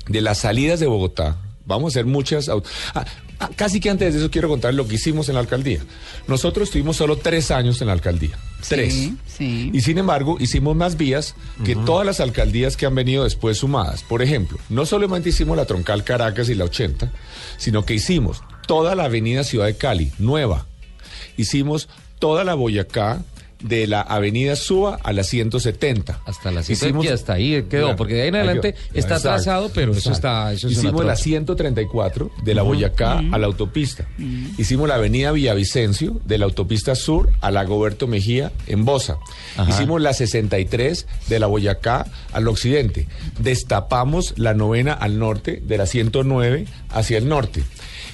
De 0.07 0.21
las 0.21 0.39
salidas 0.39 0.79
de 0.79 0.87
Bogotá, 0.87 1.37
vamos 1.65 1.91
a 1.91 1.99
hacer 1.99 2.05
muchas... 2.05 2.49
Ah, 2.49 3.05
ah, 3.39 3.49
casi 3.55 3.79
que 3.79 3.89
antes 3.89 4.13
de 4.13 4.19
eso 4.19 4.31
quiero 4.31 4.47
contar 4.47 4.73
lo 4.73 4.87
que 4.87 4.95
hicimos 4.95 5.29
en 5.29 5.35
la 5.35 5.41
alcaldía. 5.41 5.81
Nosotros 6.27 6.69
estuvimos 6.69 6.97
solo 6.97 7.17
tres 7.17 7.51
años 7.51 7.81
en 7.81 7.87
la 7.87 7.93
alcaldía. 7.93 8.37
Tres. 8.67 8.93
Sí, 8.93 9.17
sí. 9.25 9.71
Y 9.73 9.81
sin 9.81 9.97
embargo, 9.97 10.37
hicimos 10.39 10.75
más 10.75 10.97
vías 10.97 11.35
que 11.65 11.75
todas 11.75 12.05
las 12.05 12.19
alcaldías 12.19 12.77
que 12.77 12.85
han 12.85 12.95
venido 12.95 13.23
después 13.23 13.57
sumadas. 13.57 14.03
Por 14.03 14.21
ejemplo, 14.21 14.57
no 14.69 14.85
solamente 14.85 15.29
hicimos 15.29 15.57
la 15.57 15.65
troncal 15.65 16.03
Caracas 16.03 16.49
y 16.49 16.55
la 16.55 16.65
80, 16.65 17.11
sino 17.57 17.85
que 17.85 17.93
hicimos 17.93 18.41
toda 18.67 18.95
la 18.95 19.05
avenida 19.05 19.43
Ciudad 19.43 19.65
de 19.65 19.75
Cali, 19.75 20.11
nueva. 20.17 20.65
Hicimos 21.37 21.89
toda 22.19 22.43
la 22.43 22.53
Boyacá 22.53 23.23
de 23.63 23.87
la 23.87 24.01
avenida 24.01 24.55
Suba 24.55 24.99
a 25.03 25.13
la 25.13 25.23
170. 25.23 26.21
Hasta 26.25 26.51
la 26.51 26.63
170 26.63 27.05
y 27.05 27.13
hasta 27.13 27.33
ahí 27.33 27.51
quedó, 27.69 27.83
Claro. 27.83 27.95
porque 27.95 28.15
de 28.15 28.21
ahí 28.23 28.27
en 28.29 28.35
adelante 28.35 28.69
está 28.93 29.15
Exacto. 29.15 29.21
trazado, 29.29 29.71
pero 29.73 29.93
eso 29.93 30.11
está... 30.11 30.51
Eso 30.53 30.67
es 30.67 30.73
una 30.77 30.89
Hicimos 30.89 31.05
la 31.05 31.13
trocha. 31.13 31.23
134 31.23 32.31
de 32.43 32.55
la 32.55 32.61
Boyacá 32.63 33.19
a 33.31 33.37
la 33.37 33.45
autopista. 33.47 34.07
Hicimos 34.57 34.87
la 34.87 34.95
avenida 34.95 35.31
Villavicencio 35.31 36.19
de 36.25 36.37
la 36.37 36.45
autopista 36.45 36.95
sur 36.95 37.29
a 37.41 37.51
la 37.51 37.63
Goberto 37.65 38.07
Mejía 38.07 38.51
en 38.67 38.85
Bosa. 38.85 39.17
Ajá. 39.57 39.69
Hicimos 39.69 40.01
la 40.01 40.13
63 40.13 41.05
de 41.27 41.39
la 41.39 41.47
Boyacá 41.47 42.05
al 42.33 42.47
occidente. 42.47 43.07
Destapamos 43.39 44.33
la 44.37 44.53
novena 44.53 44.93
al 44.93 45.19
norte 45.19 45.61
de 45.65 45.77
la 45.77 45.85
109 45.85 46.65
hacia 46.89 47.17
el 47.17 47.27
norte. 47.27 47.63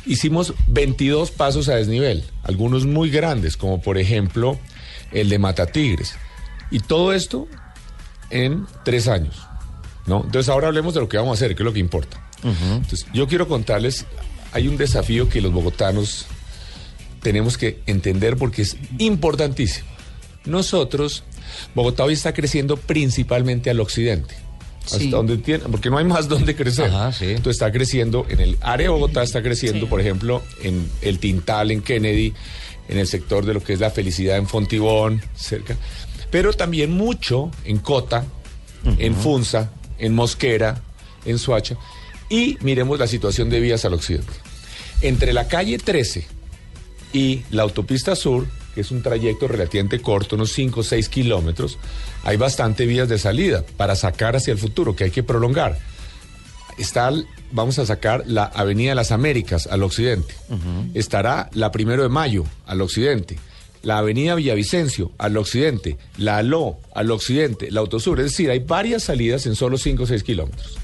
Hicimos 0.05 0.53
22 0.67 1.31
pasos 1.31 1.67
a 1.69 1.75
desnivel, 1.75 2.23
algunos 2.43 2.85
muy 2.85 3.09
grandes, 3.09 3.57
como 3.57 3.81
por 3.81 3.97
ejemplo 3.97 4.57
el 5.11 5.29
de 5.29 5.39
Matatigres. 5.39 6.15
Y 6.71 6.79
todo 6.79 7.13
esto 7.13 7.47
en 8.29 8.65
tres 8.83 9.07
años. 9.07 9.35
¿no? 10.05 10.23
Entonces 10.25 10.49
ahora 10.49 10.67
hablemos 10.67 10.93
de 10.93 11.01
lo 11.01 11.09
que 11.09 11.17
vamos 11.17 11.31
a 11.31 11.33
hacer, 11.35 11.55
que 11.55 11.63
es 11.63 11.65
lo 11.65 11.73
que 11.73 11.79
importa. 11.79 12.23
Entonces, 12.43 13.05
yo 13.13 13.27
quiero 13.27 13.47
contarles, 13.47 14.05
hay 14.53 14.67
un 14.67 14.77
desafío 14.77 15.27
que 15.27 15.41
los 15.41 15.51
bogotanos 15.51 16.27
tenemos 17.21 17.57
que 17.57 17.81
entender 17.87 18.37
porque 18.37 18.61
es 18.61 18.77
importantísimo. 18.99 19.87
Nosotros, 20.45 21.23
Bogotá 21.75 22.03
hoy 22.03 22.13
está 22.13 22.33
creciendo 22.33 22.77
principalmente 22.77 23.69
al 23.69 23.79
occidente. 23.79 24.35
Hasta 24.85 24.99
Sí. 24.99 25.09
donde 25.09 25.37
tiene, 25.37 25.65
porque 25.69 25.89
no 25.89 25.97
hay 25.97 26.05
más 26.05 26.29
donde 26.29 26.55
crecer. 26.55 26.85
Ajá, 26.89 27.11
sí. 27.11 27.25
Entonces 27.25 27.55
está 27.55 27.71
creciendo, 27.73 28.25
en 28.29 28.39
el 28.39 28.57
área 28.61 28.85
de 28.85 28.89
Bogotá 28.89 29.23
está 29.23 29.41
creciendo, 29.41 29.81
Sí. 29.81 29.85
por 29.87 29.99
ejemplo, 29.99 30.41
en 30.63 30.89
el 31.01 31.19
Tintal, 31.19 31.71
en 31.71 31.81
Kennedy, 31.81 32.33
en 32.87 32.97
el 32.97 33.07
sector 33.07 33.45
de 33.45 33.53
lo 33.53 33.63
que 33.63 33.73
es 33.73 33.79
la 33.79 33.91
felicidad 33.91 34.37
en 34.37 34.47
Fontibón, 34.47 35.21
cerca. 35.35 35.75
Pero 36.31 36.53
también 36.53 36.91
mucho 36.91 37.51
en 37.65 37.79
Cota, 37.79 38.25
en 38.97 39.15
Funza, 39.15 39.71
en 39.97 40.13
Mosquera, 40.13 40.81
en 41.25 41.39
Suacha. 41.39 41.77
Y 42.29 42.57
miremos 42.61 42.99
la 42.99 43.07
situación 43.07 43.49
de 43.49 43.59
vías 43.59 43.85
al 43.85 43.93
occidente. 43.93 44.33
Entre 45.01 45.33
la 45.33 45.47
calle 45.47 45.77
13 45.77 46.27
y 47.13 47.43
la 47.51 47.63
autopista 47.63 48.15
sur, 48.15 48.47
que 48.75 48.81
es 48.81 48.91
un 48.91 49.01
trayecto 49.01 49.47
relativamente 49.47 50.01
corto, 50.01 50.35
unos 50.35 50.51
5 50.51 50.81
o 50.81 50.83
6 50.83 51.09
kilómetros, 51.09 51.77
hay 52.23 52.37
bastante 52.37 52.85
vías 52.85 53.07
de 53.07 53.17
salida 53.17 53.65
para 53.77 53.95
sacar 53.95 54.35
hacia 54.35 54.51
el 54.51 54.57
futuro, 54.57 54.95
que 54.95 55.05
hay 55.05 55.11
que 55.11 55.23
prolongar. 55.23 55.79
Está, 56.77 57.11
vamos 57.51 57.79
a 57.79 57.85
sacar 57.85 58.23
la 58.27 58.45
Avenida 58.45 58.89
de 58.89 58.95
las 58.95 59.11
Américas 59.11 59.67
al 59.67 59.83
occidente. 59.83 60.35
Estará 60.93 61.49
la 61.53 61.71
Primero 61.71 62.03
de 62.03 62.09
Mayo 62.09 62.43
al 62.65 62.81
occidente. 62.81 63.37
La 63.83 63.99
Avenida 63.99 64.35
Villavicencio 64.35 65.11
al 65.17 65.37
occidente. 65.37 65.97
La 66.17 66.37
Aló 66.37 66.77
al 66.93 67.11
occidente. 67.11 67.71
La 67.71 67.79
Autosur. 67.79 68.19
Es 68.19 68.31
decir, 68.31 68.49
hay 68.51 68.59
varias 68.59 69.03
salidas 69.03 69.45
en 69.45 69.55
solo 69.55 69.77
5 69.77 70.03
o 70.03 70.05
6 70.05 70.23
kilómetros. 70.23 70.77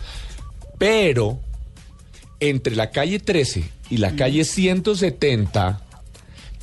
Pero 0.78 1.40
entre 2.40 2.76
la 2.76 2.92
calle 2.92 3.20
13 3.20 3.64
y 3.90 3.98
la 3.98 4.16
calle 4.16 4.44
170, 4.44 5.82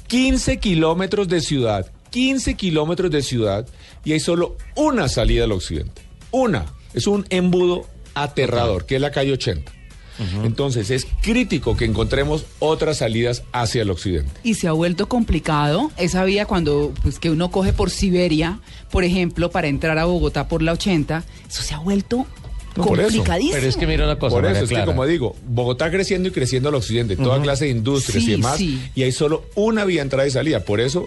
15 0.09 0.59
kilómetros 0.59 1.29
de 1.29 1.41
ciudad, 1.41 1.91
15 2.11 2.55
kilómetros 2.55 3.11
de 3.11 3.23
ciudad, 3.23 3.67
y 4.05 4.13
hay 4.13 4.21
solo 4.21 4.57
una 4.77 5.09
salida 5.09 5.45
al 5.45 5.53
occidente. 5.53 6.03
Una. 6.33 6.67
Es 6.93 7.07
un 7.07 7.25
embudo 7.31 7.87
aterrador, 8.15 8.87
que 8.87 8.97
es 8.97 9.01
la 9.01 9.11
calle 9.11 9.33
80. 9.33 9.73
Entonces 10.45 10.91
es 10.91 11.07
crítico 11.23 11.79
que 11.79 11.87
encontremos 11.87 12.45
otras 12.59 12.99
salidas 12.99 13.43
hacia 13.53 13.81
el 13.81 13.91
occidente. 13.91 14.31
Y 14.43 14.53
se 14.53 14.69
ha 14.69 14.73
vuelto 14.73 15.09
complicado 15.09 15.91
esa 15.97 16.25
vía 16.25 16.45
cuando 16.45 16.93
pues 17.03 17.19
que 17.19 17.31
uno 17.31 17.51
coge 17.51 17.73
por 17.73 17.89
Siberia, 17.89 18.61
por 18.91 19.03
ejemplo, 19.05 19.51
para 19.51 19.69
entrar 19.69 19.97
a 19.99 20.05
Bogotá 20.05 20.47
por 20.47 20.61
la 20.61 20.73
80, 20.73 21.25
eso 21.49 21.63
se 21.63 21.73
ha 21.73 21.79
vuelto 21.79 22.27
No, 22.77 22.85
complicadísimo. 22.85 23.55
Pero 23.55 23.67
es 23.67 23.77
que 23.79 23.87
mira 23.87 24.05
una 24.05 24.19
cosa, 24.19 24.37
Por 24.37 24.45
eso 24.45 24.65
es 24.65 24.69
que, 24.71 24.85
como 24.85 25.07
digo, 25.07 25.35
Bogotá 25.49 25.91
creciendo 25.91 26.29
y 26.29 26.33
creciendo 26.33 26.69
al 26.69 26.75
occidente, 26.75 27.17
toda 27.17 27.41
clase 27.41 27.65
de 27.65 27.71
industrias 27.71 28.23
Sí, 28.23 28.29
y 28.29 28.33
demás, 28.33 28.59
sí. 28.59 28.79
y 28.95 29.05
hay 29.05 29.13
solo 29.13 29.47
una 29.55 29.87
vía 29.87 30.01
de 30.01 30.03
entrada 30.03 30.27
y 30.29 30.31
salida. 30.31 30.67
Por 30.67 30.81
eso 30.83 31.07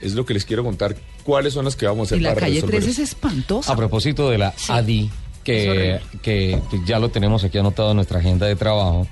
es 0.00 0.14
lo 0.14 0.24
que 0.24 0.32
les 0.32 0.46
quiero 0.46 0.64
contar, 0.64 0.96
cuáles 1.22 1.52
son 1.52 1.66
las 1.66 1.76
que 1.76 1.84
vamos 1.84 2.06
a 2.06 2.14
hacer 2.14 2.18
y 2.18 2.22
la 2.22 2.30
para 2.30 2.40
calle 2.46 2.54
resolver 2.54 2.80
13 2.80 2.90
esto. 2.90 3.02
es 3.02 3.08
espantosa. 3.10 3.72
A 3.72 3.76
propósito 3.76 4.30
de 4.30 4.38
la 4.38 4.54
ADI, 4.68 5.10
que, 5.44 6.00
que 6.22 6.60
ya 6.86 6.98
lo 6.98 7.10
tenemos 7.10 7.44
aquí 7.44 7.58
anotado 7.58 7.90
en 7.90 7.96
nuestra 7.96 8.18
agenda 8.18 8.46
de 8.46 8.56
trabajo, 8.56 9.06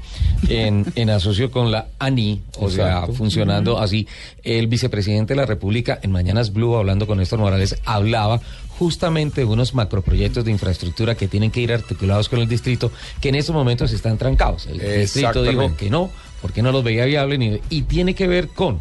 en, 0.49 0.87
en 0.97 1.11
asocio 1.11 1.51
con 1.51 1.71
la 1.71 1.89
ANI, 1.99 2.43
o 2.59 2.71
sea, 2.71 3.07
funcionando 3.07 3.79
así, 3.79 4.09
el 4.43 4.67
vicepresidente 4.67 5.35
de 5.35 5.41
la 5.41 5.47
República 5.47 6.01
en 6.03 6.11
Mañanas 6.11 6.53
Blue, 6.53 6.75
hablando 6.77 7.07
con 7.07 7.19
Néstor 7.19 7.39
Morales, 7.39 7.77
hablaba 7.85 8.41
justamente 8.79 9.43
de 9.43 9.45
unos 9.45 9.75
macroproyectos 9.75 10.45
de 10.45 10.51
infraestructura 10.51 11.15
que 11.15 11.29
tienen 11.29 11.51
que 11.51 11.61
ir 11.61 11.73
articulados 11.73 12.29
con 12.29 12.41
el 12.41 12.49
distrito, 12.49 12.91
que 13.21 13.29
en 13.29 13.37
estos 13.37 13.55
momentos 13.55 13.93
están 13.93 14.19
trancados. 14.19 14.67
El 14.67 15.01
distrito 15.01 15.43
dijo 15.43 15.77
que 15.77 15.91
no, 15.91 16.11
porque 16.41 16.63
no 16.63 16.73
los 16.73 16.83
veía 16.83 17.05
viable, 17.05 17.39
ni, 17.39 17.61
y 17.71 17.83
tiene 17.83 18.15
que 18.15 18.27
ver 18.27 18.49
con 18.49 18.81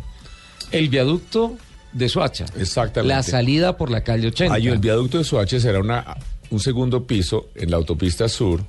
el 0.72 0.90
viaducto 0.90 1.58
de 1.92 2.08
Soacha, 2.08 2.46
Exactamente. 2.58 3.14
la 3.14 3.22
salida 3.22 3.76
por 3.76 3.92
la 3.92 4.02
calle 4.02 4.28
80. 4.28 4.56
Hay 4.56 4.68
el 4.70 4.80
viaducto 4.80 5.18
de 5.18 5.26
Soacha 5.26 5.60
será 5.60 5.80
una, 5.80 6.16
un 6.52 6.60
segundo 6.60 7.06
piso 7.08 7.50
en 7.56 7.72
la 7.72 7.78
autopista 7.78 8.30
sur, 8.30 8.64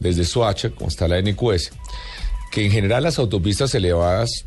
desde 0.00 0.24
Soacha, 0.24 0.70
como 0.70 0.88
está 0.88 1.06
la 1.06 1.20
NQS, 1.20 1.70
que 2.50 2.64
en 2.64 2.70
general 2.70 3.02
las 3.02 3.18
autopistas 3.18 3.74
elevadas 3.74 4.44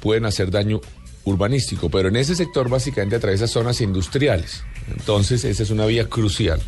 pueden 0.00 0.24
hacer 0.24 0.50
daño 0.50 0.80
urbanístico, 1.24 1.90
pero 1.90 2.08
en 2.08 2.16
ese 2.16 2.34
sector 2.34 2.68
básicamente 2.68 3.16
atraviesa 3.16 3.46
zonas 3.46 3.80
industriales. 3.80 4.64
Entonces, 4.90 5.44
esa 5.44 5.62
es 5.62 5.70
una 5.70 5.86
vía 5.86 6.08
crucial. 6.08 6.60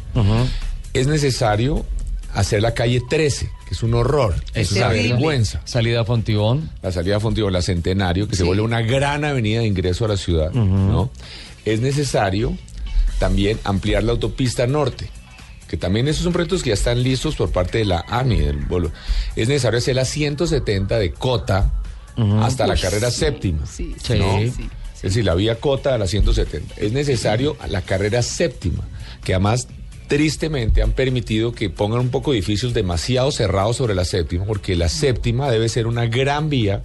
Es 0.92 1.06
necesario 1.06 1.86
hacer 2.34 2.62
la 2.62 2.74
calle 2.74 3.02
13, 3.08 3.50
que 3.66 3.74
es 3.74 3.82
un 3.82 3.94
horror, 3.94 4.34
es 4.54 4.72
una 4.72 4.88
vergüenza. 4.88 5.60
Salida 5.64 6.00
a 6.00 6.04
Fontibón. 6.04 6.70
La 6.82 6.92
salida 6.92 7.16
a 7.16 7.20
Fontibón, 7.20 7.52
la 7.52 7.62
Centenario, 7.62 8.28
que 8.28 8.36
se 8.36 8.44
vuelve 8.44 8.62
una 8.62 8.82
gran 8.82 9.24
avenida 9.24 9.60
de 9.60 9.66
ingreso 9.66 10.04
a 10.04 10.08
la 10.08 10.16
ciudad, 10.16 10.52
¿no? 10.52 11.10
Es 11.64 11.80
necesario 11.80 12.56
también 13.22 13.60
ampliar 13.62 14.02
la 14.02 14.10
autopista 14.10 14.66
norte, 14.66 15.08
que 15.68 15.76
también 15.76 16.08
esos 16.08 16.24
son 16.24 16.32
proyectos 16.32 16.60
que 16.64 16.70
ya 16.70 16.74
están 16.74 17.04
listos 17.04 17.36
por 17.36 17.52
parte 17.52 17.78
de 17.78 17.84
la 17.84 18.04
ANI, 18.08 18.40
del 18.40 18.56
Bolo. 18.56 18.90
Es 19.36 19.46
necesario 19.46 19.78
hacer 19.78 19.94
la 19.94 20.04
170 20.04 20.98
de 20.98 21.12
Cota 21.12 21.70
hasta 22.40 22.66
la 22.66 22.76
carrera 22.76 23.12
séptima. 23.12 23.64
Sí, 23.64 23.94
Sí. 24.02 24.14
¿no? 24.18 24.40
sí, 24.40 24.50
sí. 24.50 24.68
Es 24.96 25.02
decir, 25.02 25.24
la 25.24 25.36
vía 25.36 25.54
Cota 25.60 25.94
a 25.94 25.98
la 25.98 26.08
170. 26.08 26.74
Es 26.78 26.90
necesario 26.90 27.56
la 27.68 27.82
carrera 27.82 28.22
séptima, 28.22 28.82
que 29.22 29.34
además 29.34 29.68
tristemente 30.08 30.82
han 30.82 30.90
permitido 30.90 31.52
que 31.52 31.70
pongan 31.70 32.00
un 32.00 32.08
poco 32.10 32.32
edificios 32.32 32.74
demasiado 32.74 33.30
cerrados 33.30 33.76
sobre 33.76 33.94
la 33.94 34.04
séptima, 34.04 34.46
porque 34.46 34.74
la 34.74 34.88
séptima 34.88 35.48
debe 35.48 35.68
ser 35.68 35.86
una 35.86 36.06
gran 36.06 36.50
vía, 36.50 36.82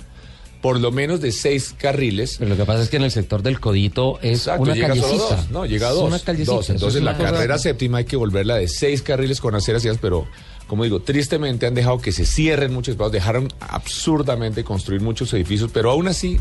por 0.62 0.80
lo 0.80 0.92
menos 0.92 1.22
de 1.22 1.32
seis 1.32 1.74
carriles. 1.78 2.38
Pero 2.40 2.50
lo 2.50 2.58
que 2.58 2.66
pasa 2.66 2.84
es 2.84 2.90
que 2.90 2.98
en 2.98 3.04
el 3.04 3.12
sector 3.12 3.44
del 3.44 3.60
Codito 3.60 4.20
es 4.22 4.40
Exacto, 4.40 4.64
una 4.64 4.74
llega 4.74 4.96
solo 4.96 5.18
dos, 5.18 5.52
no, 5.52 5.66
llega 5.66 5.90
a 5.90 5.92
dos. 5.92 6.08
Una 6.08 6.20
callecita. 6.20 6.52
dos. 6.52 6.70
Entonces 6.70 7.00
es 7.00 7.04
la 7.04 7.18
carrera 7.18 7.58
séptima 7.58 8.00
hay 8.00 8.06
que 8.06 8.16
volverla 8.16 8.56
de 8.56 8.68
seis 8.68 9.02
carriles 9.02 9.40
con 9.42 9.56
aceras 9.56 9.86
y 9.86 9.90
pero 10.02 10.28
como 10.68 10.84
digo, 10.84 11.00
tristemente 11.00 11.66
han 11.66 11.74
dejado 11.74 12.00
que 12.00 12.12
se 12.12 12.26
cierren 12.26 12.74
muchos 12.74 12.94
espacios, 12.94 13.14
dejaron 13.14 13.48
absurdamente 13.62 14.64
construir 14.64 15.02
muchos 15.02 15.34
edificios, 15.34 15.72
pero 15.74 15.92
aún 15.92 16.08
así 16.10 16.40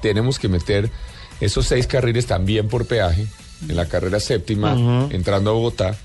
tenemos 0.00 0.38
que 0.38 0.48
meter 0.48 0.90
esos 1.40 1.66
seis 1.66 1.86
carriles 1.86 2.26
también 2.26 2.68
por 2.68 2.86
peaje 2.86 3.26
en 3.68 3.76
la 3.76 3.86
carrera 3.86 4.18
séptima, 4.18 5.08
entrando 5.10 5.50
a 5.50 5.52
Bogotá, 5.52 5.96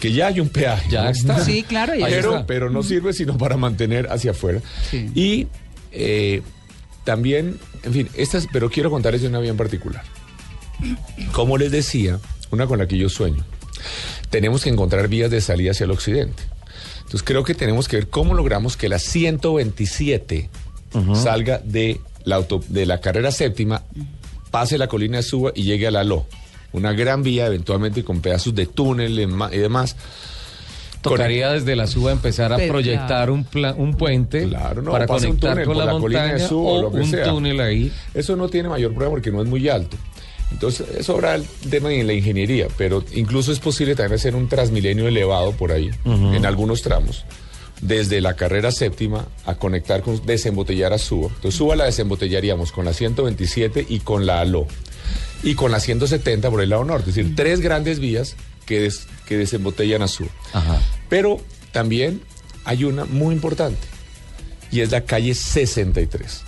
que 0.00 0.12
ya 0.12 0.26
hay 0.28 0.40
un 0.40 0.48
peaje. 0.48 0.90
Ya 0.90 1.08
está. 1.08 1.44
Sí, 1.44 1.62
claro, 1.62 1.94
ya 1.94 2.06
pero, 2.06 2.34
está. 2.34 2.46
pero 2.46 2.70
no 2.70 2.82
sirve 2.82 3.12
sino 3.12 3.38
para 3.38 3.56
mantener 3.56 4.08
hacia 4.10 4.32
afuera. 4.32 4.60
Sí. 4.90 5.10
Y 5.14 5.46
eh, 5.92 6.42
también, 7.04 7.58
en 7.82 7.92
fin, 7.92 8.08
estas, 8.14 8.46
pero 8.52 8.70
quiero 8.70 8.90
contarles 8.90 9.22
de 9.22 9.28
una 9.28 9.38
vía 9.40 9.50
en 9.50 9.56
particular. 9.56 10.02
Como 11.32 11.56
les 11.58 11.70
decía, 11.70 12.18
una 12.50 12.66
con 12.66 12.78
la 12.78 12.86
que 12.88 12.98
yo 12.98 13.08
sueño, 13.08 13.44
tenemos 14.30 14.64
que 14.64 14.70
encontrar 14.70 15.08
vías 15.08 15.30
de 15.30 15.40
salida 15.40 15.70
hacia 15.72 15.84
el 15.84 15.90
occidente. 15.90 16.42
Entonces 16.98 17.22
creo 17.22 17.44
que 17.44 17.54
tenemos 17.54 17.86
que 17.88 17.96
ver 17.96 18.08
cómo 18.08 18.34
logramos 18.34 18.76
que 18.76 18.88
la 18.88 18.98
127 18.98 20.50
salga 21.14 21.58
de 21.64 22.00
la, 22.24 22.36
auto- 22.36 22.62
de 22.68 22.86
la 22.86 23.00
carrera 23.00 23.30
séptima, 23.30 23.82
pase 24.50 24.78
la 24.78 24.86
colina 24.88 25.18
de 25.18 25.22
Suba 25.22 25.52
y 25.54 25.64
llegue 25.64 25.86
a 25.86 25.90
la 25.90 26.04
LO. 26.04 26.26
Una 26.72 26.92
gran 26.92 27.22
vía, 27.22 27.46
eventualmente 27.46 28.02
con 28.04 28.20
pedazos 28.20 28.54
de 28.54 28.66
túnel 28.66 29.18
y 29.52 29.58
demás. 29.58 29.96
Tocaría 31.10 31.52
desde 31.52 31.76
la 31.76 31.86
suba 31.86 32.12
empezar 32.12 32.52
a 32.52 32.56
Pero, 32.56 32.72
proyectar 32.72 33.30
un, 33.30 33.44
pla- 33.44 33.74
un 33.76 33.94
puente 33.94 34.48
Claro, 34.48 34.82
no, 34.82 34.90
para 34.90 35.06
conectar 35.06 35.52
túnel 35.52 35.66
con 35.66 35.78
la, 35.78 35.84
la 35.86 35.92
colina 35.92 36.22
de 36.22 36.28
montaña 36.30 36.48
Suba 36.48 36.70
o 36.72 36.82
lo 36.82 36.90
que 36.90 36.96
un 36.98 37.10
sea. 37.10 37.24
túnel 37.24 37.60
ahí. 37.60 37.92
Eso 38.14 38.36
no 38.36 38.48
tiene 38.48 38.68
mayor 38.68 38.90
problema 38.92 39.10
porque 39.12 39.30
no 39.30 39.42
es 39.42 39.48
muy 39.48 39.68
alto. 39.68 39.96
Entonces, 40.50 40.86
eso 40.98 41.14
habrá 41.14 41.34
el 41.36 41.44
tema 41.70 41.88
de 41.88 42.04
la 42.04 42.12
ingeniería, 42.12 42.68
pero 42.76 43.02
incluso 43.14 43.50
es 43.52 43.58
posible 43.58 43.94
también 43.96 44.14
hacer 44.16 44.34
un 44.36 44.48
transmilenio 44.48 45.08
elevado 45.08 45.52
por 45.52 45.72
ahí, 45.72 45.90
en 46.04 46.46
algunos 46.46 46.82
tramos, 46.82 47.24
desde 47.80 48.20
la 48.20 48.34
carrera 48.34 48.70
séptima 48.70 49.26
a 49.46 49.56
conectar 49.56 50.02
con 50.02 50.24
desembotellar 50.24 50.92
a 50.92 50.98
Suba. 50.98 51.28
Entonces, 51.34 51.54
Suba 51.58 51.74
la 51.76 51.86
desembotellaríamos 51.86 52.70
con 52.72 52.84
la 52.84 52.92
127 52.92 53.86
y 53.88 54.00
con 54.00 54.26
la 54.26 54.40
ALO. 54.40 54.66
y 55.42 55.54
con 55.56 55.70
la 55.72 55.80
170 55.80 56.50
por 56.50 56.62
el 56.62 56.70
lado 56.70 56.84
norte. 56.84 57.10
Es 57.10 57.16
decir, 57.16 57.34
tres 57.36 57.60
grandes 57.60 57.98
vías 57.98 58.36
que, 58.66 58.80
des- 58.80 59.06
que 59.26 59.36
desembotellan 59.36 60.02
a 60.02 60.08
sur. 60.08 60.28
Ajá. 60.52 60.80
Pero 61.08 61.40
también 61.72 62.20
hay 62.64 62.84
una 62.84 63.04
muy 63.04 63.34
importante 63.34 63.86
y 64.70 64.80
es 64.80 64.90
la 64.90 65.02
calle 65.02 65.34
63. 65.34 66.42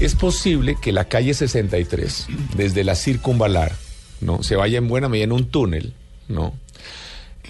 Es 0.00 0.14
posible 0.14 0.76
que 0.80 0.92
la 0.92 1.08
calle 1.08 1.32
63, 1.34 2.26
desde 2.54 2.84
la 2.84 2.94
circunvalar, 2.94 3.74
¿no? 4.20 4.42
se 4.42 4.54
vaya 4.56 4.78
en 4.78 4.88
buena 4.88 5.08
medida 5.08 5.24
en 5.24 5.32
un 5.32 5.46
túnel, 5.48 5.94
¿no? 6.28 6.52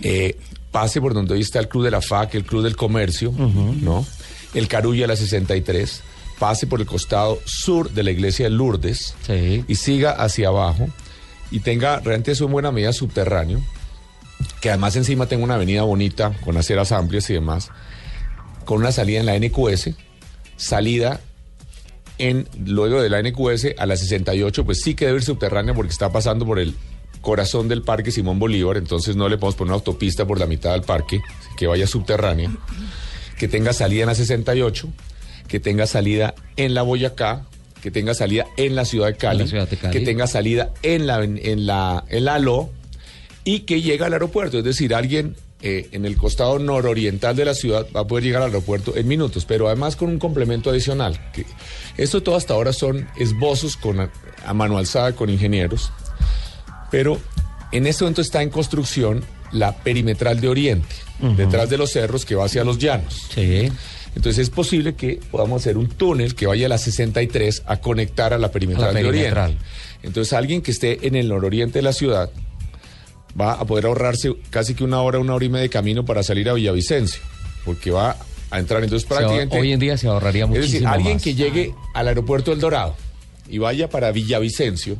Eh, 0.03 0.37
pase 0.71 1.01
por 1.01 1.15
donde 1.15 1.35
hoy 1.35 1.41
está 1.41 1.59
el 1.59 1.69
Club 1.69 1.85
de 1.85 1.91
la 1.91 2.01
FAC, 2.03 2.35
el 2.37 2.45
Club 2.45 2.63
del 2.63 2.77
Comercio, 2.77 3.33
¿no? 3.33 4.07
El 4.55 4.69
Carullo 4.69 5.03
de 5.03 5.09
la 5.09 5.17
63, 5.17 6.03
pase 6.39 6.67
por 6.67 6.81
el 6.81 6.87
costado 6.87 7.41
sur 7.47 7.91
de 7.91 8.03
la 8.03 8.11
iglesia 8.11 8.45
de 8.45 8.51
Lourdes 8.51 9.15
Sí. 9.27 9.65
y 9.67 9.75
siga 9.75 10.11
hacia 10.13 10.49
abajo 10.49 10.89
y 11.51 11.61
tenga 11.61 11.99
realmente 12.01 12.33
eso 12.33 12.45
en 12.45 12.53
buena 12.53 12.71
medida 12.73 12.93
subterráneo, 12.93 13.61
que 14.61 14.71
además 14.71 14.97
encima 14.97 15.27
tenga 15.27 15.45
una 15.45 15.55
avenida 15.55 15.83
bonita 15.83 16.33
con 16.45 16.57
aceras 16.57 16.93
amplias 16.93 17.29
y 17.31 17.35
demás, 17.35 17.71
con 18.65 18.79
una 18.79 18.93
salida 18.93 19.21
en 19.21 19.27
la 19.27 19.39
NQS, 19.39 19.91
salida 20.57 21.21
en 22.19 22.49
luego 22.65 23.03
de 23.03 23.11
la 23.11 23.23
NQS 23.23 23.75
a 23.79 23.87
la 23.87 23.97
68, 23.97 24.65
pues 24.65 24.81
sí 24.83 24.95
que 24.95 25.07
debe 25.07 25.19
ir 25.19 25.25
subterránea 25.25 25.75
porque 25.75 25.93
está 25.93 26.11
pasando 26.11 26.47
por 26.47 26.59
el 26.59 26.75
corazón 27.21 27.69
del 27.69 27.83
Parque 27.83 28.11
Simón 28.11 28.39
Bolívar, 28.39 28.77
entonces 28.77 29.17
no 29.17 29.29
le 29.29 29.37
podemos 29.37 29.57
poner 29.57 29.71
una 29.71 29.77
autopista 29.77 30.27
por 30.27 30.39
la 30.39 30.47
mitad 30.47 30.73
del 30.73 30.83
parque, 30.83 31.21
que 31.57 31.67
vaya 31.67 31.87
subterránea, 31.87 32.51
que 33.39 33.49
tenga 33.49 33.73
salida 33.73 34.03
en 34.03 34.07
la 34.09 34.15
68, 34.15 34.89
que 35.49 35.61
tenga 35.61 35.87
salida 35.87 36.35
en 36.57 36.75
la 36.75 36.83
Boyacá, 36.83 37.45
que 37.83 37.91
tenga 37.91 38.15
salida 38.15 38.47
en 38.57 38.75
la 38.75 38.85
ciudad 38.85 39.09
de 39.09 39.17
Cali, 39.17 39.41
En 39.41 39.47
la 39.47 39.51
ciudad 39.51 39.69
de 39.69 39.77
Cali. 39.77 39.99
que 39.99 40.05
tenga 40.05 40.27
salida 40.27 40.73
en 40.83 41.07
la 41.07 41.23
en 41.23 41.67
la 41.67 42.05
en 42.09 42.25
la 42.25 42.35
ALO 42.35 42.71
y 43.47 43.61
que 43.61 43.81
llegue 43.81 44.05
al 44.05 44.13
aeropuerto, 44.13 44.59
es 44.59 44.65
decir, 44.65 44.93
alguien 44.93 45.37
eh, 45.63 45.89
en 45.93 46.05
el 46.05 46.17
costado 46.17 46.59
nororiental 46.59 47.37
de 47.37 47.45
la 47.45 47.55
ciudad 47.55 47.87
va 47.95 48.01
a 48.01 48.07
poder 48.07 48.25
llegar 48.25 48.43
al 48.43 48.49
aeropuerto 48.49 48.97
en 48.97 49.07
minutos, 49.07 49.45
pero 49.47 49.69
además 49.69 49.95
con 49.95 50.11
un 50.11 50.19
complemento 50.19 50.69
adicional. 50.69 51.31
Que 51.33 51.47
esto 51.97 52.25
todo 52.25 52.35
hasta 52.35 52.55
ahora 52.55 52.73
son 52.73 53.09
esbozos 53.17 53.77
con 53.77 54.01
a, 54.01 54.11
a 54.45 54.53
mano 54.53 54.79
alzada 54.79 55.13
con 55.13 55.31
ingenieros, 55.31 55.93
pero 56.91 57.21
en 57.71 57.87
este 57.87 58.03
momento 58.03 58.21
está 58.21 58.43
en 58.43 58.51
construcción 58.51 59.25
la 59.53 59.77
perimetral 59.77 60.41
de 60.41 60.49
Oriente, 60.49 60.97
detrás 61.37 61.71
de 61.71 61.79
los 61.79 61.93
cerros 61.93 62.25
que 62.25 62.35
va 62.35 62.47
hacia 62.47 62.65
los 62.65 62.79
llanos. 62.79 63.29
Sí. 63.33 63.71
Entonces 64.17 64.39
es 64.39 64.51
posible 64.51 64.97
que 64.97 65.21
podamos 65.31 65.63
hacer 65.63 65.79
un 65.79 65.87
túnel 65.87 66.35
que 66.35 66.47
vaya 66.47 66.67
a 66.67 66.69
la 66.71 66.79
63 66.79 67.63
a 67.65 67.77
conectar 67.77 68.33
a 68.33 68.39
la 68.39 68.51
perimetral, 68.51 68.91
A 68.91 68.93
la 68.93 68.99
de 68.99 69.05
perimetral. 69.05 69.45
Oriente. 69.45 69.65
Entonces 70.03 70.33
alguien 70.33 70.63
que 70.63 70.73
esté 70.73 71.07
en 71.07 71.15
el 71.15 71.29
nororiente 71.29 71.79
de 71.79 71.83
la 71.83 71.93
ciudad 71.93 72.31
va 73.39 73.53
a 73.53 73.65
poder 73.65 73.87
ahorrarse 73.87 74.35
casi 74.51 74.75
que 74.75 74.85
una 74.85 75.01
hora, 75.03 75.19
una 75.19 75.35
hora 75.35 75.45
y 75.45 75.49
media 75.49 75.63
de 75.63 75.71
camino 75.71 76.05
para 76.05 76.23
salir 76.23 76.49
a 76.49 76.55
Villavicencio, 76.55 77.23
porque 77.65 77.91
va 77.91 78.17
a 78.51 78.59
entrar 78.59 78.83
entonces 78.83 79.07
prácticamente... 79.07 79.59
hoy 79.59 79.73
en 79.73 79.81
día 79.81 79.97
se 79.97 80.09
ahorraría 80.09 80.45
es 80.45 80.49
muchísimo 80.49 80.73
decir, 80.73 80.87
alguien 80.87 81.15
más. 81.15 81.23
que 81.23 81.35
llegue 81.35 81.75
al 81.95 82.09
aeropuerto 82.09 82.51
del 82.53 82.61
Dorado 82.61 82.95
y 83.49 83.59
vaya 83.59 83.89
para 83.89 84.11
Villavicencio, 84.11 84.97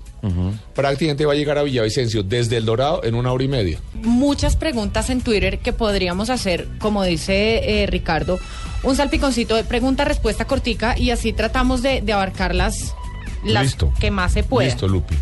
prácticamente 0.75 1.27
va 1.27 1.33
a 1.33 1.37
llegar 1.37 1.59
a 1.59 1.63
Villavicencio 1.65 2.23
desde 2.23 2.57
el 2.59 2.65
Dorado 2.65 3.03
en 3.03 3.15
una 3.17 3.33
hora 3.33 3.43
y 3.43 3.49
media. 3.49 3.81
Muchas 3.95 4.55
preguntas 4.55 5.11
en 5.11 5.21
Twitter 5.21 5.59
que 5.59 5.73
podríamos 5.73 6.31
hacer, 6.31 6.69
como 6.79 7.03
dice 7.03 7.83
eh, 7.83 7.87
Ricardo, 7.87 8.39
un 8.85 8.95
salpiconcito 8.95 9.57
de 9.57 9.65
pregunta-respuesta 9.65 10.45
cortica 10.45 10.97
y 10.97 11.11
así 11.11 11.33
tratamos 11.33 11.83
de, 11.83 12.03
de 12.03 12.13
abarcar 12.13 12.55
las, 12.55 12.95
las 13.45 13.65
Listo. 13.65 13.93
que 13.99 14.13
más 14.13 14.33
se 14.33 14.45
pueda. 14.45 14.69
Listo, 14.69 14.87
Lupi. 14.87 15.17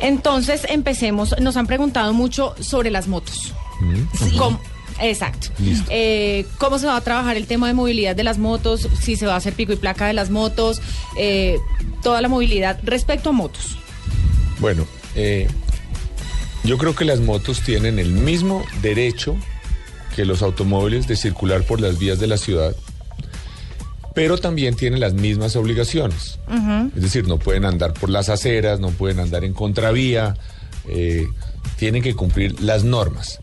Entonces 0.00 0.62
empecemos. 0.68 1.34
Nos 1.40 1.56
han 1.56 1.66
preguntado 1.66 2.12
mucho 2.12 2.54
sobre 2.60 2.90
las 2.90 3.08
motos. 3.08 3.52
¿Cómo- 4.38 4.60
Exacto. 4.98 5.48
Eh, 5.90 6.46
¿Cómo 6.56 6.78
se 6.78 6.86
va 6.86 6.96
a 6.96 7.00
trabajar 7.02 7.36
el 7.36 7.46
tema 7.46 7.66
de 7.68 7.74
movilidad 7.74 8.16
de 8.16 8.24
las 8.24 8.38
motos? 8.38 8.88
Si 9.00 9.16
se 9.16 9.26
va 9.26 9.34
a 9.34 9.36
hacer 9.36 9.52
pico 9.52 9.72
y 9.74 9.76
placa 9.76 10.06
de 10.06 10.14
las 10.14 10.30
motos, 10.30 10.80
eh, 11.18 11.58
toda 12.02 12.22
la 12.22 12.28
movilidad 12.28 12.80
respecto 12.82 13.28
a 13.28 13.32
motos. 13.32 13.76
Bueno, 14.58 14.86
eh, 15.14 15.48
yo 16.64 16.78
creo 16.78 16.94
que 16.96 17.04
las 17.04 17.20
motos 17.20 17.60
tienen 17.60 17.98
el 17.98 18.10
mismo 18.12 18.64
derecho 18.80 19.36
que 20.14 20.24
los 20.24 20.40
automóviles 20.40 21.06
de 21.06 21.16
circular 21.16 21.62
por 21.64 21.82
las 21.82 21.98
vías 21.98 22.18
de 22.18 22.26
la 22.26 22.38
ciudad, 22.38 22.74
pero 24.16 24.38
también 24.38 24.76
tienen 24.76 24.98
las 24.98 25.12
mismas 25.12 25.56
obligaciones. 25.56 26.38
Es 26.96 27.02
decir, 27.02 27.28
no 27.28 27.38
pueden 27.38 27.66
andar 27.66 27.92
por 27.92 28.08
las 28.08 28.30
aceras, 28.30 28.80
no 28.80 28.88
pueden 28.88 29.20
andar 29.20 29.44
en 29.44 29.52
contravía, 29.52 30.38
eh, 30.88 31.26
tienen 31.76 32.02
que 32.02 32.14
cumplir 32.14 32.62
las 32.62 32.82
normas. 32.82 33.40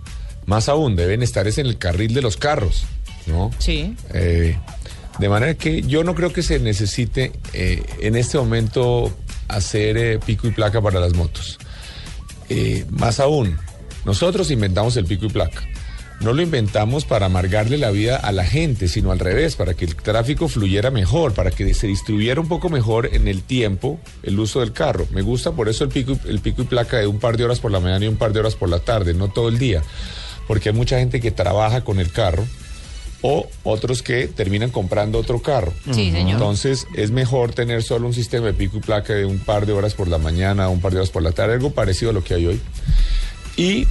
Más 0.48 0.70
aún, 0.70 0.96
deben 0.96 1.22
estar 1.22 1.46
es 1.46 1.60
en 1.60 1.68
el 1.68 1.78
carril 1.78 2.16
de 2.16 2.24
los 2.24 2.38
carros, 2.38 2.86
¿no? 3.28 3.52
Sí. 3.60 3.96
Eh, 4.16 4.58
de 5.20 5.30
manera 5.30 5.54
que 5.54 5.84
yo 5.84 6.04
no 6.04 6.16
creo 6.16 6.34
que 6.34 6.42
se 6.42 6.58
necesite 6.58 7.34
eh, 7.54 7.84
en 8.00 8.16
este 8.16 8.40
momento 8.40 9.16
hacer 9.50 10.20
pico 10.22 10.48
y 10.48 10.52
placa 10.54 10.82
para 10.82 11.00
las 11.00 11.14
motos. 11.14 11.60
Más 12.90 13.20
aún, 13.20 13.60
nosotros 14.06 14.50
inventamos 14.50 14.98
el 14.98 15.06
pico 15.06 15.28
y 15.28 15.30
placa. 15.30 15.62
No 16.22 16.32
lo 16.32 16.42
inventamos 16.42 17.04
para 17.04 17.26
amargarle 17.26 17.78
la 17.78 17.92
vida 17.92 18.16
a 18.16 18.32
la 18.32 18.46
gente, 18.46 18.88
sino 18.88 19.12
al 19.12 19.20
revés, 19.20 19.56
para 19.58 19.74
que 19.74 19.84
el 19.84 19.96
tráfico 19.96 20.48
fluyera 20.48 20.90
mejor, 20.90 21.34
para 21.34 21.52
que 21.52 21.74
se 21.74 21.88
distribuyera 21.88 22.40
un 22.40 22.48
poco 22.48 22.70
mejor 22.70 23.10
en 23.14 23.28
el 23.28 23.44
tiempo 23.44 24.00
el 24.24 24.40
uso 24.40 24.62
del 24.62 24.72
carro. 24.72 25.06
Me 25.12 25.22
gusta 25.22 25.52
por 25.52 25.68
eso 25.68 25.84
el 25.84 25.90
pico, 25.90 26.14
y- 26.26 26.30
el 26.30 26.40
pico 26.40 26.62
y 26.62 26.66
placa 26.66 26.98
de 26.98 27.08
un 27.08 27.20
par 27.20 27.36
de 27.36 27.44
horas 27.44 27.60
por 27.60 27.72
la 27.72 27.80
mañana 27.82 28.06
y 28.06 28.08
un 28.08 28.16
par 28.16 28.32
de 28.32 28.40
horas 28.40 28.56
por 28.56 28.70
la 28.70 28.80
tarde, 28.80 29.14
no 29.14 29.28
todo 29.28 29.50
el 29.50 29.58
día, 29.60 29.82
porque 30.48 30.70
hay 30.70 30.76
mucha 30.76 30.98
gente 30.98 31.20
que 31.20 31.32
trabaja 31.32 31.84
con 31.84 32.00
el 32.00 32.10
carro 32.12 32.46
o 33.22 33.48
otros 33.64 34.02
que 34.02 34.28
terminan 34.28 34.70
comprando 34.70 35.18
otro 35.20 35.42
carro. 35.42 35.74
Sí, 35.92 36.12
señor. 36.12 36.32
Entonces 36.32 36.88
es 36.96 37.12
mejor 37.12 37.54
tener 37.54 37.84
solo 37.84 38.08
un 38.08 38.14
sistema 38.14 38.48
de 38.48 38.54
pico 38.54 38.78
y 38.78 38.82
placa 38.82 39.14
de 39.14 39.26
un 39.26 39.40
par 39.40 39.66
de 39.66 39.74
horas 39.74 39.94
por 39.94 40.08
la 40.08 40.18
mañana, 40.20 40.70
un 40.70 40.80
par 40.80 40.92
de 40.94 41.00
horas 41.00 41.10
por 41.10 41.24
la 41.24 41.32
tarde, 41.34 41.54
algo 41.56 41.72
parecido 41.72 42.12
a 42.12 42.14
lo 42.14 42.24
que 42.24 42.34
hay 42.34 42.48
hoy. 42.48 42.62
Y 43.58 43.88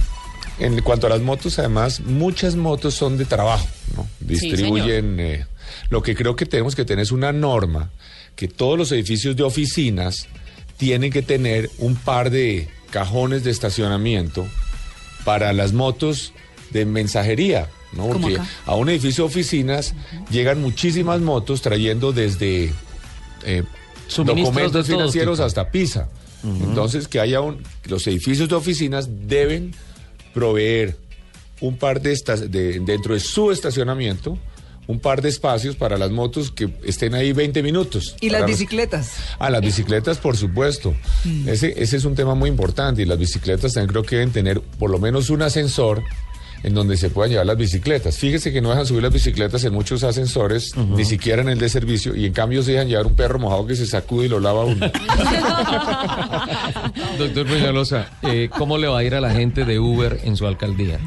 en 0.59 0.81
cuanto 0.81 1.07
a 1.07 1.09
las 1.09 1.21
motos, 1.21 1.59
además, 1.59 2.01
muchas 2.01 2.55
motos 2.55 2.93
son 2.93 3.17
de 3.17 3.25
trabajo, 3.25 3.67
¿no? 3.95 4.07
Distribuyen. 4.19 5.19
eh, 5.19 5.45
lo 5.89 6.01
que 6.01 6.15
creo 6.15 6.35
que 6.35 6.45
tenemos 6.45 6.75
que 6.75 6.85
tener 6.85 7.03
es 7.03 7.11
una 7.11 7.31
norma 7.31 7.91
que 8.35 8.47
todos 8.47 8.77
los 8.77 8.91
edificios 8.91 9.35
de 9.35 9.43
oficinas 9.43 10.27
tienen 10.77 11.11
que 11.11 11.21
tener 11.21 11.69
un 11.77 11.95
par 11.95 12.29
de 12.29 12.67
cajones 12.91 13.43
de 13.43 13.51
estacionamiento 13.51 14.47
para 15.23 15.53
las 15.53 15.73
motos 15.73 16.33
de 16.71 16.85
mensajería, 16.85 17.69
¿no? 17.93 18.07
¿Cómo 18.09 18.27
Porque 18.27 18.39
a 18.65 18.75
un 18.75 18.89
edificio 18.89 19.23
de 19.23 19.29
oficinas 19.29 19.93
llegan 20.29 20.61
muchísimas 20.61 21.21
motos 21.21 21.61
trayendo 21.61 22.11
desde 22.11 22.73
eh, 23.43 23.63
documentos 24.17 24.73
de 24.73 24.83
financieros 24.83 25.37
tipo. 25.37 25.45
hasta 25.45 25.69
Pisa. 25.71 26.09
Entonces, 26.43 27.07
que 27.07 27.21
haya 27.21 27.39
un, 27.39 27.63
los 27.85 28.05
edificios 28.05 28.49
de 28.49 28.55
oficinas 28.55 29.07
deben 29.27 29.73
proveer 30.33 30.95
un 31.61 31.77
par 31.77 32.01
de 32.01 32.11
estas 32.11 32.51
de, 32.51 32.79
dentro 32.79 33.13
de 33.13 33.19
su 33.19 33.51
estacionamiento 33.51 34.37
un 34.87 34.99
par 34.99 35.21
de 35.21 35.29
espacios 35.29 35.75
para 35.75 35.97
las 35.97 36.11
motos 36.11 36.51
que 36.51 36.69
estén 36.83 37.13
ahí 37.13 37.31
20 37.31 37.63
minutos. 37.63 38.15
¿Y 38.19 38.29
las 38.29 38.45
bicicletas? 38.45 39.13
Ah, 39.39 39.49
las 39.49 39.61
bicicletas, 39.61 40.17
por 40.17 40.35
supuesto. 40.35 40.93
Ese, 41.47 41.73
ese 41.81 41.97
es 41.97 42.05
un 42.05 42.15
tema 42.15 42.35
muy 42.35 42.49
importante 42.49 43.01
y 43.01 43.05
las 43.05 43.17
bicicletas 43.17 43.73
también 43.73 43.89
creo 43.89 44.03
que 44.03 44.17
deben 44.17 44.31
tener 44.31 44.61
por 44.61 44.89
lo 44.89 44.99
menos 44.99 45.29
un 45.29 45.41
ascensor 45.41 46.03
en 46.63 46.73
donde 46.73 46.97
se 46.97 47.09
puedan 47.09 47.29
llevar 47.31 47.45
las 47.45 47.57
bicicletas. 47.57 48.17
Fíjese 48.17 48.53
que 48.53 48.61
no 48.61 48.69
dejan 48.69 48.85
subir 48.85 49.03
las 49.03 49.11
bicicletas 49.11 49.63
en 49.65 49.73
muchos 49.73 50.03
ascensores, 50.03 50.75
ni 50.77 51.03
siquiera 51.03 51.41
en 51.41 51.49
el 51.49 51.59
de 51.59 51.67
servicio, 51.67 52.15
y 52.15 52.25
en 52.25 52.31
cambio 52.33 52.63
se 52.63 52.71
dejan 52.71 52.87
llevar 52.87 53.05
un 53.05 53.15
perro 53.15 53.37
mojado 53.37 53.67
que 53.67 53.75
se 53.75 53.85
sacude 53.85 54.27
y 54.27 54.29
lo 54.29 54.39
lava 54.39 54.63
uno. 54.63 54.79
Doctor 57.17 57.47
Peñalosa, 57.47 58.11
eh, 58.23 58.49
¿cómo 58.57 58.77
le 58.77 58.87
va 58.87 58.99
a 58.99 59.03
ir 59.03 59.13
a 59.13 59.21
la 59.21 59.31
gente 59.31 59.65
de 59.65 59.77
Uber 59.77 60.21
en 60.23 60.37
su 60.37 60.47
alcaldía? 60.47 60.99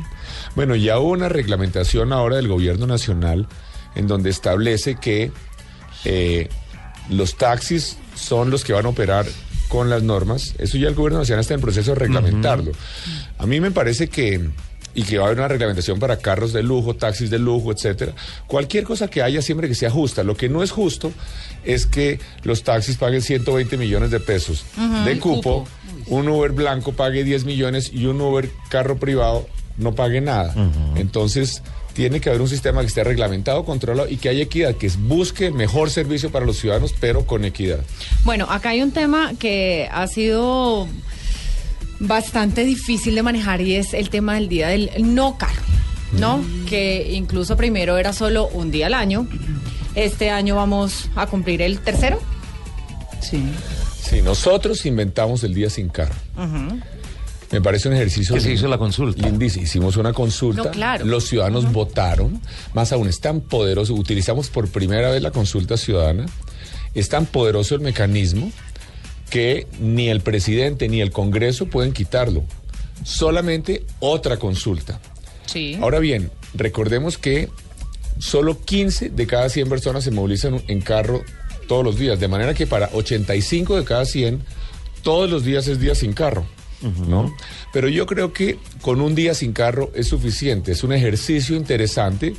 Bueno, 0.55 0.77
ya 0.77 0.99
hubo 0.99 1.13
una 1.13 1.31
reglamentación 1.31 2.13
ahora 2.13 2.37
del 2.37 2.49
gobierno 2.49 2.87
nacional 2.87 3.49
en 3.95 4.07
donde 4.07 4.29
establece 4.29 4.97
que 4.97 5.33
eh, 6.05 6.49
los 7.09 7.37
taxis 7.37 7.97
son 8.15 8.51
los 8.51 8.63
que 8.63 8.75
van 8.75 8.85
a 8.85 8.91
operar 8.91 9.25
con 9.69 9.89
las 9.91 10.03
normas. 10.03 10.55
Eso 10.59 10.77
ya 10.77 10.89
el 10.89 10.95
gobierno 10.95 11.21
nacional 11.21 11.41
está 11.41 11.55
en 11.55 11.61
proceso 11.61 11.93
de 11.93 11.97
reglamentarlo. 11.97 12.73
A 13.39 13.47
mí 13.47 13.61
me 13.61 13.71
parece 13.71 14.09
que 14.09 14.51
y 14.97 15.03
que 15.03 15.19
va 15.19 15.25
a 15.25 15.27
haber 15.27 15.39
una 15.39 15.49
reglamentación 15.49 16.01
para 16.01 16.17
carros 16.17 16.55
de 16.55 16.63
lujo, 16.63 16.95
taxis 16.95 17.29
de 17.29 17.39
lujo, 17.39 17.71
etcétera. 17.71 18.15
Cualquier 18.47 18.85
cosa 18.85 19.09
que 19.09 19.23
haya 19.23 19.43
siempre 19.43 19.69
que 19.69 19.75
sea 19.75 19.91
justa. 19.91 20.25
Lo 20.25 20.37
que 20.37 20.49
no 20.49 20.63
es 20.63 20.71
justo 20.71 21.13
es 21.65 21.85
que 21.87 22.19
los 22.43 22.63
taxis 22.63 22.97
paguen 22.97 23.21
120 23.21 23.77
millones 23.77 24.11
de 24.11 24.21
pesos 24.21 24.65
de 25.05 25.19
cupo, 25.19 25.67
un 26.07 26.29
Uber 26.29 26.53
blanco 26.53 26.93
pague 26.93 27.25
10 27.25 27.45
millones 27.45 27.91
y 27.93 28.07
un 28.07 28.21
Uber 28.21 28.49
carro 28.71 28.97
privado 28.97 29.47
no 29.77 29.95
pague 29.95 30.23
nada. 30.23 30.55
Entonces, 30.95 31.63
tiene 31.93 32.21
que 32.21 32.31
haber 32.31 32.41
un 32.41 32.49
sistema 32.49 32.81
que 32.81 32.87
esté 32.87 33.05
reglamentado, 33.05 33.67
controlado 33.67 34.09
y 34.09 34.17
que 34.17 34.31
haya 34.31 34.45
equidad, 34.45 34.77
que 34.77 34.91
busque 34.99 35.51
mejor 35.51 35.91
servicio 35.91 36.31
para 36.31 36.47
los 36.47 36.57
ciudadanos, 36.57 36.95
pero 36.99 37.27
con 37.27 37.45
equidad. 37.45 37.81
Bueno, 38.25 38.47
acá 38.49 38.71
hay 38.71 38.81
un 38.81 38.93
tema 38.93 39.33
que 39.39 39.89
ha 39.93 40.07
sido 40.07 40.89
bastante 41.99 42.65
difícil 42.65 43.15
de 43.15 43.23
manejar 43.23 43.61
y 43.61 43.75
es 43.75 43.95
el 43.95 44.11
tema 44.11 44.35
del 44.35 44.49
día 44.49 44.69
del 44.69 44.91
no 45.01 45.39
carro, 45.39 45.63
¿no? 46.13 46.45
Que 46.69 47.13
incluso 47.13 47.57
primero 47.57 47.99
era 47.99 48.13
solo 48.13 48.49
un 48.49 48.71
día 48.71 48.87
al 48.87 48.95
año. 48.95 49.27
Este 49.95 50.31
año 50.31 50.57
vamos 50.57 51.09
a 51.17 51.27
cumplir 51.27 51.63
el 51.63 51.79
tercero. 51.81 52.21
Sí. 53.21 53.43
Sí, 54.03 54.23
nosotros 54.23 54.85
inventamos 54.87 55.43
el 55.43 55.55
día 55.55 55.71
sin 55.71 55.89
carro. 55.89 56.15
Me 57.51 57.61
parece 57.61 57.89
un 57.89 57.95
ejercicio. 57.95 58.35
Que 58.35 58.41
se 58.41 58.53
hizo 58.53 58.69
la 58.69 58.79
consulta. 58.79 59.27
Lindísimo. 59.27 59.65
Hicimos 59.65 59.97
una 59.97 60.13
consulta. 60.13 60.65
No, 60.65 60.71
claro. 60.71 61.05
Los 61.07 61.29
ciudadanos 61.29 61.73
votaron. 61.73 62.41
Más 62.75 62.93
aún, 62.93 63.09
es 63.09 63.21
tan 63.21 63.41
poderoso. 63.41 63.95
Utilizamos 63.95 64.49
por 64.49 64.69
primera 64.69 65.11
vez 65.11 65.23
la 65.23 65.31
consulta 65.31 65.77
ciudadana. 65.77 66.27
Es 66.95 67.09
tan 67.09 67.27
poderoso 67.27 67.75
el 67.75 67.83
mecanismo 67.83 68.51
que 69.31 69.67
ni 69.81 70.09
el 70.09 70.21
presidente 70.21 70.89
ni 70.89 71.01
el 71.01 71.11
Congreso 71.11 71.67
pueden 71.67 71.93
quitarlo. 71.93 72.45
Solamente 73.05 73.85
otra 74.01 74.39
consulta. 74.39 75.01
Sí. 75.47 75.79
Ahora 75.81 75.99
bien, 75.99 76.31
recordemos 76.55 77.19
que 77.19 77.49
solo 78.19 78.61
15 78.65 79.11
de 79.11 79.27
cada 79.27 79.49
100 79.49 79.69
personas 79.69 80.05
se 80.05 80.11
movilizan 80.11 80.63
en 80.69 80.81
carro 80.81 81.23
todos 81.69 81.85
los 81.85 81.99
días, 81.99 82.19
de 82.21 82.29
manera 82.29 82.55
que 82.55 82.67
para 82.67 82.91
85 82.93 83.77
de 83.77 83.85
cada 83.85 84.05
100 84.05 84.41
todos 85.03 85.31
los 85.31 85.45
días 85.45 85.67
es 85.69 85.81
día 85.81 85.95
sin 85.95 86.13
carro. 86.13 86.47
¿No? 87.09 87.35
Pero 87.73 87.89
yo 87.89 88.07
creo 88.07 88.33
que 88.33 88.59
con 88.83 89.01
un 89.01 89.15
día 89.15 89.35
sin 89.35 89.53
carro 89.53 89.91
es 89.95 90.09
suficiente, 90.09 90.73
es 90.73 90.85
un 90.85 90.93
ejercicio 90.93 91.57
interesante 91.57 92.35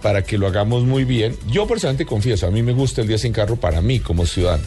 para 0.00 0.22
que 0.22 0.38
lo 0.38 0.46
hagamos 0.46 0.84
muy 0.84 1.04
bien. 1.04 1.36
Yo 1.50 1.66
personalmente 1.66 2.06
confieso, 2.06 2.46
a 2.46 2.50
mí 2.50 2.62
me 2.62 2.72
gusta 2.72 3.02
el 3.02 3.08
día 3.08 3.18
sin 3.18 3.32
carro 3.32 3.56
para 3.56 3.80
mí 3.80 3.98
como 3.98 4.26
ciudadano, 4.26 4.62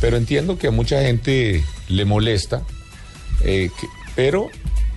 pero 0.00 0.16
entiendo 0.16 0.58
que 0.58 0.68
a 0.68 0.70
mucha 0.70 1.02
gente 1.02 1.62
le 1.88 2.04
molesta, 2.04 2.62
eh, 3.44 3.70
que- 3.80 3.86
pero 4.14 4.48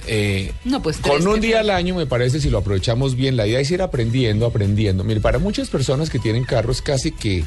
eh, 0.08 0.52
No, 0.66 0.82
pues 0.82 0.98
con 0.98 1.28
un 1.28 1.40
día 1.42 1.60
al 1.60 1.70
año 1.70 1.94
me 1.94 2.06
parece 2.08 2.40
si 2.40 2.50
lo 2.50 2.60
aprovechamos 2.60 3.16
bien, 3.16 3.36
la 3.38 3.46
idea 3.46 3.60
es 3.60 3.70
ir 3.70 3.82
aprendiendo, 3.82 4.46
aprendiendo. 4.46 5.04
Mire, 5.04 5.20
para 5.20 5.38
muchas 5.40 5.70
personas 5.70 6.10
que 6.10 6.18
tienen 6.20 6.46
carros 6.46 6.82
casi 6.82 7.12
que 7.12 7.44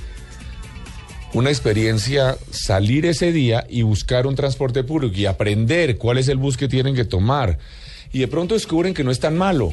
una 1.33 1.49
experiencia 1.51 2.37
salir 2.51 3.07
ese 3.07 3.33
día 3.33 3.67
y 3.69 3.83
buscar 3.83 4.27
un 4.27 4.35
transporte 4.37 4.85
público 4.85 5.17
y 5.17 5.27
aprender 5.27 5.97
cuál 5.97 6.19
es 6.19 6.29
el 6.29 6.37
bus 6.37 6.57
que 6.59 6.69
tienen 6.69 6.95
que 6.95 7.05
tomar. 7.07 7.59
Y 8.13 8.19
de 8.21 8.29
pronto 8.29 8.55
descubren 8.55 8.93
que 8.93 9.03
no 9.03 9.11
es 9.11 9.19
tan 9.19 9.37
malo. 9.39 9.73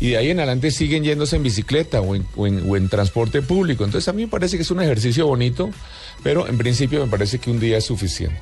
Y 0.00 0.10
de 0.10 0.16
ahí 0.16 0.30
en 0.30 0.38
adelante 0.38 0.70
siguen 0.70 1.04
yéndose 1.04 1.36
en 1.36 1.42
bicicleta 1.42 2.00
o 2.00 2.14
en, 2.14 2.26
o 2.36 2.46
en- 2.46 2.68
o 2.70 2.76
en 2.76 2.88
transporte 2.88 3.42
público. 3.42 3.84
Entonces 3.84 4.08
a 4.08 4.12
mí 4.14 4.22
me 4.22 4.28
parece 4.28 4.56
que 4.56 4.62
es 4.62 4.70
un 4.70 4.80
ejercicio 4.80 5.26
bonito, 5.26 5.70
pero 6.22 6.48
en 6.48 6.56
principio 6.56 7.04
me 7.04 7.10
parece 7.10 7.38
que 7.38 7.50
un 7.50 7.60
día 7.60 7.76
es 7.78 7.84
suficiente. 7.84 8.38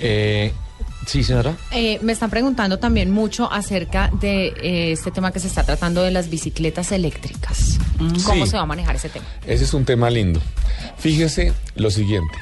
Eh, 0.00 0.52
sí, 1.06 1.22
señora. 1.24 1.56
Eh, 1.72 1.98
me 2.02 2.12
están 2.12 2.28
preguntando 2.30 2.78
también 2.78 3.10
mucho 3.10 3.50
acerca 3.50 4.10
de 4.20 4.48
eh, 4.62 4.92
este 4.92 5.10
tema 5.10 5.32
que 5.32 5.40
se 5.40 5.46
está 5.48 5.64
tratando 5.64 6.02
de 6.02 6.10
las 6.10 6.28
bicicletas 6.28 6.92
eléctricas. 6.92 7.78
¿Cómo 8.24 8.44
Sí. 8.44 8.50
se 8.52 8.56
va 8.58 8.64
a 8.64 8.66
manejar 8.66 8.96
ese 8.96 9.08
tema? 9.08 9.24
Ese 9.46 9.64
es 9.64 9.72
un 9.74 9.84
tema 9.86 10.10
lindo. 10.10 10.40
Fíjese 10.98 11.52
lo 11.76 11.90
siguiente. 11.90 12.36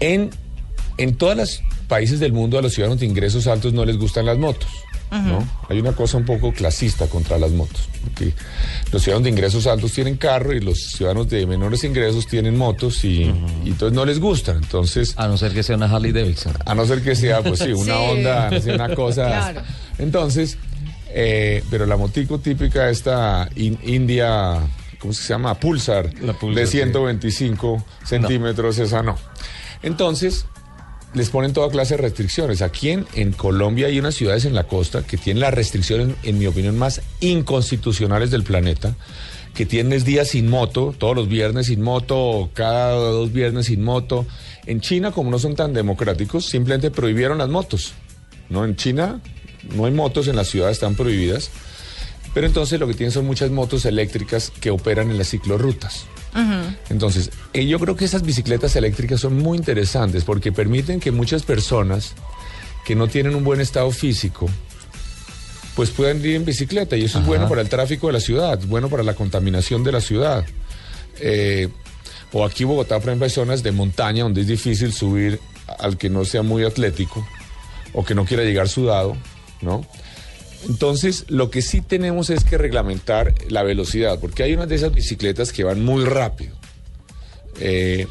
En, 0.00 0.30
en 0.98 1.16
todos 1.16 1.36
los 1.36 1.62
países 1.88 2.18
del 2.20 2.32
mundo 2.32 2.58
a 2.58 2.62
los 2.62 2.72
ciudadanos 2.72 3.00
de 3.00 3.06
ingresos 3.06 3.46
altos 3.46 3.72
no 3.74 3.84
les 3.84 3.98
gustan 3.98 4.24
las 4.26 4.38
motos. 4.38 4.68
¿No? 5.12 5.46
Hay 5.68 5.78
una 5.78 5.92
cosa 5.92 6.16
un 6.16 6.24
poco 6.24 6.52
clasista 6.52 7.06
contra 7.06 7.36
las 7.38 7.50
motos. 7.50 7.88
porque 8.02 8.32
los 8.90 9.02
ciudadanos 9.02 9.24
de 9.24 9.30
ingresos 9.30 9.66
altos 9.66 9.92
tienen 9.92 10.16
carro 10.16 10.52
y 10.54 10.60
los 10.60 10.78
ciudadanos 10.78 11.28
de 11.28 11.46
menores 11.46 11.84
ingresos 11.84 12.26
tienen 12.26 12.56
motos 12.56 13.04
y, 13.04 13.24
y 13.64 13.68
entonces 13.68 13.94
no 13.94 14.04
les 14.06 14.18
gustan. 14.18 14.56
Entonces, 14.56 15.14
A 15.18 15.28
no 15.28 15.36
ser 15.36 15.52
que 15.52 15.62
sea 15.62 15.76
una 15.76 15.86
Harley 15.86 16.12
Davidson. 16.12 16.54
a 16.64 16.74
no 16.74 16.86
ser 16.86 17.02
que 17.02 17.14
sea, 17.14 17.42
pues 17.42 17.58
sí, 17.60 17.72
una 17.72 17.84
Sí. 17.94 18.06
onda, 18.10 18.50
no 18.50 18.60
sé, 18.60 18.74
una 18.74 18.94
cosa. 18.94 19.26
Claro. 19.26 19.62
Entonces, 19.98 20.56
eh, 21.14 21.62
pero 21.70 21.84
la 21.84 21.96
motico 21.98 22.38
típica 22.38 22.88
esta 22.88 23.48
in- 23.56 23.78
India, 23.84 24.60
¿cómo 24.98 25.12
se 25.12 25.28
llama? 25.28 25.54
Pulsar, 25.60 26.10
La 26.22 26.32
Pulsar, 26.32 26.60
de 26.62 26.66
sí. 26.66 26.78
125 26.78 27.84
centímetros, 28.04 28.78
esa 28.78 29.02
no. 29.02 29.16
Entonces, 29.82 30.46
les 31.14 31.30
ponen 31.30 31.52
toda 31.52 31.70
clase 31.70 31.96
de 31.96 32.02
restricciones. 32.02 32.62
Aquí 32.62 32.90
en, 32.90 33.06
en 33.14 33.32
Colombia 33.32 33.86
hay 33.86 33.98
unas 33.98 34.14
ciudades 34.14 34.44
en 34.44 34.54
la 34.54 34.64
costa 34.64 35.02
que 35.02 35.16
tienen 35.16 35.40
las 35.40 35.54
restricciones, 35.54 36.16
en 36.22 36.38
mi 36.38 36.46
opinión, 36.46 36.78
más 36.78 37.02
inconstitucionales 37.20 38.30
del 38.30 38.44
planeta, 38.44 38.96
que 39.54 39.66
tienes 39.66 40.04
días 40.04 40.28
sin 40.28 40.48
moto, 40.48 40.94
todos 40.96 41.14
los 41.14 41.28
viernes 41.28 41.66
sin 41.66 41.82
moto, 41.82 42.50
cada 42.54 42.92
dos 42.92 43.32
viernes 43.32 43.66
sin 43.66 43.82
moto. 43.82 44.26
En 44.66 44.80
China, 44.80 45.12
como 45.12 45.30
no 45.30 45.38
son 45.38 45.54
tan 45.54 45.74
democráticos, 45.74 46.46
simplemente 46.46 46.90
prohibieron 46.90 47.38
las 47.38 47.48
motos. 47.48 47.92
¿no? 48.48 48.64
En 48.64 48.76
China 48.76 49.20
no 49.74 49.84
hay 49.84 49.92
motos, 49.92 50.28
en 50.28 50.36
las 50.36 50.48
ciudades 50.48 50.76
están 50.76 50.94
prohibidas. 50.94 51.50
Pero 52.34 52.46
entonces 52.46 52.80
lo 52.80 52.86
que 52.86 52.94
tienen 52.94 53.12
son 53.12 53.26
muchas 53.26 53.50
motos 53.50 53.84
eléctricas 53.84 54.50
que 54.60 54.70
operan 54.70 55.10
en 55.10 55.18
las 55.18 55.28
ciclorrutas. 55.28 56.06
Entonces, 56.88 57.30
eh, 57.52 57.66
yo 57.66 57.78
creo 57.78 57.96
que 57.96 58.04
esas 58.04 58.22
bicicletas 58.22 58.74
eléctricas 58.76 59.20
son 59.20 59.38
muy 59.38 59.58
interesantes 59.58 60.24
porque 60.24 60.50
permiten 60.50 61.00
que 61.00 61.10
muchas 61.10 61.42
personas 61.42 62.14
que 62.84 62.94
no 62.94 63.06
tienen 63.08 63.34
un 63.34 63.44
buen 63.44 63.60
estado 63.60 63.90
físico, 63.90 64.48
pues 65.76 65.90
puedan 65.90 66.20
ir 66.20 66.36
en 66.36 66.44
bicicleta 66.44 66.96
y 66.96 67.04
eso 67.04 67.20
es 67.20 67.26
bueno 67.26 67.48
para 67.48 67.60
el 67.60 67.68
tráfico 67.68 68.08
de 68.08 68.14
la 68.14 68.20
ciudad, 68.20 68.58
es 68.58 68.66
bueno 68.66 68.88
para 68.88 69.02
la 69.02 69.14
contaminación 69.14 69.84
de 69.84 69.92
la 69.92 70.00
ciudad. 70.00 70.44
Eh, 71.20 71.68
o 72.32 72.44
aquí 72.44 72.62
en 72.62 72.70
Bogotá, 72.70 72.98
por 72.98 73.10
ejemplo, 73.10 73.24
hay 73.24 73.30
zonas 73.30 73.62
de 73.62 73.72
montaña 73.72 74.24
donde 74.24 74.40
es 74.40 74.46
difícil 74.46 74.92
subir 74.92 75.38
al 75.78 75.98
que 75.98 76.08
no 76.08 76.24
sea 76.24 76.42
muy 76.42 76.64
atlético 76.64 77.26
o 77.92 78.04
que 78.04 78.14
no 78.14 78.24
quiera 78.24 78.42
llegar 78.42 78.68
sudado, 78.68 79.16
¿no? 79.60 79.86
Entonces, 80.68 81.24
lo 81.28 81.50
que 81.50 81.62
sí 81.62 81.80
tenemos 81.80 82.30
es 82.30 82.44
que 82.44 82.58
reglamentar 82.58 83.34
la 83.48 83.62
velocidad, 83.62 84.18
porque 84.20 84.42
hay 84.42 84.54
unas 84.54 84.68
de 84.68 84.76
esas 84.76 84.94
bicicletas 84.94 85.52
que 85.52 85.64
van 85.64 85.84
muy 85.84 86.04
rápido 86.04 86.56
eh, 87.58 88.06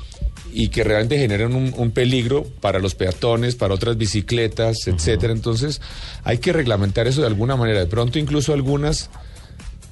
y 0.53 0.67
que 0.67 0.83
realmente 0.83 1.17
generan 1.17 1.55
un, 1.55 1.73
un 1.77 1.91
peligro 1.91 2.43
para 2.59 2.79
los 2.79 2.95
peatones, 2.95 3.55
para 3.55 3.73
otras 3.73 3.97
bicicletas, 3.97 4.87
etcétera. 4.87 5.31
Entonces, 5.31 5.81
hay 6.23 6.39
que 6.39 6.51
reglamentar 6.51 7.07
eso 7.07 7.21
de 7.21 7.27
alguna 7.27 7.55
manera. 7.55 7.79
De 7.79 7.87
pronto, 7.87 8.19
incluso 8.19 8.53
algunas 8.53 9.09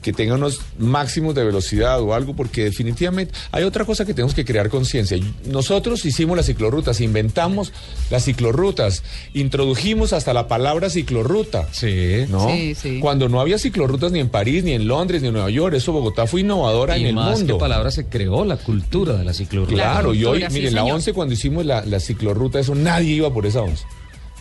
que 0.02 0.14
tengan 0.14 0.38
unos 0.38 0.62
máximos 0.78 1.36
de 1.36 1.43
velocidad 1.43 2.02
o 2.02 2.14
algo, 2.14 2.36
porque 2.36 2.64
definitivamente 2.64 3.34
hay 3.52 3.64
otra 3.64 3.86
cosa 3.86 4.06
que 4.06 4.14
tenemos 4.14 4.34
que 4.34 4.45
crear 4.45 4.70
conciencia. 4.70 5.18
Nosotros 5.45 6.06
hicimos 6.06 6.38
las 6.38 6.45
ciclorrutas, 6.45 7.02
inventamos 7.02 7.74
las 8.10 8.24
ciclorrutas, 8.26 9.04
introdujimos 9.34 10.14
hasta 10.14 10.34
la 10.34 10.47
palabra 10.47 10.89
ciclorruta. 10.89 11.68
Sí. 11.72 12.26
¿no? 12.30 12.50
Sí, 12.50 12.76
sí. 12.76 13.00
Cuando 13.00 13.30
no 13.30 13.41
había 13.41 13.58
ciclorrutas 13.58 14.12
ni 14.12 14.20
en 14.20 14.30
París, 14.30 14.64
ni 14.64 14.74
en 14.74 14.88
Londres, 14.88 15.22
ni 15.22 15.28
en 15.28 15.34
Nueva 15.34 15.50
York, 15.50 15.76
eso 15.76 15.91
Bogotá 15.91 16.28
fue 16.28 16.41
innovadora 16.41 16.97
Y 16.97 17.02
en 17.02 17.08
el 17.08 17.16
más 17.16 17.39
mundo. 17.39 17.56
que 17.56 17.60
palabra 17.60 17.91
se 17.91 18.06
creó 18.06 18.45
la 18.45 18.58
cultura 18.58 19.16
de 19.18 19.26
la 19.26 19.34
ciclorruta. 19.34 19.74
Claro, 19.74 20.14
y 20.14 20.24
hoy, 20.26 20.45
miren, 20.52 20.74
la 20.76 20.82
señor. 20.82 20.95
11 20.95 21.14
cuando 21.14 21.34
hicimos 21.34 21.66
la, 21.66 21.84
la 21.86 22.00
ciclorruta, 22.00 22.60
eso 22.60 22.76
nadie 22.76 23.16
iba 23.16 23.34
por 23.34 23.45
esa 23.45 23.62
11, 23.62 23.84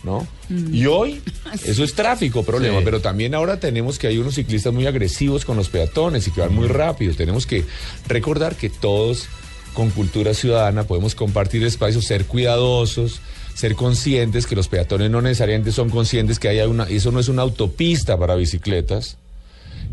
¿no? 0.03 0.27
Y 0.71 0.85
hoy, 0.85 1.21
eso 1.65 1.83
es 1.83 1.93
tráfico, 1.93 2.43
problema, 2.43 2.79
Sí. 2.79 2.85
pero 2.85 3.01
también 3.01 3.35
ahora 3.35 3.59
tenemos 3.59 3.99
que 3.99 4.07
hay 4.07 4.17
unos 4.17 4.35
ciclistas 4.35 4.73
muy 4.73 4.85
agresivos 4.87 5.45
con 5.45 5.57
los 5.57 5.69
peatones 5.69 6.27
y 6.27 6.31
que 6.31 6.41
van 6.41 6.53
muy 6.53 6.67
rápido. 6.67 7.13
Tenemos 7.15 7.45
que 7.45 7.65
recordar 8.07 8.55
que 8.55 8.69
todos 8.69 9.27
con 9.73 9.89
cultura 9.91 10.33
ciudadana 10.33 10.83
podemos 10.85 11.15
compartir 11.15 11.63
espacios, 11.63 12.05
ser 12.05 12.25
cuidadosos, 12.25 13.21
ser 13.53 13.75
conscientes 13.75 14.47
que 14.47 14.55
los 14.55 14.67
peatones 14.67 15.11
no 15.11 15.21
necesariamente 15.21 15.71
son 15.71 15.89
conscientes 15.89 16.39
que 16.39 16.47
haya 16.49 16.67
una, 16.67 16.85
eso 16.85 17.11
no 17.11 17.19
es 17.19 17.27
una 17.27 17.41
autopista 17.43 18.17
para 18.17 18.35
bicicletas. 18.35 19.17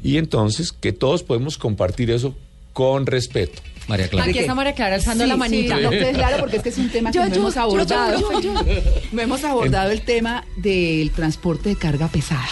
Y 0.03 0.19
entonces 0.19 0.73
que 0.73 0.93
todos 0.93 1.23
podemos 1.25 1.59
compartir 1.59 2.11
eso 2.11 2.35
con 2.77 3.07
respeto. 3.07 3.63
María 3.89 4.07
Clara. 4.09 4.29
Aquí 4.29 4.39
está 4.39 4.55
María 4.55 4.75
Clara 4.75 4.97
alzando 4.97 5.25
Sí, 5.25 5.29
la 5.29 5.35
sí, 5.37 5.39
manita. 5.41 5.81
no, 5.81 5.89
que 5.89 6.11
claro, 6.13 6.37
porque 6.41 6.57
este 6.59 6.69
es 6.69 6.77
un 6.77 6.91
tema 6.91 7.11
que 7.11 7.17
Yo, 7.17 7.25
no 7.25 7.31
yo, 7.35 7.41
hemos 7.41 7.55
yo, 7.55 7.61
abordado. 7.63 8.21
yo, 8.21 8.41
yo, 8.41 8.53
No 9.13 9.23
hemos 9.23 9.45
abordado 9.45 9.91
el 9.93 10.03
tema 10.03 10.45
del 10.59 11.11
transporte 11.13 11.71
de 11.71 11.77
carga 11.77 12.09
pesada, 12.09 12.47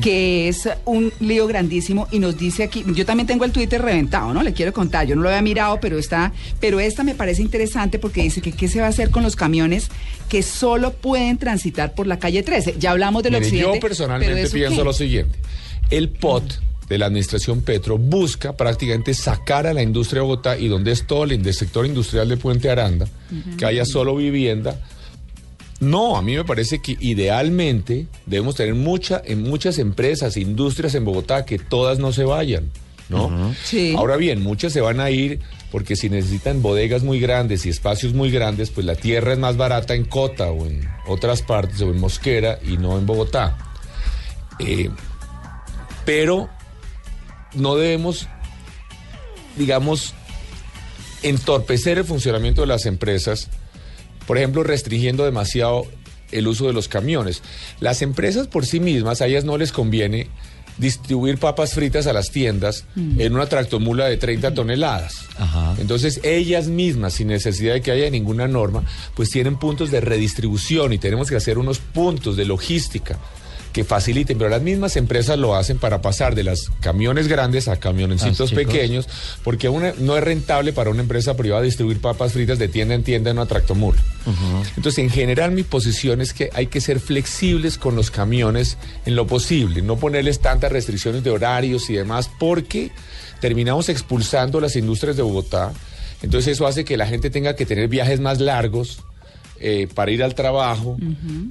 que 0.00 0.48
es 0.48 0.66
un 0.86 1.12
lío 1.20 1.46
grandísimo 1.46 2.08
y 2.10 2.18
nos 2.18 2.38
dice 2.38 2.62
aquí, 2.62 2.82
yo 2.94 3.04
también 3.04 3.26
tengo 3.26 3.44
el 3.44 3.52
Twitter 3.52 3.82
reventado, 3.82 4.32
¿no? 4.32 4.42
Le 4.42 4.54
quiero 4.54 4.72
contar, 4.72 5.06
yo 5.06 5.16
no 5.16 5.20
lo 5.22 5.28
había 5.28 5.42
mirado, 5.42 5.80
pero 5.82 5.98
está, 5.98 6.32
pero 6.58 6.80
esta 6.80 7.02
me 7.04 7.14
parece 7.14 7.42
interesante 7.42 7.98
porque 7.98 8.22
dice 8.22 8.40
que 8.40 8.52
qué 8.52 8.68
se 8.68 8.80
va 8.80 8.86
a 8.86 8.90
hacer 8.90 9.10
con 9.10 9.22
los 9.22 9.36
camiones 9.36 9.88
que 10.30 10.42
solo 10.42 10.94
pueden 10.94 11.36
transitar 11.36 11.94
por 11.94 12.06
la 12.06 12.18
calle 12.18 12.42
13. 12.42 12.76
Ya 12.78 12.92
hablamos 12.92 13.22
del 13.22 13.32
Mire, 13.34 13.44
occidente. 13.44 13.74
yo 13.74 13.80
personalmente 13.80 14.32
pero 14.34 14.46
¿eso 14.46 14.54
pienso 14.54 14.78
qué? 14.78 14.84
lo 14.84 14.92
siguiente. 14.94 15.38
El 15.90 16.08
POT 16.08 16.54
de 16.88 16.98
la 16.98 17.06
administración 17.06 17.62
Petro 17.62 17.98
busca 17.98 18.56
prácticamente 18.56 19.14
sacar 19.14 19.66
a 19.66 19.72
la 19.72 19.82
industria 19.82 20.20
de 20.20 20.26
Bogotá 20.26 20.58
y 20.58 20.68
donde 20.68 20.92
es 20.92 21.06
todo 21.06 21.24
el, 21.24 21.42
del 21.42 21.54
sector 21.54 21.86
industrial 21.86 22.28
de 22.28 22.36
Puente 22.36 22.70
Aranda, 22.70 23.06
que 23.56 23.64
haya 23.64 23.84
solo 23.84 24.14
vivienda. 24.16 24.80
No, 25.80 26.16
a 26.16 26.22
mí 26.22 26.36
me 26.36 26.44
parece 26.44 26.80
que 26.80 26.96
idealmente 27.00 28.06
debemos 28.26 28.54
tener 28.54 28.74
mucha, 28.74 29.20
en 29.24 29.42
muchas 29.42 29.78
empresas, 29.78 30.36
industrias 30.36 30.94
en 30.94 31.04
Bogotá, 31.04 31.44
que 31.44 31.58
todas 31.58 31.98
no 31.98 32.12
se 32.12 32.24
vayan. 32.24 32.70
¿no? 33.08 33.54
Sí. 33.64 33.94
Ahora 33.96 34.16
bien, 34.16 34.42
muchas 34.42 34.72
se 34.72 34.80
van 34.80 35.00
a 35.00 35.10
ir 35.10 35.40
porque 35.70 35.96
si 35.96 36.08
necesitan 36.08 36.62
bodegas 36.62 37.02
muy 37.02 37.18
grandes 37.18 37.66
y 37.66 37.70
espacios 37.70 38.12
muy 38.14 38.30
grandes, 38.30 38.70
pues 38.70 38.86
la 38.86 38.94
tierra 38.94 39.32
es 39.32 39.38
más 39.38 39.56
barata 39.56 39.94
en 39.94 40.04
Cota 40.04 40.50
o 40.50 40.66
en 40.66 40.88
otras 41.06 41.42
partes 41.42 41.80
o 41.80 41.90
en 41.90 41.98
Mosquera 41.98 42.58
y 42.62 42.76
no 42.76 42.98
en 42.98 43.06
Bogotá. 43.06 43.56
Eh, 44.58 44.90
pero 46.04 46.48
no 47.54 47.76
debemos, 47.76 48.28
digamos, 49.56 50.14
entorpecer 51.22 51.98
el 51.98 52.04
funcionamiento 52.04 52.62
de 52.62 52.66
las 52.66 52.86
empresas, 52.86 53.48
por 54.26 54.38
ejemplo, 54.38 54.62
restringiendo 54.62 55.24
demasiado 55.24 55.86
el 56.30 56.48
uso 56.48 56.66
de 56.66 56.72
los 56.72 56.88
camiones. 56.88 57.42
Las 57.80 58.02
empresas 58.02 58.46
por 58.48 58.66
sí 58.66 58.80
mismas, 58.80 59.20
a 59.20 59.26
ellas 59.26 59.44
no 59.44 59.58
les 59.58 59.72
conviene 59.72 60.28
distribuir 60.78 61.38
papas 61.38 61.74
fritas 61.74 62.06
a 62.06 62.14
las 62.14 62.30
tiendas 62.30 62.86
en 62.96 63.34
una 63.34 63.46
tractomula 63.46 64.06
de 64.06 64.16
30 64.16 64.54
toneladas. 64.54 65.26
Ajá. 65.36 65.74
Entonces, 65.78 66.20
ellas 66.22 66.66
mismas, 66.66 67.14
sin 67.14 67.28
necesidad 67.28 67.74
de 67.74 67.82
que 67.82 67.90
haya 67.90 68.08
ninguna 68.08 68.48
norma, 68.48 68.82
pues 69.14 69.28
tienen 69.28 69.58
puntos 69.58 69.90
de 69.90 70.00
redistribución 70.00 70.94
y 70.94 70.98
tenemos 70.98 71.28
que 71.28 71.36
hacer 71.36 71.58
unos 71.58 71.78
puntos 71.78 72.36
de 72.36 72.46
logística 72.46 73.18
que 73.72 73.84
faciliten, 73.84 74.36
pero 74.38 74.50
las 74.50 74.60
mismas 74.62 74.96
empresas 74.96 75.38
lo 75.38 75.54
hacen 75.56 75.78
para 75.78 76.02
pasar 76.02 76.34
de 76.34 76.44
los 76.44 76.70
camiones 76.80 77.26
grandes 77.28 77.68
a 77.68 77.76
camioncitos 77.80 78.52
Ah, 78.52 78.54
pequeños, 78.54 79.08
porque 79.42 79.68
una- 79.68 79.94
no 79.98 80.16
es 80.16 80.22
rentable 80.22 80.72
para 80.72 80.90
una 80.90 81.00
empresa 81.02 81.34
privada 81.36 81.62
distribuir 81.62 82.00
papas 82.00 82.32
fritas 82.32 82.58
de 82.58 82.68
tienda 82.68 82.94
en 82.94 83.02
tienda 83.02 83.30
en 83.30 83.38
una 83.38 83.46
tractomula. 83.46 84.00
Entonces, 84.76 84.98
en 84.98 85.10
general, 85.10 85.52
mi 85.52 85.62
posición 85.62 86.20
es 86.20 86.32
que 86.32 86.50
hay 86.54 86.66
que 86.66 86.80
ser 86.80 87.00
flexibles 87.00 87.78
con 87.78 87.96
los 87.96 88.10
camiones 88.10 88.76
en 89.06 89.16
lo 89.16 89.26
posible, 89.26 89.82
no 89.82 89.96
ponerles 89.96 90.40
tantas 90.40 90.70
restricciones 90.70 91.24
de 91.24 91.30
horarios 91.30 91.88
y 91.90 91.94
demás, 91.94 92.30
porque 92.38 92.90
terminamos 93.40 93.88
expulsando 93.88 94.60
las 94.60 94.76
industrias 94.76 95.16
de 95.16 95.22
Bogotá. 95.22 95.72
Entonces, 96.22 96.52
eso 96.52 96.66
hace 96.66 96.84
que 96.84 96.96
la 96.96 97.06
gente 97.06 97.30
tenga 97.30 97.56
que 97.56 97.66
tener 97.66 97.88
viajes 97.88 98.20
más 98.20 98.38
largos 98.40 99.00
eh, 99.62 99.88
para 99.94 100.10
ir 100.10 100.22
al 100.22 100.34
trabajo, 100.34 100.96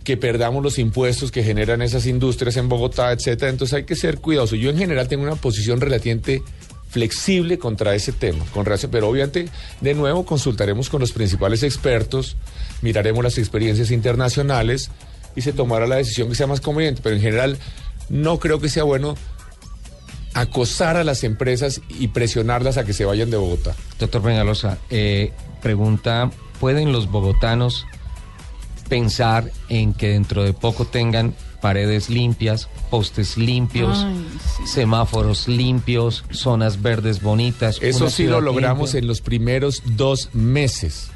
que 0.04 0.18
perdamos 0.18 0.62
los 0.62 0.78
impuestos 0.78 1.32
que 1.32 1.44
generan 1.44 1.82
esas 1.82 2.06
industrias 2.06 2.58
en 2.58 2.68
Bogotá, 2.70 3.12
etcétera. 3.12 3.50
Entonces, 3.50 3.74
hay 3.74 3.84
que 3.86 3.96
ser 3.96 4.20
cuidadoso. 4.20 4.56
Yo, 4.56 4.70
en 4.70 4.78
general, 4.78 5.08
tengo 5.08 5.24
una 5.24 5.36
posición 5.36 5.80
relativamente 5.82 6.44
flexible 6.90 7.58
contra 7.58 7.96
ese 7.96 8.12
tema, 8.12 8.44
con 8.54 8.66
relación- 8.66 8.92
pero 8.92 9.08
obviamente 9.08 9.48
de 9.80 9.94
nuevo 9.94 10.26
consultaremos 10.26 10.90
con 10.90 11.00
los 11.00 11.14
principales 11.14 11.64
expertos, 11.64 12.36
miraremos 12.82 13.24
las 13.24 13.38
experiencias 13.38 13.92
internacionales 13.92 14.92
y 15.34 15.42
se 15.42 15.54
tomará 15.54 15.88
la 15.88 15.96
decisión 15.96 16.28
que 16.28 16.36
sea 16.36 16.48
más 16.48 16.60
conveniente, 16.60 17.00
pero 17.02 17.16
en 17.16 17.22
general 17.22 17.58
no 18.10 18.40
creo 18.40 18.60
que 18.60 18.68
sea 18.68 18.84
bueno 18.84 19.16
acosar 20.34 20.98
a 20.98 21.04
las 21.06 21.24
empresas 21.24 21.82
y 21.98 22.10
presionarlas 22.10 22.78
a 22.78 22.84
que 22.86 22.92
se 22.94 23.06
vayan 23.06 23.30
de 23.30 23.38
Bogotá. 23.38 23.74
Doctor 24.00 24.22
Peñalosa, 24.22 24.78
eh, 24.90 25.32
pregunta, 25.62 26.30
¿pueden 26.60 26.92
los 26.92 27.10
bogotanos 27.10 27.86
pensar 28.92 29.50
en 29.70 29.94
que 29.94 30.10
dentro 30.10 30.44
de 30.44 30.52
poco 30.52 30.84
tengan 30.84 31.34
paredes 31.62 32.10
limpias, 32.10 32.68
postes 32.90 33.38
limpios, 33.38 34.00
Ay, 34.00 34.28
semáforos 34.68 35.48
limpios, 35.48 36.26
zonas 36.30 36.82
verdes 36.82 37.22
bonitas? 37.22 37.78
Eso 37.82 38.10
sí 38.10 38.26
lo 38.26 38.42
logramos 38.42 38.90
limpia? 38.90 39.00
en 39.00 39.08
los 39.08 39.22
primeros 39.22 39.82
dos 39.86 40.28
meses. 40.34 41.08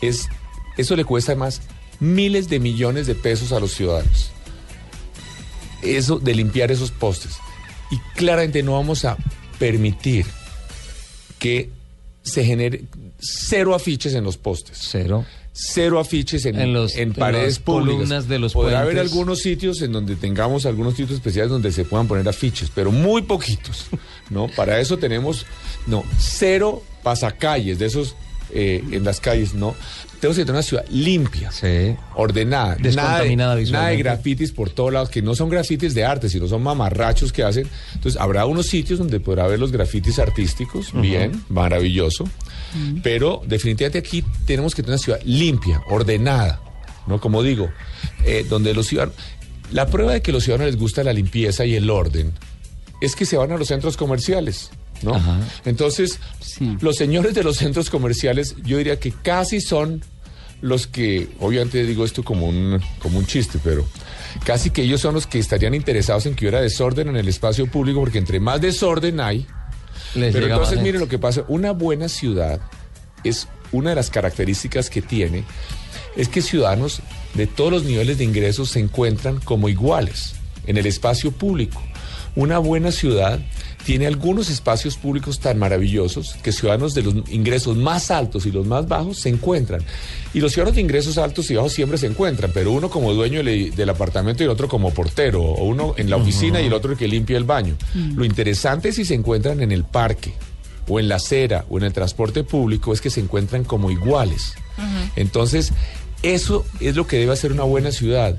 Es, 0.00 0.28
eso 0.76 0.96
le 0.96 1.04
cuesta 1.04 1.36
más 1.36 1.60
miles 2.00 2.48
de 2.48 2.58
millones 2.58 3.06
de 3.06 3.14
pesos 3.14 3.52
a 3.52 3.60
los 3.60 3.70
ciudadanos. 3.74 4.32
Eso 5.82 6.18
de 6.18 6.34
limpiar 6.34 6.72
esos 6.72 6.90
postes. 6.90 7.36
Y 7.92 7.98
claramente 8.16 8.60
no 8.64 8.72
vamos 8.72 9.04
a 9.04 9.16
permitir 9.60 10.26
que 11.38 11.70
se 12.22 12.44
genere 12.44 12.86
cero 13.20 13.76
afiches 13.76 14.14
en 14.14 14.24
los 14.24 14.36
postes. 14.36 14.78
Cero. 14.80 15.24
Cero 15.60 15.98
afiches 15.98 16.46
en, 16.46 16.56
En 16.60 16.72
los- 16.72 16.94
en 16.94 17.08
en 17.08 17.12
paredes 17.14 17.54
las 17.54 17.58
públicas. 17.58 17.94
columnas 17.96 18.28
de 18.28 18.38
los 18.38 18.52
Podrá 18.52 18.80
haber 18.82 18.94
puentes. 18.94 19.12
algunos 19.12 19.40
sitios 19.40 19.82
en 19.82 19.90
donde 19.90 20.14
tengamos 20.14 20.66
algunos 20.66 20.94
sitios 20.94 21.10
especiales 21.12 21.50
donde 21.50 21.72
se 21.72 21.84
puedan 21.84 22.06
poner 22.06 22.28
afiches, 22.28 22.70
pero 22.72 22.92
muy 22.92 23.22
poquitos, 23.22 23.86
¿no? 24.30 24.46
Para 24.54 24.78
eso 24.78 24.98
tenemos, 24.98 25.46
no, 25.88 26.04
cero 26.16 26.82
pasacalles 27.02 27.78
de 27.80 27.86
esos 27.86 28.14
eh, 28.54 28.82
en 28.92 29.04
las 29.04 29.20
calles, 29.20 29.52
¿no? 29.54 29.74
Tenemos 30.20 30.36
que 30.38 30.42
tener 30.44 30.54
una 30.54 30.62
ciudad 30.62 30.84
limpia, 30.90 31.50
Sí. 31.52 31.94
ordenada, 32.14 32.76
Descontaminada 32.76 33.54
nada 33.54 33.56
de, 33.56 33.70
nada 33.70 33.88
de 33.88 33.96
grafitis 33.98 34.52
por 34.52 34.70
todos 34.70 34.92
lados, 34.92 35.10
que 35.10 35.20
no 35.22 35.34
son 35.34 35.48
grafitis 35.50 35.92
de 35.92 36.04
arte, 36.04 36.28
sino 36.30 36.48
son 36.48 36.62
mamarrachos 36.62 37.30
que 37.32 37.42
hacen. 37.42 37.68
Entonces, 37.94 38.18
habrá 38.20 38.46
unos 38.46 38.66
sitios 38.66 38.98
donde 39.00 39.20
podrá 39.20 39.44
haber 39.44 39.58
los 39.60 39.70
grafitis 39.70 40.18
artísticos, 40.18 40.92
bien, 40.94 41.44
maravilloso, 41.50 42.24
pero 43.02 43.42
definitivamente 43.46 43.98
aquí 43.98 44.24
tenemos 44.46 44.74
que 44.74 44.82
tener 44.82 44.94
una 44.94 45.02
ciudad 45.02 45.20
limpia, 45.24 45.82
ordenada, 45.88 46.60
¿no? 47.06 47.20
Como 47.20 47.42
digo, 47.42 47.68
eh, 48.24 48.44
donde 48.48 48.74
los 48.74 48.86
ciudadanos... 48.86 49.16
La 49.72 49.86
prueba 49.86 50.12
de 50.12 50.22
que 50.22 50.30
a 50.30 50.34
los 50.34 50.44
ciudadanos 50.44 50.72
les 50.72 50.80
gusta 50.80 51.04
la 51.04 51.12
limpieza 51.12 51.64
y 51.66 51.74
el 51.74 51.90
orden 51.90 52.32
es 53.00 53.14
que 53.14 53.26
se 53.26 53.36
van 53.36 53.52
a 53.52 53.58
los 53.58 53.68
centros 53.68 53.96
comerciales, 53.96 54.70
¿no? 55.02 55.14
Ajá. 55.14 55.40
Entonces, 55.66 56.18
Sí. 56.40 56.76
los 56.80 56.96
señores 56.96 57.34
de 57.34 57.44
los 57.44 57.58
centros 57.58 57.90
comerciales, 57.90 58.56
yo 58.64 58.78
diría 58.78 58.98
que 58.98 59.12
casi 59.12 59.60
son 59.60 60.02
los 60.60 60.86
que, 60.86 61.28
obviamente 61.38 61.84
digo 61.84 62.04
esto 62.04 62.24
como 62.24 62.48
un, 62.48 62.80
como 62.98 63.18
un 63.18 63.26
chiste, 63.26 63.60
pero 63.62 63.86
casi 64.44 64.70
que 64.70 64.82
ellos 64.82 65.00
son 65.00 65.14
los 65.14 65.26
que 65.26 65.38
estarían 65.38 65.74
interesados 65.74 66.26
en 66.26 66.34
que 66.34 66.46
hubiera 66.46 66.60
desorden 66.60 67.08
en 67.08 67.16
el 67.16 67.28
espacio 67.28 67.66
público, 67.70 68.00
porque 68.00 68.18
entre 68.18 68.40
más 68.40 68.60
desorden 68.60 69.20
hay, 69.20 69.46
Les 70.14 70.32
pero 70.32 70.46
entonces 70.46 70.80
miren 70.80 71.00
lo 71.00 71.08
que 71.08 71.18
pasa, 71.18 71.44
una 71.48 71.72
buena 71.72 72.08
ciudad 72.08 72.60
es 73.24 73.48
una 73.72 73.90
de 73.90 73.96
las 73.96 74.10
características 74.10 74.90
que 74.90 75.02
tiene, 75.02 75.44
es 76.16 76.28
que 76.28 76.42
ciudadanos 76.42 77.00
de 77.34 77.46
todos 77.46 77.70
los 77.70 77.84
niveles 77.84 78.18
de 78.18 78.24
ingresos 78.24 78.70
se 78.70 78.80
encuentran 78.80 79.38
como 79.40 79.68
iguales 79.68 80.34
en 80.66 80.76
el 80.76 80.86
espacio 80.86 81.32
público. 81.32 81.82
Una 82.34 82.58
buena 82.58 82.92
ciudad 82.92 83.40
tiene 83.88 84.06
algunos 84.06 84.50
espacios 84.50 84.98
públicos 84.98 85.40
tan 85.40 85.58
maravillosos 85.58 86.36
que 86.42 86.52
ciudadanos 86.52 86.92
de 86.92 87.04
los 87.04 87.14
ingresos 87.30 87.74
más 87.74 88.10
altos 88.10 88.44
y 88.44 88.52
los 88.52 88.66
más 88.66 88.86
bajos 88.86 89.16
se 89.16 89.30
encuentran. 89.30 89.80
Y 90.34 90.40
los 90.40 90.52
ciudadanos 90.52 90.74
de 90.74 90.82
ingresos 90.82 91.16
altos 91.16 91.50
y 91.50 91.54
bajos 91.54 91.72
siempre 91.72 91.96
se 91.96 92.06
encuentran, 92.06 92.50
pero 92.52 92.70
uno 92.70 92.90
como 92.90 93.14
dueño 93.14 93.42
del, 93.42 93.88
apartamento 93.88 94.42
y 94.42 94.44
el 94.44 94.50
otro 94.50 94.68
como 94.68 94.92
portero, 94.92 95.42
o 95.42 95.64
uno 95.64 95.94
en 95.96 96.10
la 96.10 96.16
oficina 96.16 96.60
y 96.60 96.66
el 96.66 96.74
otro 96.74 96.92
el 96.92 96.98
que 96.98 97.08
limpia 97.08 97.38
el 97.38 97.44
baño. 97.44 97.78
Lo 98.14 98.26
interesante 98.26 98.90
es 98.90 98.96
si 98.96 99.06
se 99.06 99.14
encuentran 99.14 99.62
en 99.62 99.72
el 99.72 99.84
parque, 99.84 100.34
o 100.86 101.00
en 101.00 101.08
la 101.08 101.16
acera, 101.16 101.64
o 101.70 101.78
en 101.78 101.84
el 101.84 101.94
transporte 101.94 102.44
público, 102.44 102.92
es 102.92 103.00
que 103.00 103.08
se 103.08 103.20
encuentran 103.20 103.64
como 103.64 103.90
iguales. 103.90 104.52
Entonces, 105.16 105.72
eso 106.22 106.66
es 106.80 106.94
lo 106.94 107.06
que 107.06 107.16
debe 107.16 107.32
hacer 107.32 107.52
una 107.52 107.64
buena 107.64 107.90
ciudad. 107.90 108.36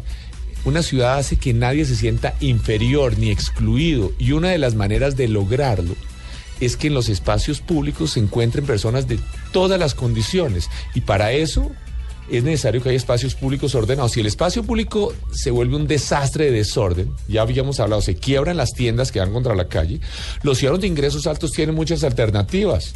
Una 0.66 0.84
ciudad 0.84 1.18
hace 1.18 1.38
que 1.38 1.54
nadie 1.54 1.86
se 1.86 1.96
sienta 1.96 2.36
inferior 2.42 3.18
ni 3.18 3.32
excluido 3.32 4.12
y 4.20 4.34
una 4.34 4.50
de 4.50 4.58
las 4.58 4.76
maneras 4.76 5.16
de 5.16 5.28
lograrlo 5.28 5.96
es 6.60 6.76
que 6.76 6.88
en 6.88 6.94
los 6.94 7.08
espacios 7.08 7.62
públicos 7.62 8.12
se 8.12 8.20
encuentren 8.20 8.66
personas 8.66 9.08
de 9.08 9.20
todas 9.54 9.80
las 9.80 9.96
condiciones 9.96 10.70
y 10.94 11.02
para 11.02 11.32
eso 11.32 11.72
es 12.30 12.44
necesario 12.44 12.82
que 12.84 12.90
haya 12.90 12.98
espacios 12.98 13.34
públicos 13.36 13.74
ordenados. 13.74 14.12
Si 14.12 14.20
el 14.20 14.28
espacio 14.28 14.64
público 14.64 15.14
se 15.32 15.52
vuelve 15.52 15.76
un 15.76 15.88
desastre 15.88 16.46
de 16.46 16.52
desorden, 16.52 17.12
ya 17.28 17.42
habíamos 17.42 17.80
hablado, 17.80 18.02
se 18.02 18.16
quiebran 18.16 18.58
las 18.58 18.74
tiendas 18.74 19.12
que 19.12 19.20
van 19.20 19.34
contra 19.34 19.56
la 19.56 19.68
calle, 19.68 20.00
los 20.44 20.58
ciudadanos 20.58 20.82
de 20.82 20.88
ingresos 20.88 21.26
altos 21.26 21.52
tienen 21.52 21.76
muchas 21.76 22.04
alternativas. 22.04 22.94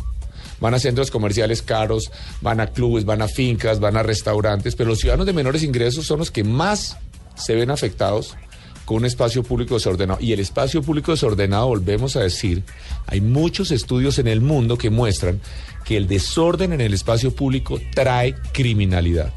Van 0.59 0.73
a 0.75 0.79
centros 0.79 1.11
comerciales 1.11 1.61
caros, 1.61 2.11
van 2.41 2.59
a 2.59 2.67
clubes, 2.67 3.05
van 3.05 3.21
a 3.21 3.27
fincas, 3.27 3.79
van 3.79 3.97
a 3.97 4.03
restaurantes, 4.03 4.75
pero 4.75 4.89
los 4.89 4.99
ciudadanos 4.99 5.25
de 5.25 5.33
menores 5.33 5.63
ingresos 5.63 6.05
son 6.05 6.19
los 6.19 6.31
que 6.31 6.43
más 6.43 6.97
se 7.35 7.55
ven 7.55 7.71
afectados 7.71 8.37
con 8.85 8.97
un 8.97 9.05
espacio 9.05 9.43
público 9.43 9.75
desordenado. 9.75 10.19
Y 10.21 10.33
el 10.33 10.39
espacio 10.39 10.81
público 10.81 11.11
desordenado, 11.11 11.67
volvemos 11.67 12.15
a 12.15 12.21
decir, 12.21 12.63
hay 13.07 13.21
muchos 13.21 13.71
estudios 13.71 14.19
en 14.19 14.27
el 14.27 14.41
mundo 14.41 14.77
que 14.77 14.89
muestran 14.89 15.39
que 15.85 15.97
el 15.97 16.07
desorden 16.07 16.73
en 16.73 16.81
el 16.81 16.93
espacio 16.93 17.35
público 17.35 17.79
trae 17.93 18.35
criminalidad. 18.53 19.31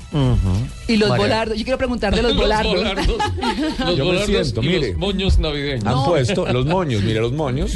Y 0.89 0.97
los 0.97 1.09
María. 1.11 1.25
volardos, 1.25 1.59
yo 1.59 1.65
quiero 1.65 1.79
preguntar 1.79 2.15
de 2.15 2.23
los 2.23 2.37
volardos. 2.37 2.75
volardos. 2.75 3.07
Los 3.79 3.97
Yo 3.97 4.05
me 4.05 4.11
volardos 4.11 4.27
siento, 4.27 4.63
y 4.63 4.67
mire. 4.67 4.89
los 4.93 4.99
moños 4.99 5.39
navideños. 5.39 5.87
Han 5.87 6.05
puesto 6.05 6.47
los 6.53 6.67
moños, 6.67 7.03
mire 7.03 7.21
los 7.21 7.33
moños. 7.33 7.73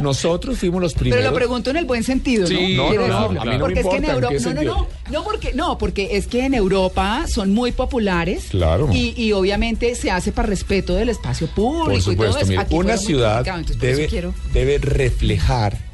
Nosotros 0.00 0.58
fuimos 0.58 0.80
los 0.80 0.94
primeros. 0.94 1.18
Pero 1.20 1.30
lo 1.30 1.36
pregunto 1.36 1.70
en 1.70 1.76
el 1.76 1.84
buen 1.84 2.02
sentido, 2.04 2.42
¿no? 2.42 2.48
Sí, 2.48 2.74
no, 2.76 2.92
no, 2.92 3.06
no, 3.06 3.20
decirlo. 3.28 3.40
a 3.40 3.44
mí 3.44 3.50
no 3.50 3.52
me 3.52 3.58
porque 3.58 3.80
es 3.80 3.86
que 3.86 3.96
en 3.96 4.04
importa, 4.04 4.28
¿en 4.28 4.34
Europa, 4.34 4.54
no, 4.54 4.62
no, 4.62 4.62
no, 4.62 4.88
no, 5.10 5.24
porque 5.24 5.52
no, 5.54 5.78
porque 5.78 6.08
es 6.16 6.26
que 6.26 6.44
en 6.44 6.54
Europa 6.54 7.24
son 7.28 7.52
muy 7.52 7.72
populares. 7.72 8.46
Claro. 8.50 8.88
Y, 8.92 9.14
y 9.16 9.32
obviamente 9.32 9.94
se 9.94 10.10
hace 10.10 10.32
para 10.32 10.48
respeto 10.48 10.94
del 10.94 11.08
espacio 11.08 11.46
público 11.48 11.84
Por 11.86 11.94
y 11.94 12.00
todo 12.00 12.12
supuesto, 12.12 12.38
eso. 12.38 12.46
mire, 12.48 12.60
Aquí 12.62 12.74
una 12.74 12.96
ciudad 12.96 13.44
debe, 13.78 14.32
debe 14.52 14.78
reflejar. 14.78 15.87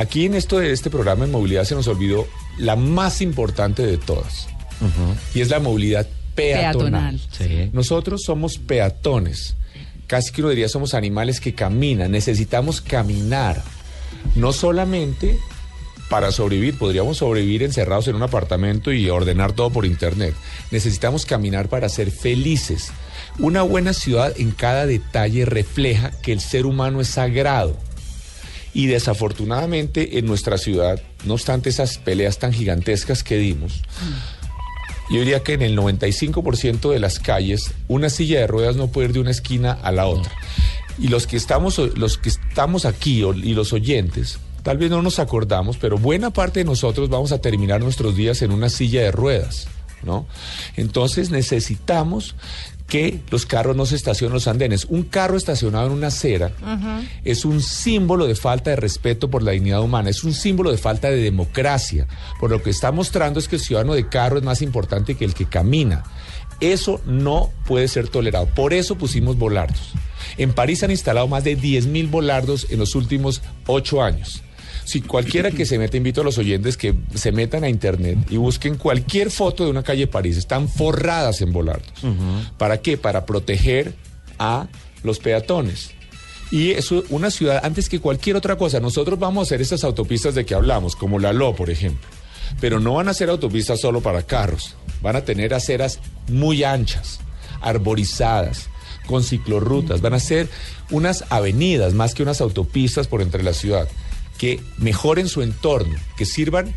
Aquí 0.00 0.24
en 0.24 0.34
esto 0.34 0.58
de 0.58 0.72
este 0.72 0.88
programa 0.88 1.26
en 1.26 1.30
movilidad 1.30 1.64
se 1.64 1.74
nos 1.74 1.86
olvidó 1.86 2.26
la 2.56 2.74
más 2.74 3.20
importante 3.20 3.84
de 3.84 3.98
todas. 3.98 4.48
Y 5.34 5.42
es 5.42 5.50
la 5.50 5.60
movilidad 5.60 6.06
peatonal. 6.34 7.18
Peatonal. 7.18 7.20
Sí. 7.30 7.70
Nosotros 7.74 8.22
somos 8.24 8.56
peatones. 8.56 9.56
casi 10.06 10.32
que 10.32 10.40
uno 10.40 10.48
diría 10.48 10.70
somos 10.70 10.94
animales 10.94 11.38
que 11.38 11.54
caminan, 11.54 12.12
necesitamos 12.12 12.80
caminar, 12.80 13.62
no 14.36 14.54
solamente 14.54 15.38
para 16.08 16.32
sobrevivir, 16.32 16.78
podríamos 16.78 17.18
sobrevivir 17.18 17.62
encerrados 17.62 18.08
en 18.08 18.16
un 18.16 18.22
apartamento 18.22 18.92
y 18.92 19.10
ordenar 19.10 19.52
todo 19.52 19.68
por 19.68 19.84
internet. 19.84 20.34
Necesitamos 20.70 21.26
caminar 21.26 21.68
para 21.68 21.90
ser 21.90 22.10
felices. 22.10 22.90
Una 23.38 23.60
buena 23.60 23.92
ciudad 23.92 24.32
en 24.38 24.52
cada 24.52 24.86
detalle 24.86 25.44
refleja 25.44 26.10
que 26.22 26.32
el 26.32 26.40
ser 26.40 26.64
humano 26.64 27.02
es 27.02 27.08
sagrado. 27.08 27.76
Y 28.72 28.86
desafortunadamente 28.86 30.18
en 30.18 30.26
nuestra 30.26 30.58
ciudad, 30.58 31.00
no 31.24 31.34
obstante 31.34 31.70
esas 31.70 31.98
peleas 31.98 32.38
tan 32.38 32.52
gigantescas 32.52 33.24
que 33.24 33.36
dimos, 33.36 33.82
yo 35.10 35.18
diría 35.18 35.42
que 35.42 35.54
en 35.54 35.62
el 35.62 35.76
95% 35.76 36.90
de 36.90 37.00
las 37.00 37.18
calles 37.18 37.72
una 37.88 38.10
silla 38.10 38.38
de 38.38 38.46
ruedas 38.46 38.76
no 38.76 38.88
puede 38.88 39.08
ir 39.08 39.14
de 39.14 39.20
una 39.20 39.32
esquina 39.32 39.72
a 39.72 39.90
la 39.90 40.06
otra. 40.06 40.32
Y 40.98 41.08
los 41.08 41.26
que 41.26 41.36
estamos, 41.36 41.78
los 41.78 42.16
que 42.16 42.28
estamos 42.28 42.84
aquí 42.84 43.24
y 43.24 43.54
los 43.54 43.72
oyentes, 43.72 44.38
tal 44.62 44.78
vez 44.78 44.90
no 44.90 45.02
nos 45.02 45.18
acordamos, 45.18 45.78
pero 45.78 45.98
buena 45.98 46.30
parte 46.30 46.60
de 46.60 46.64
nosotros 46.64 47.08
vamos 47.08 47.32
a 47.32 47.40
terminar 47.40 47.80
nuestros 47.80 48.14
días 48.14 48.42
en 48.42 48.52
una 48.52 48.68
silla 48.68 49.02
de 49.02 49.10
ruedas, 49.10 49.66
¿no? 50.04 50.26
Entonces 50.76 51.30
necesitamos 51.30 52.36
que 52.90 53.20
los 53.30 53.46
carros 53.46 53.76
no 53.76 53.86
se 53.86 53.94
estacionen 53.96 54.32
en 54.32 54.34
los 54.34 54.48
andenes. 54.48 54.84
Un 54.86 55.04
carro 55.04 55.36
estacionado 55.36 55.86
en 55.86 55.92
una 55.92 56.08
acera 56.08 56.52
es 57.24 57.46
un 57.46 57.62
símbolo 57.62 58.26
de 58.26 58.34
falta 58.34 58.70
de 58.70 58.76
respeto 58.76 59.30
por 59.30 59.42
la 59.42 59.52
dignidad 59.52 59.80
humana, 59.80 60.10
es 60.10 60.24
un 60.24 60.34
símbolo 60.34 60.70
de 60.70 60.76
falta 60.76 61.08
de 61.08 61.22
democracia. 61.22 62.06
Por 62.38 62.50
lo 62.50 62.62
que 62.62 62.70
está 62.70 62.92
mostrando 62.92 63.38
es 63.38 63.48
que 63.48 63.56
el 63.56 63.62
ciudadano 63.62 63.94
de 63.94 64.08
carro 64.08 64.36
es 64.36 64.44
más 64.44 64.60
importante 64.60 65.14
que 65.14 65.24
el 65.24 65.32
que 65.32 65.46
camina. 65.46 66.02
Eso 66.58 67.00
no 67.06 67.50
puede 67.64 67.88
ser 67.88 68.08
tolerado. 68.08 68.46
Por 68.46 68.74
eso 68.74 68.96
pusimos 68.96 69.38
volardos. 69.38 69.92
En 70.36 70.52
París 70.52 70.82
han 70.82 70.90
instalado 70.90 71.28
más 71.28 71.44
de 71.44 71.56
10.000 71.56 72.10
volardos 72.10 72.66
en 72.70 72.80
los 72.80 72.94
últimos 72.96 73.40
ocho 73.66 74.02
años. 74.02 74.42
Si 74.90 75.02
cualquiera 75.02 75.52
que 75.52 75.66
se 75.66 75.78
meta, 75.78 75.96
invito 75.96 76.22
a 76.22 76.24
los 76.24 76.36
oyentes 76.36 76.76
que 76.76 76.96
se 77.14 77.30
metan 77.30 77.62
a 77.62 77.68
internet 77.68 78.18
y 78.28 78.38
busquen 78.38 78.76
cualquier 78.76 79.30
foto 79.30 79.62
de 79.64 79.70
una 79.70 79.84
calle 79.84 80.00
de 80.00 80.06
París, 80.08 80.36
están 80.36 80.68
forradas 80.68 81.42
en 81.42 81.52
volardos. 81.52 81.92
¿Para 82.58 82.78
qué? 82.78 82.96
Para 82.96 83.24
proteger 83.24 83.94
a 84.40 84.66
los 85.04 85.20
peatones. 85.20 85.92
Y 86.50 86.72
eso, 86.72 87.04
una 87.10 87.30
ciudad, 87.30 87.64
antes 87.64 87.88
que 87.88 88.00
cualquier 88.00 88.34
otra 88.34 88.56
cosa, 88.56 88.80
nosotros 88.80 89.16
vamos 89.16 89.42
a 89.42 89.46
hacer 89.46 89.60
estas 89.60 89.84
autopistas 89.84 90.34
de 90.34 90.44
que 90.44 90.56
hablamos, 90.56 90.96
como 90.96 91.20
la 91.20 91.32
LO, 91.32 91.54
por 91.54 91.70
ejemplo. 91.70 92.08
Pero 92.60 92.80
no 92.80 92.94
van 92.94 93.06
a 93.06 93.14
ser 93.14 93.30
autopistas 93.30 93.80
solo 93.80 94.00
para 94.00 94.24
carros. 94.24 94.74
Van 95.02 95.14
a 95.14 95.24
tener 95.24 95.54
aceras 95.54 96.00
muy 96.26 96.64
anchas, 96.64 97.20
arborizadas, 97.60 98.68
con 99.06 99.22
ciclorrutas. 99.22 100.00
Van 100.00 100.14
a 100.14 100.18
ser 100.18 100.48
unas 100.90 101.26
avenidas 101.30 101.94
más 101.94 102.12
que 102.12 102.24
unas 102.24 102.40
autopistas 102.40 103.06
por 103.06 103.22
entre 103.22 103.44
la 103.44 103.52
ciudad, 103.52 103.88
que 104.40 104.58
mejoren 104.78 105.28
su 105.28 105.42
entorno, 105.42 105.94
que 106.16 106.24
sirvan 106.24 106.74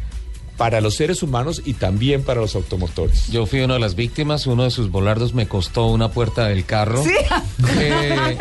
para 0.57 0.82
los 0.82 0.95
seres 0.95 1.24
humanos 1.24 1.61
y 1.64 1.76
también 1.76 2.22
para 2.22 2.41
los 2.41 2.55
automotores. 2.55 3.28
Yo 3.28 3.45
fui 3.45 3.61
una 3.61 3.76
de 3.76 3.80
las 3.80 3.95
víctimas, 3.95 4.47
uno 4.47 4.66
de 4.66 4.70
sus 4.70 4.91
volardos 4.91 5.34
me 5.34 5.47
costó 5.47 5.88
una 5.88 6.11
puerta 6.11 6.45
del 6.47 6.66
carro. 6.66 7.01
Eh, 7.80 8.38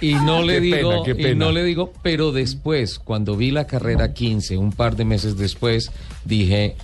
y 0.00 0.14
no 0.24 0.40
le 0.42 0.54
Qué 0.54 0.60
pena, 0.70 0.76
digo, 0.76 1.02
qué 1.02 1.10
y 1.10 1.14
pena. 1.14 1.44
no 1.44 1.52
le 1.52 1.64
digo, 1.64 1.92
pero 2.02 2.32
después, 2.32 2.98
cuando 2.98 3.36
vi 3.36 3.50
la 3.50 3.66
carrera 3.66 4.14
15, 4.14 4.56
un 4.56 4.72
par 4.72 4.96
de 4.96 5.04
meses 5.04 5.36
después, 5.36 5.92
dije, 6.24 6.76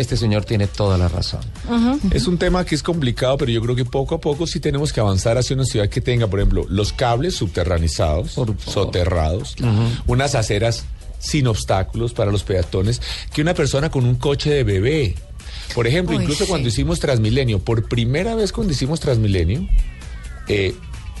este 0.00 0.16
señor 0.16 0.44
tiene 0.44 0.66
toda 0.66 0.98
la 0.98 1.08
razón. 1.08 1.40
Es 2.12 2.26
un 2.26 2.38
tema 2.38 2.64
que 2.64 2.74
es 2.74 2.82
complicado, 2.82 3.36
pero 3.38 3.50
yo 3.50 3.60
creo 3.60 3.76
que 3.76 3.84
poco 3.84 4.14
a 4.14 4.20
poco 4.20 4.46
sí 4.46 4.60
tenemos 4.60 4.92
que 4.92 5.00
avanzar 5.00 5.38
hacia 5.38 5.54
una 5.54 5.64
ciudad 5.64 5.88
que 5.88 6.00
tenga, 6.00 6.26
por 6.26 6.40
ejemplo, 6.40 6.66
los 6.68 6.92
cables 6.92 7.36
subterranizados, 7.36 8.36
soterrados, 8.64 9.56
unas 10.06 10.34
aceras 10.34 10.84
sin 11.18 11.46
obstáculos 11.46 12.14
para 12.14 12.32
los 12.32 12.42
peatones, 12.42 13.00
que 13.32 13.42
una 13.42 13.54
persona 13.54 13.90
con 13.90 14.04
un 14.04 14.16
coche 14.16 14.50
de 14.50 14.64
bebé. 14.64 15.14
Por 15.74 15.86
ejemplo, 15.86 16.16
Uy, 16.16 16.22
incluso 16.22 16.44
sí. 16.44 16.50
cuando 16.50 16.68
hicimos 16.68 16.98
Transmilenio, 16.98 17.58
por 17.60 17.88
primera 17.88 18.34
vez 18.34 18.52
cuando 18.52 18.72
hicimos 18.72 19.00
Transmilenio, 19.00 19.68
eh, 20.48 20.74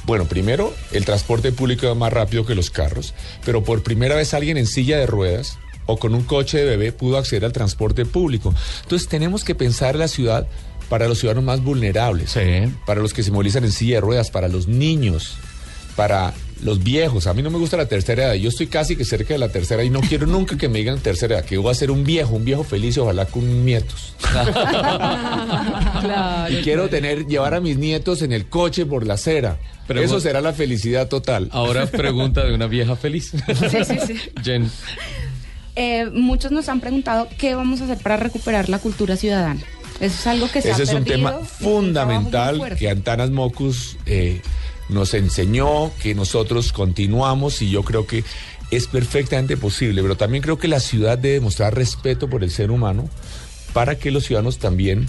bueno, 0.04 0.24
primero, 0.24 0.74
el 0.92 1.04
transporte 1.04 1.52
público 1.52 1.86
va 1.86 1.94
más 1.94 2.12
rápido 2.12 2.46
que 2.46 2.54
los 2.54 2.70
carros, 2.70 3.14
pero 3.44 3.62
por 3.62 3.82
primera 3.82 4.16
vez 4.16 4.34
alguien 4.34 4.56
en 4.56 4.66
silla 4.66 4.98
de 4.98 5.06
ruedas 5.06 5.58
o 5.90 5.96
con 5.98 6.14
un 6.14 6.22
coche 6.22 6.58
de 6.58 6.64
bebé 6.64 6.92
pudo 6.92 7.18
acceder 7.18 7.44
al 7.44 7.52
transporte 7.52 8.04
público. 8.06 8.54
Entonces 8.82 9.08
tenemos 9.08 9.44
que 9.44 9.54
pensar 9.54 9.96
la 9.96 10.08
ciudad 10.08 10.46
para 10.88 11.06
los 11.08 11.18
ciudadanos 11.18 11.44
más 11.44 11.62
vulnerables, 11.62 12.30
Sí. 12.30 12.72
para 12.86 13.00
los 13.00 13.12
que 13.14 13.22
se 13.22 13.30
movilizan 13.30 13.64
en 13.64 13.72
silla 13.72 13.96
de 13.96 14.00
ruedas, 14.00 14.30
para 14.30 14.48
los 14.48 14.66
niños, 14.66 15.36
para 15.94 16.32
los 16.62 16.82
viejos. 16.82 17.26
A 17.26 17.32
mí 17.34 17.42
no 17.42 17.50
me 17.50 17.58
gusta 17.58 17.76
la 17.76 17.86
tercera 17.86 18.24
edad. 18.24 18.34
Yo 18.34 18.48
estoy 18.50 18.66
casi 18.66 18.94
que 18.96 19.04
cerca 19.04 19.32
de 19.34 19.38
la 19.38 19.48
tercera 19.50 19.82
y 19.84 19.88
no 19.90 20.00
quiero 20.00 20.26
nunca 20.26 20.56
que 20.58 20.68
me 20.68 20.78
digan 20.80 20.98
tercera 20.98 21.36
edad, 21.38 21.44
que 21.44 21.56
voy 21.58 21.70
a 21.70 21.74
ser 21.74 21.90
un 21.90 22.04
viejo, 22.04 22.34
un 22.34 22.44
viejo 22.44 22.64
feliz 22.64 22.96
y 22.96 23.00
ojalá 23.00 23.24
con 23.26 23.64
nietos. 23.64 24.14
Claro. 26.00 26.52
Y 26.52 26.62
quiero 26.62 26.88
tener, 26.88 27.26
llevar 27.26 27.54
a 27.54 27.60
mis 27.60 27.76
nietos 27.78 28.22
en 28.22 28.32
el 28.32 28.46
coche 28.48 28.86
por 28.86 29.06
la 29.06 29.14
acera. 29.14 29.58
Pero 29.86 30.00
Eso 30.02 30.14
vos- 30.14 30.22
será 30.22 30.40
la 30.40 30.52
felicidad 30.52 31.08
total. 31.08 31.48
Ahora 31.52 31.86
pregunta 31.86 32.44
de 32.44 32.54
una 32.54 32.66
vieja 32.66 32.94
feliz. 32.96 33.32
Sí, 33.32 33.84
sí, 33.84 33.96
sí. 34.06 34.16
Jen, 34.42 34.70
Eh, 35.82 36.10
muchos 36.12 36.52
nos 36.52 36.68
han 36.68 36.82
preguntado 36.82 37.26
qué 37.38 37.54
vamos 37.54 37.80
a 37.80 37.84
hacer 37.84 37.96
para 37.96 38.18
recuperar 38.18 38.68
la 38.68 38.80
cultura 38.80 39.16
ciudadana. 39.16 39.62
Eso 39.98 40.14
es 40.14 40.26
algo 40.26 40.50
que 40.50 40.60
se 40.60 40.72
Ese 40.72 40.82
ha 40.82 40.84
es 40.84 40.90
un 40.90 41.04
perdido 41.04 41.30
tema 41.30 41.38
un 41.38 41.46
fundamental 41.46 42.76
que 42.76 42.90
Antanas 42.90 43.30
Mocus 43.30 43.96
eh, 44.04 44.42
nos 44.90 45.14
enseñó, 45.14 45.90
que 46.02 46.14
nosotros 46.14 46.74
continuamos 46.74 47.62
y 47.62 47.70
yo 47.70 47.82
creo 47.82 48.06
que 48.06 48.24
es 48.70 48.88
perfectamente 48.88 49.56
posible, 49.56 50.02
pero 50.02 50.18
también 50.18 50.42
creo 50.42 50.58
que 50.58 50.68
la 50.68 50.80
ciudad 50.80 51.16
debe 51.16 51.40
mostrar 51.40 51.74
respeto 51.74 52.28
por 52.28 52.44
el 52.44 52.50
ser 52.50 52.70
humano 52.70 53.08
para 53.72 53.96
que 53.96 54.10
los 54.10 54.26
ciudadanos 54.26 54.58
también 54.58 55.08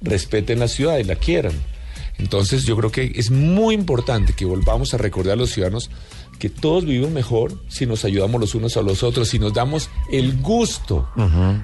respeten 0.00 0.58
la 0.58 0.68
ciudad 0.68 0.96
y 0.96 1.04
la 1.04 1.16
quieran. 1.16 1.52
Entonces 2.16 2.64
yo 2.64 2.78
creo 2.78 2.90
que 2.90 3.12
es 3.14 3.30
muy 3.30 3.74
importante 3.74 4.32
que 4.32 4.46
volvamos 4.46 4.94
a 4.94 4.96
recordar 4.96 5.34
a 5.34 5.36
los 5.36 5.50
ciudadanos 5.50 5.90
que 6.38 6.50
todos 6.50 6.84
vivimos 6.84 7.10
mejor 7.10 7.54
si 7.68 7.86
nos 7.86 8.04
ayudamos 8.04 8.40
los 8.40 8.54
unos 8.54 8.76
a 8.76 8.82
los 8.82 9.02
otros, 9.02 9.28
si 9.28 9.38
nos 9.38 9.52
damos 9.52 9.90
el 10.10 10.40
gusto 10.40 11.08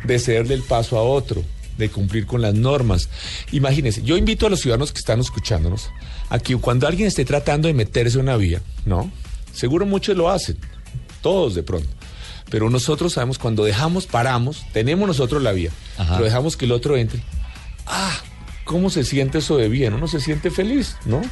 de 0.05 0.19
cederle 0.19 0.55
el 0.55 0.62
paso 0.62 0.99
a 0.99 1.03
otro, 1.03 1.43
de 1.77 1.89
cumplir 1.91 2.27
con 2.27 2.43
las 2.43 2.55
normas. 2.55 3.09
Imagínense, 3.53 4.03
yo 4.03 4.16
invito 4.16 4.47
a 4.47 4.51
los 4.51 4.61
ciudadanos 4.61 4.93
que 4.93 4.99
están 4.99 5.21
escuchándonos 5.21 5.91
a 6.31 6.39
que 6.39 6.57
cuando 6.57 6.87
alguien 6.87 7.09
esté 7.09 7.25
tratando 7.25 7.69
de 7.69 7.75
meterse 7.75 8.19
en 8.19 8.25
una 8.25 8.37
vía, 8.37 8.62
¿no? 8.85 9.11
Seguro 9.53 9.87
muchos 9.87 10.16
lo 10.16 10.31
hacen, 10.31 10.59
todos 11.23 11.55
de 11.55 11.62
pronto. 11.62 11.89
Pero 12.51 12.71
nosotros 12.71 13.12
sabemos 13.12 13.39
cuando 13.39 13.64
dejamos, 13.64 14.07
paramos, 14.07 14.64
tenemos 14.73 15.07
nosotros 15.07 15.43
la 15.43 15.53
vía, 15.53 15.71
Ajá. 15.99 16.14
pero 16.14 16.25
dejamos 16.25 16.57
que 16.57 16.64
el 16.64 16.73
otro 16.73 16.97
entre. 16.97 17.21
Ah, 17.87 18.16
¿cómo 18.69 18.91
se 18.91 19.03
siente 19.03 19.39
eso 19.39 19.57
de 19.57 19.69
bien? 19.69 19.95
Uno 19.95 20.07
se 20.07 20.21
siente 20.21 20.51
feliz, 20.51 20.97
¿no? 21.07 21.23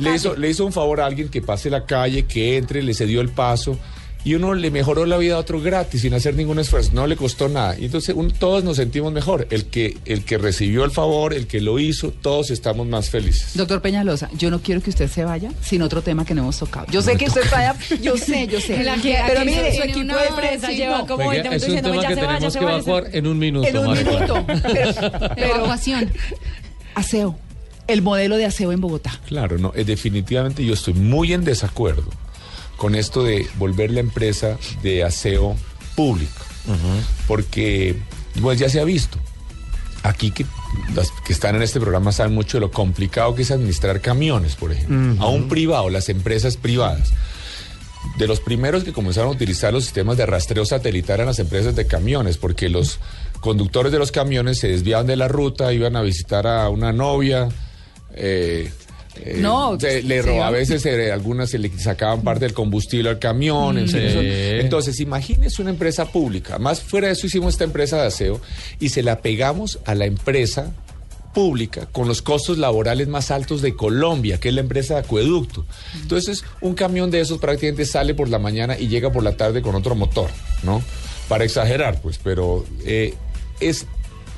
Le 0.00 0.14
hizo, 0.16 0.36
le 0.36 0.50
hizo 0.50 0.66
un 0.66 0.72
favor 0.72 1.00
a 1.00 1.06
alguien 1.06 1.28
que 1.28 1.40
pase 1.40 1.70
la 1.70 1.86
calle, 1.86 2.26
que 2.26 2.56
entre, 2.58 2.82
le 2.82 2.92
cedió 2.92 3.20
el 3.20 3.30
paso. 3.30 3.78
Y 4.26 4.34
uno 4.34 4.54
le 4.54 4.72
mejoró 4.72 5.06
la 5.06 5.16
vida 5.18 5.36
a 5.36 5.38
otro 5.38 5.60
gratis, 5.60 6.00
sin 6.02 6.12
hacer 6.12 6.34
ningún 6.34 6.58
esfuerzo, 6.58 6.90
no 6.94 7.06
le 7.06 7.14
costó 7.14 7.48
nada. 7.48 7.78
Y 7.78 7.84
entonces 7.84 8.12
un- 8.16 8.32
todos 8.32 8.64
nos 8.64 8.76
sentimos 8.76 9.12
mejor. 9.12 9.46
El 9.50 9.66
que, 9.66 9.96
el 10.04 10.24
que 10.24 10.36
recibió 10.36 10.84
el 10.84 10.90
favor, 10.90 11.32
el 11.32 11.46
que 11.46 11.60
lo 11.60 11.78
hizo, 11.78 12.10
todos 12.10 12.50
estamos 12.50 12.88
más 12.88 13.08
felices. 13.08 13.52
Doctor 13.56 13.80
Peñalosa, 13.80 14.28
yo 14.36 14.50
no 14.50 14.60
quiero 14.60 14.82
que 14.82 14.90
usted 14.90 15.08
se 15.08 15.22
vaya 15.24 15.52
sin 15.62 15.80
otro 15.80 16.02
tema 16.02 16.24
que 16.24 16.34
no 16.34 16.42
hemos 16.42 16.58
tocado. 16.58 16.86
Yo 16.90 17.02
sé 17.02 17.16
que 17.16 17.26
usted 17.26 17.42
está 17.42 17.58
allá, 17.70 17.76
yo 18.02 18.16
sé, 18.16 18.48
yo 18.48 18.60
sé. 18.60 18.74
Pero 18.76 18.90
aquí 18.92 19.46
mire, 19.46 19.76
su 19.76 19.82
equipo 19.84 20.16
de 20.16 20.28
prensa 20.36 20.66
sí, 20.70 20.76
lleva 20.76 20.98
no, 20.98 21.06
como 21.06 21.28
20 21.30 21.54
es 21.54 21.68
minutos 21.68 21.86
un 21.86 21.92
tema 21.92 22.02
ya 22.02 22.08
que 22.08 22.14
se 22.16 22.20
vaya, 22.20 22.34
tenemos 22.34 22.56
que 22.56 22.64
vaya, 22.64 22.82
se 22.82 22.90
evacuar 22.90 23.16
en 23.16 23.26
un 23.28 23.38
minuto. 23.38 23.68
en 23.68 23.76
un 23.78 23.86
Marta. 23.86 24.10
minuto. 24.10 24.46
Pero, 24.46 24.90
pero- 25.36 25.54
Evacuación. 25.54 26.10
aseo, 26.94 27.38
el 27.86 28.02
modelo 28.02 28.36
de 28.36 28.46
aseo 28.46 28.72
en 28.72 28.80
Bogotá. 28.80 29.20
Claro, 29.26 29.56
no, 29.58 29.72
eh, 29.76 29.84
definitivamente 29.84 30.64
yo 30.64 30.74
estoy 30.74 30.94
muy 30.94 31.32
en 31.32 31.44
desacuerdo 31.44 32.10
con 32.76 32.94
esto 32.94 33.22
de 33.22 33.48
volver 33.56 33.90
la 33.90 34.00
empresa 34.00 34.58
de 34.82 35.04
aseo 35.04 35.56
público, 35.94 36.44
porque 37.26 37.96
pues 38.40 38.58
ya 38.58 38.68
se 38.68 38.80
ha 38.80 38.84
visto. 38.84 39.18
Aquí 40.02 40.30
que 40.30 40.46
las 40.94 41.10
que 41.26 41.32
están 41.32 41.56
en 41.56 41.62
este 41.62 41.80
programa 41.80 42.12
saben 42.12 42.34
mucho 42.34 42.58
de 42.58 42.60
lo 42.60 42.70
complicado 42.70 43.34
que 43.34 43.42
es 43.42 43.50
administrar 43.50 44.00
camiones, 44.00 44.54
por 44.54 44.72
ejemplo, 44.72 45.24
a 45.24 45.28
un 45.28 45.48
privado, 45.48 45.90
las 45.90 46.08
empresas 46.08 46.56
privadas. 46.56 47.12
De 48.18 48.28
los 48.28 48.38
primeros 48.38 48.84
que 48.84 48.92
comenzaron 48.92 49.30
a 49.30 49.32
utilizar 49.32 49.72
los 49.72 49.84
sistemas 49.84 50.16
de 50.16 50.26
rastreo 50.26 50.64
satelital 50.64 51.16
eran 51.16 51.26
las 51.26 51.40
empresas 51.40 51.74
de 51.74 51.86
camiones, 51.86 52.36
porque 52.36 52.68
los 52.68 53.00
conductores 53.40 53.90
de 53.90 53.98
los 53.98 54.12
camiones 54.12 54.60
se 54.60 54.68
desviaban 54.68 55.06
de 55.06 55.16
la 55.16 55.28
ruta, 55.28 55.72
iban 55.72 55.96
a 55.96 56.02
visitar 56.02 56.46
a 56.46 56.68
una 56.68 56.92
novia, 56.92 57.48
eh, 58.14 58.70
eh, 59.24 59.38
No, 59.40 59.78
se- 59.78 60.02
le 60.02 60.16
iban- 60.22 60.42
a 60.42 60.50
veces 60.50 60.84
eh, 60.86 61.10
algunas 61.12 61.50
se 61.50 61.58
le 61.58 61.70
sacaban 61.78 62.22
parte 62.22 62.44
del 62.44 62.54
combustible 62.54 63.08
al 63.10 63.18
camión, 63.18 63.88
Sí. 63.88 63.96
Entonces, 64.00 65.00
imagínese 65.00 65.62
una 65.62 65.70
empresa 65.70 66.06
pública. 66.06 66.58
Más 66.58 66.80
fuera 66.80 67.06
de 67.08 67.12
eso 67.14 67.26
hicimos 67.26 67.54
esta 67.54 67.64
empresa 67.64 68.00
de 68.00 68.06
aseo 68.08 68.40
y 68.80 68.88
se 68.90 69.02
la 69.02 69.20
pegamos 69.20 69.78
a 69.84 69.94
la 69.94 70.06
empresa 70.06 70.72
pública 71.34 71.86
con 71.92 72.08
los 72.08 72.22
costos 72.22 72.56
laborales 72.56 73.08
más 73.08 73.30
altos 73.30 73.60
de 73.60 73.74
Colombia, 73.76 74.38
que 74.40 74.48
es 74.48 74.54
la 74.54 74.62
empresa 74.62 74.94
de 74.94 75.00
acueducto. 75.00 75.66
Entonces, 76.00 76.44
un 76.62 76.74
camión 76.74 77.10
de 77.10 77.20
esos 77.20 77.38
prácticamente 77.38 77.84
sale 77.84 78.14
por 78.14 78.28
la 78.30 78.38
mañana 78.38 78.78
y 78.78 78.88
llega 78.88 79.12
por 79.12 79.22
la 79.22 79.36
tarde 79.36 79.60
con 79.60 79.74
otro 79.74 79.94
motor, 79.94 80.30
¿no? 80.62 80.82
Para 81.28 81.44
exagerar, 81.44 82.00
pues, 82.00 82.18
pero 82.22 82.64
eh, 82.86 83.12
es 83.60 83.86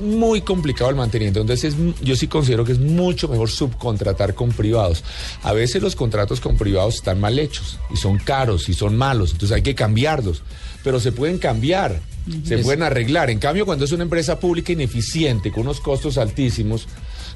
muy 0.01 0.41
complicado 0.43 0.91
el 0.91 0.97
mantenimiento. 0.97 1.41
Entonces, 1.41 1.75
es- 1.75 2.01
yo 2.03 2.17
sí 2.17 2.29
considero 2.29 2.65
que 2.65 2.73
es 2.73 2.79
mucho 2.79 3.29
mejor 3.29 3.51
subcontratar 3.51 4.35
con 4.35 4.51
privados. 4.51 5.03
A 5.43 5.53
veces 5.53 5.83
los 5.83 5.97
contratos 5.97 6.41
con 6.41 6.57
privados 6.57 6.97
están 6.97 7.21
mal 7.21 7.39
hechos 7.39 7.79
y 7.93 7.97
son 7.97 8.19
caros 8.19 8.69
y 8.69 8.75
son 8.75 8.97
malos, 8.97 9.33
entonces 9.33 9.55
hay 9.57 9.63
que 9.63 9.75
cambiarlos. 9.75 10.43
Pero 10.85 11.01
se 11.01 11.13
pueden 11.13 11.39
cambiar, 11.39 12.01
se 12.45 12.57
Es- 12.57 12.63
pueden 12.65 12.83
arreglar. 12.83 13.31
En 13.31 13.39
cambio, 13.39 13.67
cuando 13.67 13.85
es 13.85 13.93
una 13.93 14.05
empresa 14.05 14.39
pública 14.39 14.73
ineficiente, 14.73 15.51
con 15.51 15.63
unos 15.63 15.81
costos 15.81 16.19
altísimos, 16.19 16.87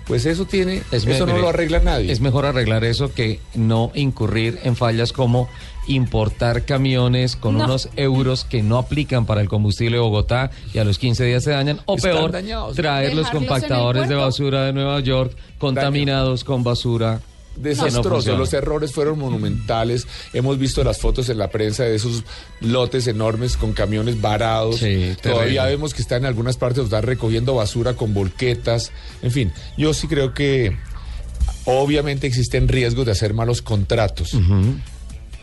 pues 0.07 0.27
eso 0.27 0.45
tiene, 0.47 0.83
Es 0.91 1.07
eso 1.07 1.27
no 1.27 1.39
lo 1.39 1.49
arregla 1.49 1.79
nadie. 1.81 2.11
Es 2.13 2.21
mejor 2.21 2.45
arreglar 2.47 2.85
eso 2.85 3.13
que 3.13 3.41
no 3.55 3.91
incurrir 3.95 4.59
en 4.65 4.75
fallas 4.77 5.13
como 5.13 5.49
importar 5.89 6.65
camiones 6.65 7.37
con 7.37 7.59
No. 7.59 7.65
unos 7.65 7.89
euros 7.97 8.45
que 8.45 8.63
no 8.63 8.79
aplican 8.79 9.27
para 9.27 9.41
el 9.41 9.49
combustible 9.49 9.97
de 9.97 10.03
Bogotá 10.03 10.51
y 10.73 10.79
a 10.79 10.85
los 10.85 10.99
15 10.99 11.25
días 11.25 11.43
se 11.45 11.51
dañan. 11.51 11.81
O 11.87 11.97
Están 11.97 12.13
peor, 12.13 12.33
dañados. 12.33 12.77
traer 12.77 13.15
los 13.15 13.29
compactadores 13.31 14.09
de 14.09 14.15
basura 14.15 14.65
de 14.65 14.73
Nueva 14.73 15.01
York 15.01 15.37
contaminados 15.59 16.45
con 16.45 16.63
basura. 16.63 17.21
no 17.57 17.63
Desastroso, 17.63 18.35
los 18.37 18.53
errores 18.55 18.93
fueron 18.93 19.19
monumentales. 19.19 20.07
Hemos 20.33 20.59
visto 20.59 20.83
las 20.85 20.99
fotos 21.01 21.29
en 21.29 21.37
la 21.37 21.49
prensa 21.51 21.85
de 21.85 21.97
esos 21.97 22.25
lotes 22.61 23.07
enormes 23.09 23.59
con 23.59 23.73
camiones 23.75 24.21
varados. 24.23 24.77
Sí, 24.79 25.15
Todavía 25.23 25.65
vemos 25.67 25.93
que 25.93 26.01
están 26.01 26.23
en 26.23 26.27
algunas 26.27 26.57
partes, 26.57 26.85
están 26.85 27.03
recogiendo 27.03 27.55
basura 27.55 27.93
con 27.95 28.15
volquetas. 28.15 28.91
En 29.21 29.33
fin, 29.33 29.53
yo 29.77 29.93
sí 29.93 30.07
creo 30.09 30.33
que 30.33 30.77
obviamente 31.67 32.27
existen 32.27 32.69
riesgos 32.69 33.05
de 33.07 33.13
hacer 33.13 33.35
malos 33.35 33.61
contratos. 33.63 34.31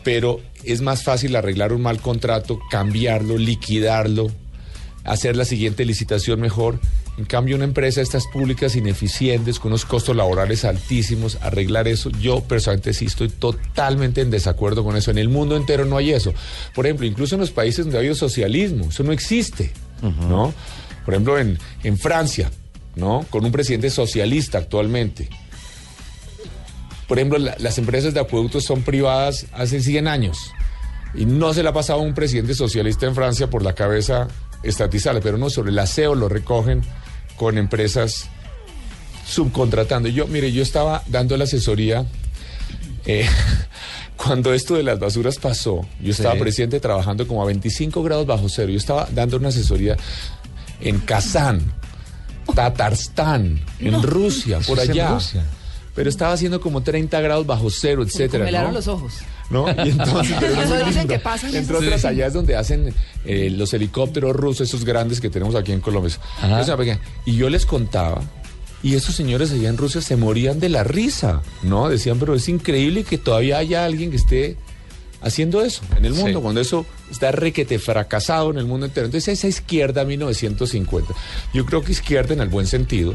Pero 0.02 0.40
es 0.64 0.80
más 0.80 1.02
fácil 1.02 1.36
arreglar 1.36 1.72
un 1.72 1.82
mal 1.82 2.00
contrato, 2.00 2.58
cambiarlo, 2.70 3.36
liquidarlo, 3.36 4.30
hacer 5.04 5.36
la 5.36 5.44
siguiente 5.44 5.84
licitación 5.84 6.40
mejor. 6.40 6.78
En 7.18 7.24
cambio, 7.26 7.56
una 7.56 7.64
empresa 7.64 8.00
de 8.00 8.04
estas 8.04 8.26
públicas 8.28 8.76
ineficientes, 8.76 9.58
con 9.58 9.72
unos 9.72 9.84
costos 9.84 10.16
laborales 10.16 10.64
altísimos, 10.64 11.36
arreglar 11.42 11.86
eso, 11.86 12.10
yo 12.10 12.40
personalmente 12.40 12.94
sí 12.94 13.06
estoy 13.06 13.28
totalmente 13.28 14.22
en 14.22 14.30
desacuerdo 14.30 14.84
con 14.84 14.96
eso. 14.96 15.10
En 15.10 15.18
el 15.18 15.28
mundo 15.28 15.56
entero 15.56 15.84
no 15.84 15.96
hay 15.98 16.12
eso. 16.12 16.32
Por 16.74 16.86
ejemplo, 16.86 17.06
incluso 17.06 17.34
en 17.34 17.42
los 17.42 17.50
países 17.50 17.84
donde 17.84 17.98
ha 17.98 18.00
habido 18.00 18.14
socialismo, 18.14 18.86
eso 18.88 19.02
no 19.02 19.12
existe, 19.12 19.72
¿no? 20.00 20.54
Por 21.04 21.14
ejemplo, 21.14 21.38
en, 21.38 21.58
en 21.82 21.98
Francia, 21.98 22.50
¿no? 22.96 23.26
Con 23.28 23.44
un 23.44 23.52
presidente 23.52 23.90
socialista 23.90 24.58
actualmente. 24.58 25.28
Por 27.10 27.18
ejemplo, 27.18 27.38
la- 27.38 27.56
las 27.58 27.76
empresas 27.76 28.14
de 28.14 28.20
acueductos 28.20 28.62
son 28.64 28.82
privadas 28.82 29.46
hace 29.52 29.80
100 29.82 30.06
años. 30.06 30.38
Y 31.12 31.26
no 31.26 31.52
se 31.52 31.64
le 31.64 31.68
ha 31.68 31.72
pasado 31.72 31.98
a 31.98 32.02
un 32.04 32.14
presidente 32.14 32.54
socialista 32.54 33.04
en 33.06 33.16
Francia 33.16 33.50
por 33.50 33.64
la 33.64 33.74
cabeza 33.74 34.28
estatizarla, 34.62 35.20
pero 35.20 35.36
no, 35.36 35.50
sobre 35.50 35.72
el 35.72 35.78
aseo 35.80 36.14
lo 36.14 36.28
recogen 36.28 36.82
con 37.36 37.58
empresas 37.58 38.28
subcontratando. 39.26 40.08
Y 40.08 40.12
yo, 40.12 40.28
mire, 40.28 40.52
yo 40.52 40.62
estaba 40.62 41.02
dando 41.08 41.36
la 41.36 41.44
asesoría 41.44 42.06
eh, 43.06 43.26
cuando 44.16 44.52
esto 44.54 44.74
de 44.76 44.82
las 44.84 45.00
basuras 45.00 45.38
pasó. 45.38 45.80
Yo 46.00 46.12
estaba 46.12 46.34
Sí. 46.34 46.40
presidente 46.40 46.78
trabajando 46.78 47.26
como 47.26 47.42
a 47.42 47.46
25 47.46 48.02
grados 48.04 48.24
bajo 48.26 48.48
cero. 48.48 48.68
Yo 48.70 48.78
estaba 48.78 49.08
dando 49.12 49.36
una 49.36 49.48
asesoría 49.48 49.96
en 50.80 51.00
Kazán, 51.00 51.72
Tatarstán, 52.54 53.60
en 53.80 54.02
Rusia, 54.02 54.60
por 54.66 54.78
en 54.78 54.90
allá. 54.90 55.10
Rusia. 55.14 55.44
Pero 55.94 56.08
estaba 56.08 56.32
haciendo 56.32 56.60
como 56.60 56.82
30 56.82 57.20
grados 57.20 57.46
bajo 57.46 57.68
cero, 57.70 58.02
etcétera. 58.02 58.44
Me 58.44 58.52
¿no? 58.52 58.70
los 58.72 58.88
ojos. 58.88 59.14
¿no? 59.50 59.68
Y 59.84 59.90
entonces, 59.90 60.36
pero 60.40 60.84
dicen 60.86 61.08
que 61.08 61.18
pasa 61.18 61.48
en 61.48 61.56
Entre 61.56 61.76
otras, 61.76 62.00
Sí. 62.02 62.06
allá 62.06 62.26
es 62.28 62.32
donde 62.32 62.56
hacen 62.56 62.94
eh, 63.24 63.50
los 63.50 63.74
helicópteros 63.74 64.34
rusos, 64.34 64.68
esos 64.68 64.84
grandes 64.84 65.20
que 65.20 65.28
tenemos 65.28 65.54
aquí 65.56 65.72
en 65.72 65.80
Colombia. 65.80 66.14
Entonces, 66.42 66.98
y 67.26 67.36
yo 67.36 67.50
les 67.50 67.66
contaba, 67.66 68.22
y 68.82 68.94
esos 68.94 69.14
señores 69.14 69.50
allá 69.50 69.68
en 69.68 69.76
Rusia 69.76 70.00
se 70.00 70.16
morían 70.16 70.60
de 70.60 70.68
la 70.68 70.84
risa, 70.84 71.42
¿no? 71.62 71.88
Decían, 71.88 72.18
pero 72.18 72.34
es 72.34 72.48
increíble 72.48 73.04
que 73.04 73.18
todavía 73.18 73.58
haya 73.58 73.84
alguien 73.84 74.10
que 74.10 74.16
esté 74.16 74.56
haciendo 75.20 75.62
eso 75.62 75.82
en 75.96 76.04
el 76.04 76.14
mundo, 76.14 76.38
Sí. 76.38 76.42
cuando 76.42 76.60
eso 76.60 76.86
está 77.10 77.32
requete 77.32 77.78
fracasado 77.78 78.50
en 78.50 78.58
el 78.58 78.66
mundo 78.66 78.86
entero. 78.86 79.06
Entonces, 79.06 79.38
esa 79.38 79.48
izquierda 79.48 80.04
1950, 80.04 81.14
yo 81.52 81.66
creo 81.66 81.82
que 81.82 81.92
izquierda 81.92 82.34
en 82.34 82.40
el 82.40 82.48
buen 82.48 82.66
sentido, 82.66 83.14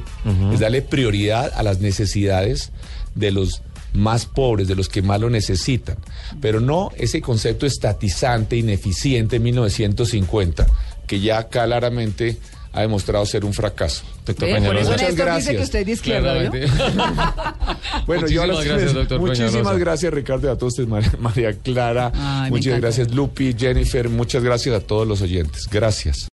es 0.53 0.59
darle 0.59 0.81
prioridad 0.81 1.51
a 1.55 1.63
las 1.63 1.79
necesidades 1.79 2.71
de 3.15 3.31
los 3.31 3.61
más 3.93 4.25
pobres, 4.25 4.67
de 4.67 4.75
los 4.75 4.89
que 4.89 5.01
más 5.01 5.21
lo 5.21 5.29
necesitan, 5.29 5.95
pero 6.41 6.59
no 6.59 6.91
ese 6.97 7.21
concepto 7.21 7.65
estatizante, 7.65 8.57
ineficiente 8.57 9.39
1950, 9.39 10.67
que 11.07 11.21
ya 11.21 11.47
claramente 11.47 12.37
ha 12.75 12.81
demostrado 12.81 13.25
ser 13.25 13.45
un 13.45 13.53
fracaso. 13.53 14.03
Doctor 14.25 14.47
Ve, 14.49 14.61
por 14.61 14.75
eso 14.75 14.91
Muchas 14.91 15.01
Néstor 15.09 15.09
dice 15.09 15.23
gracias. 15.23 15.55
que 15.55 15.63
usted 15.63 15.79
es 15.79 15.85
de 15.85 15.91
izquierda. 15.93 16.33
Claramente. 16.49 16.67
Bueno, 18.05 18.27
yo 18.27 18.41
ahora 18.41 18.53
Muchísimas 18.53 18.63
sí 18.63 18.69
gracias, 18.69 18.93
doctor 18.93 19.19
Muchísimas 19.19 19.51
Peñalosa. 19.53 19.77
gracias, 19.79 20.13
Ricardo, 20.13 20.47
y 20.47 20.51
a 20.51 20.55
todos 20.57 20.73
ustedes, 20.73 20.89
María, 20.89 21.11
María 21.19 21.53
Clara. 21.53 22.11
Ay, 22.13 22.51
muchas 22.51 22.79
gracias, 22.79 23.11
Lupi, 23.13 23.55
Jennifer. 23.57 24.09
Muchas 24.09 24.43
gracias 24.43 24.75
a 24.75 24.79
todos 24.81 25.07
los 25.07 25.21
oyentes. 25.21 25.67
Gracias. 25.71 26.27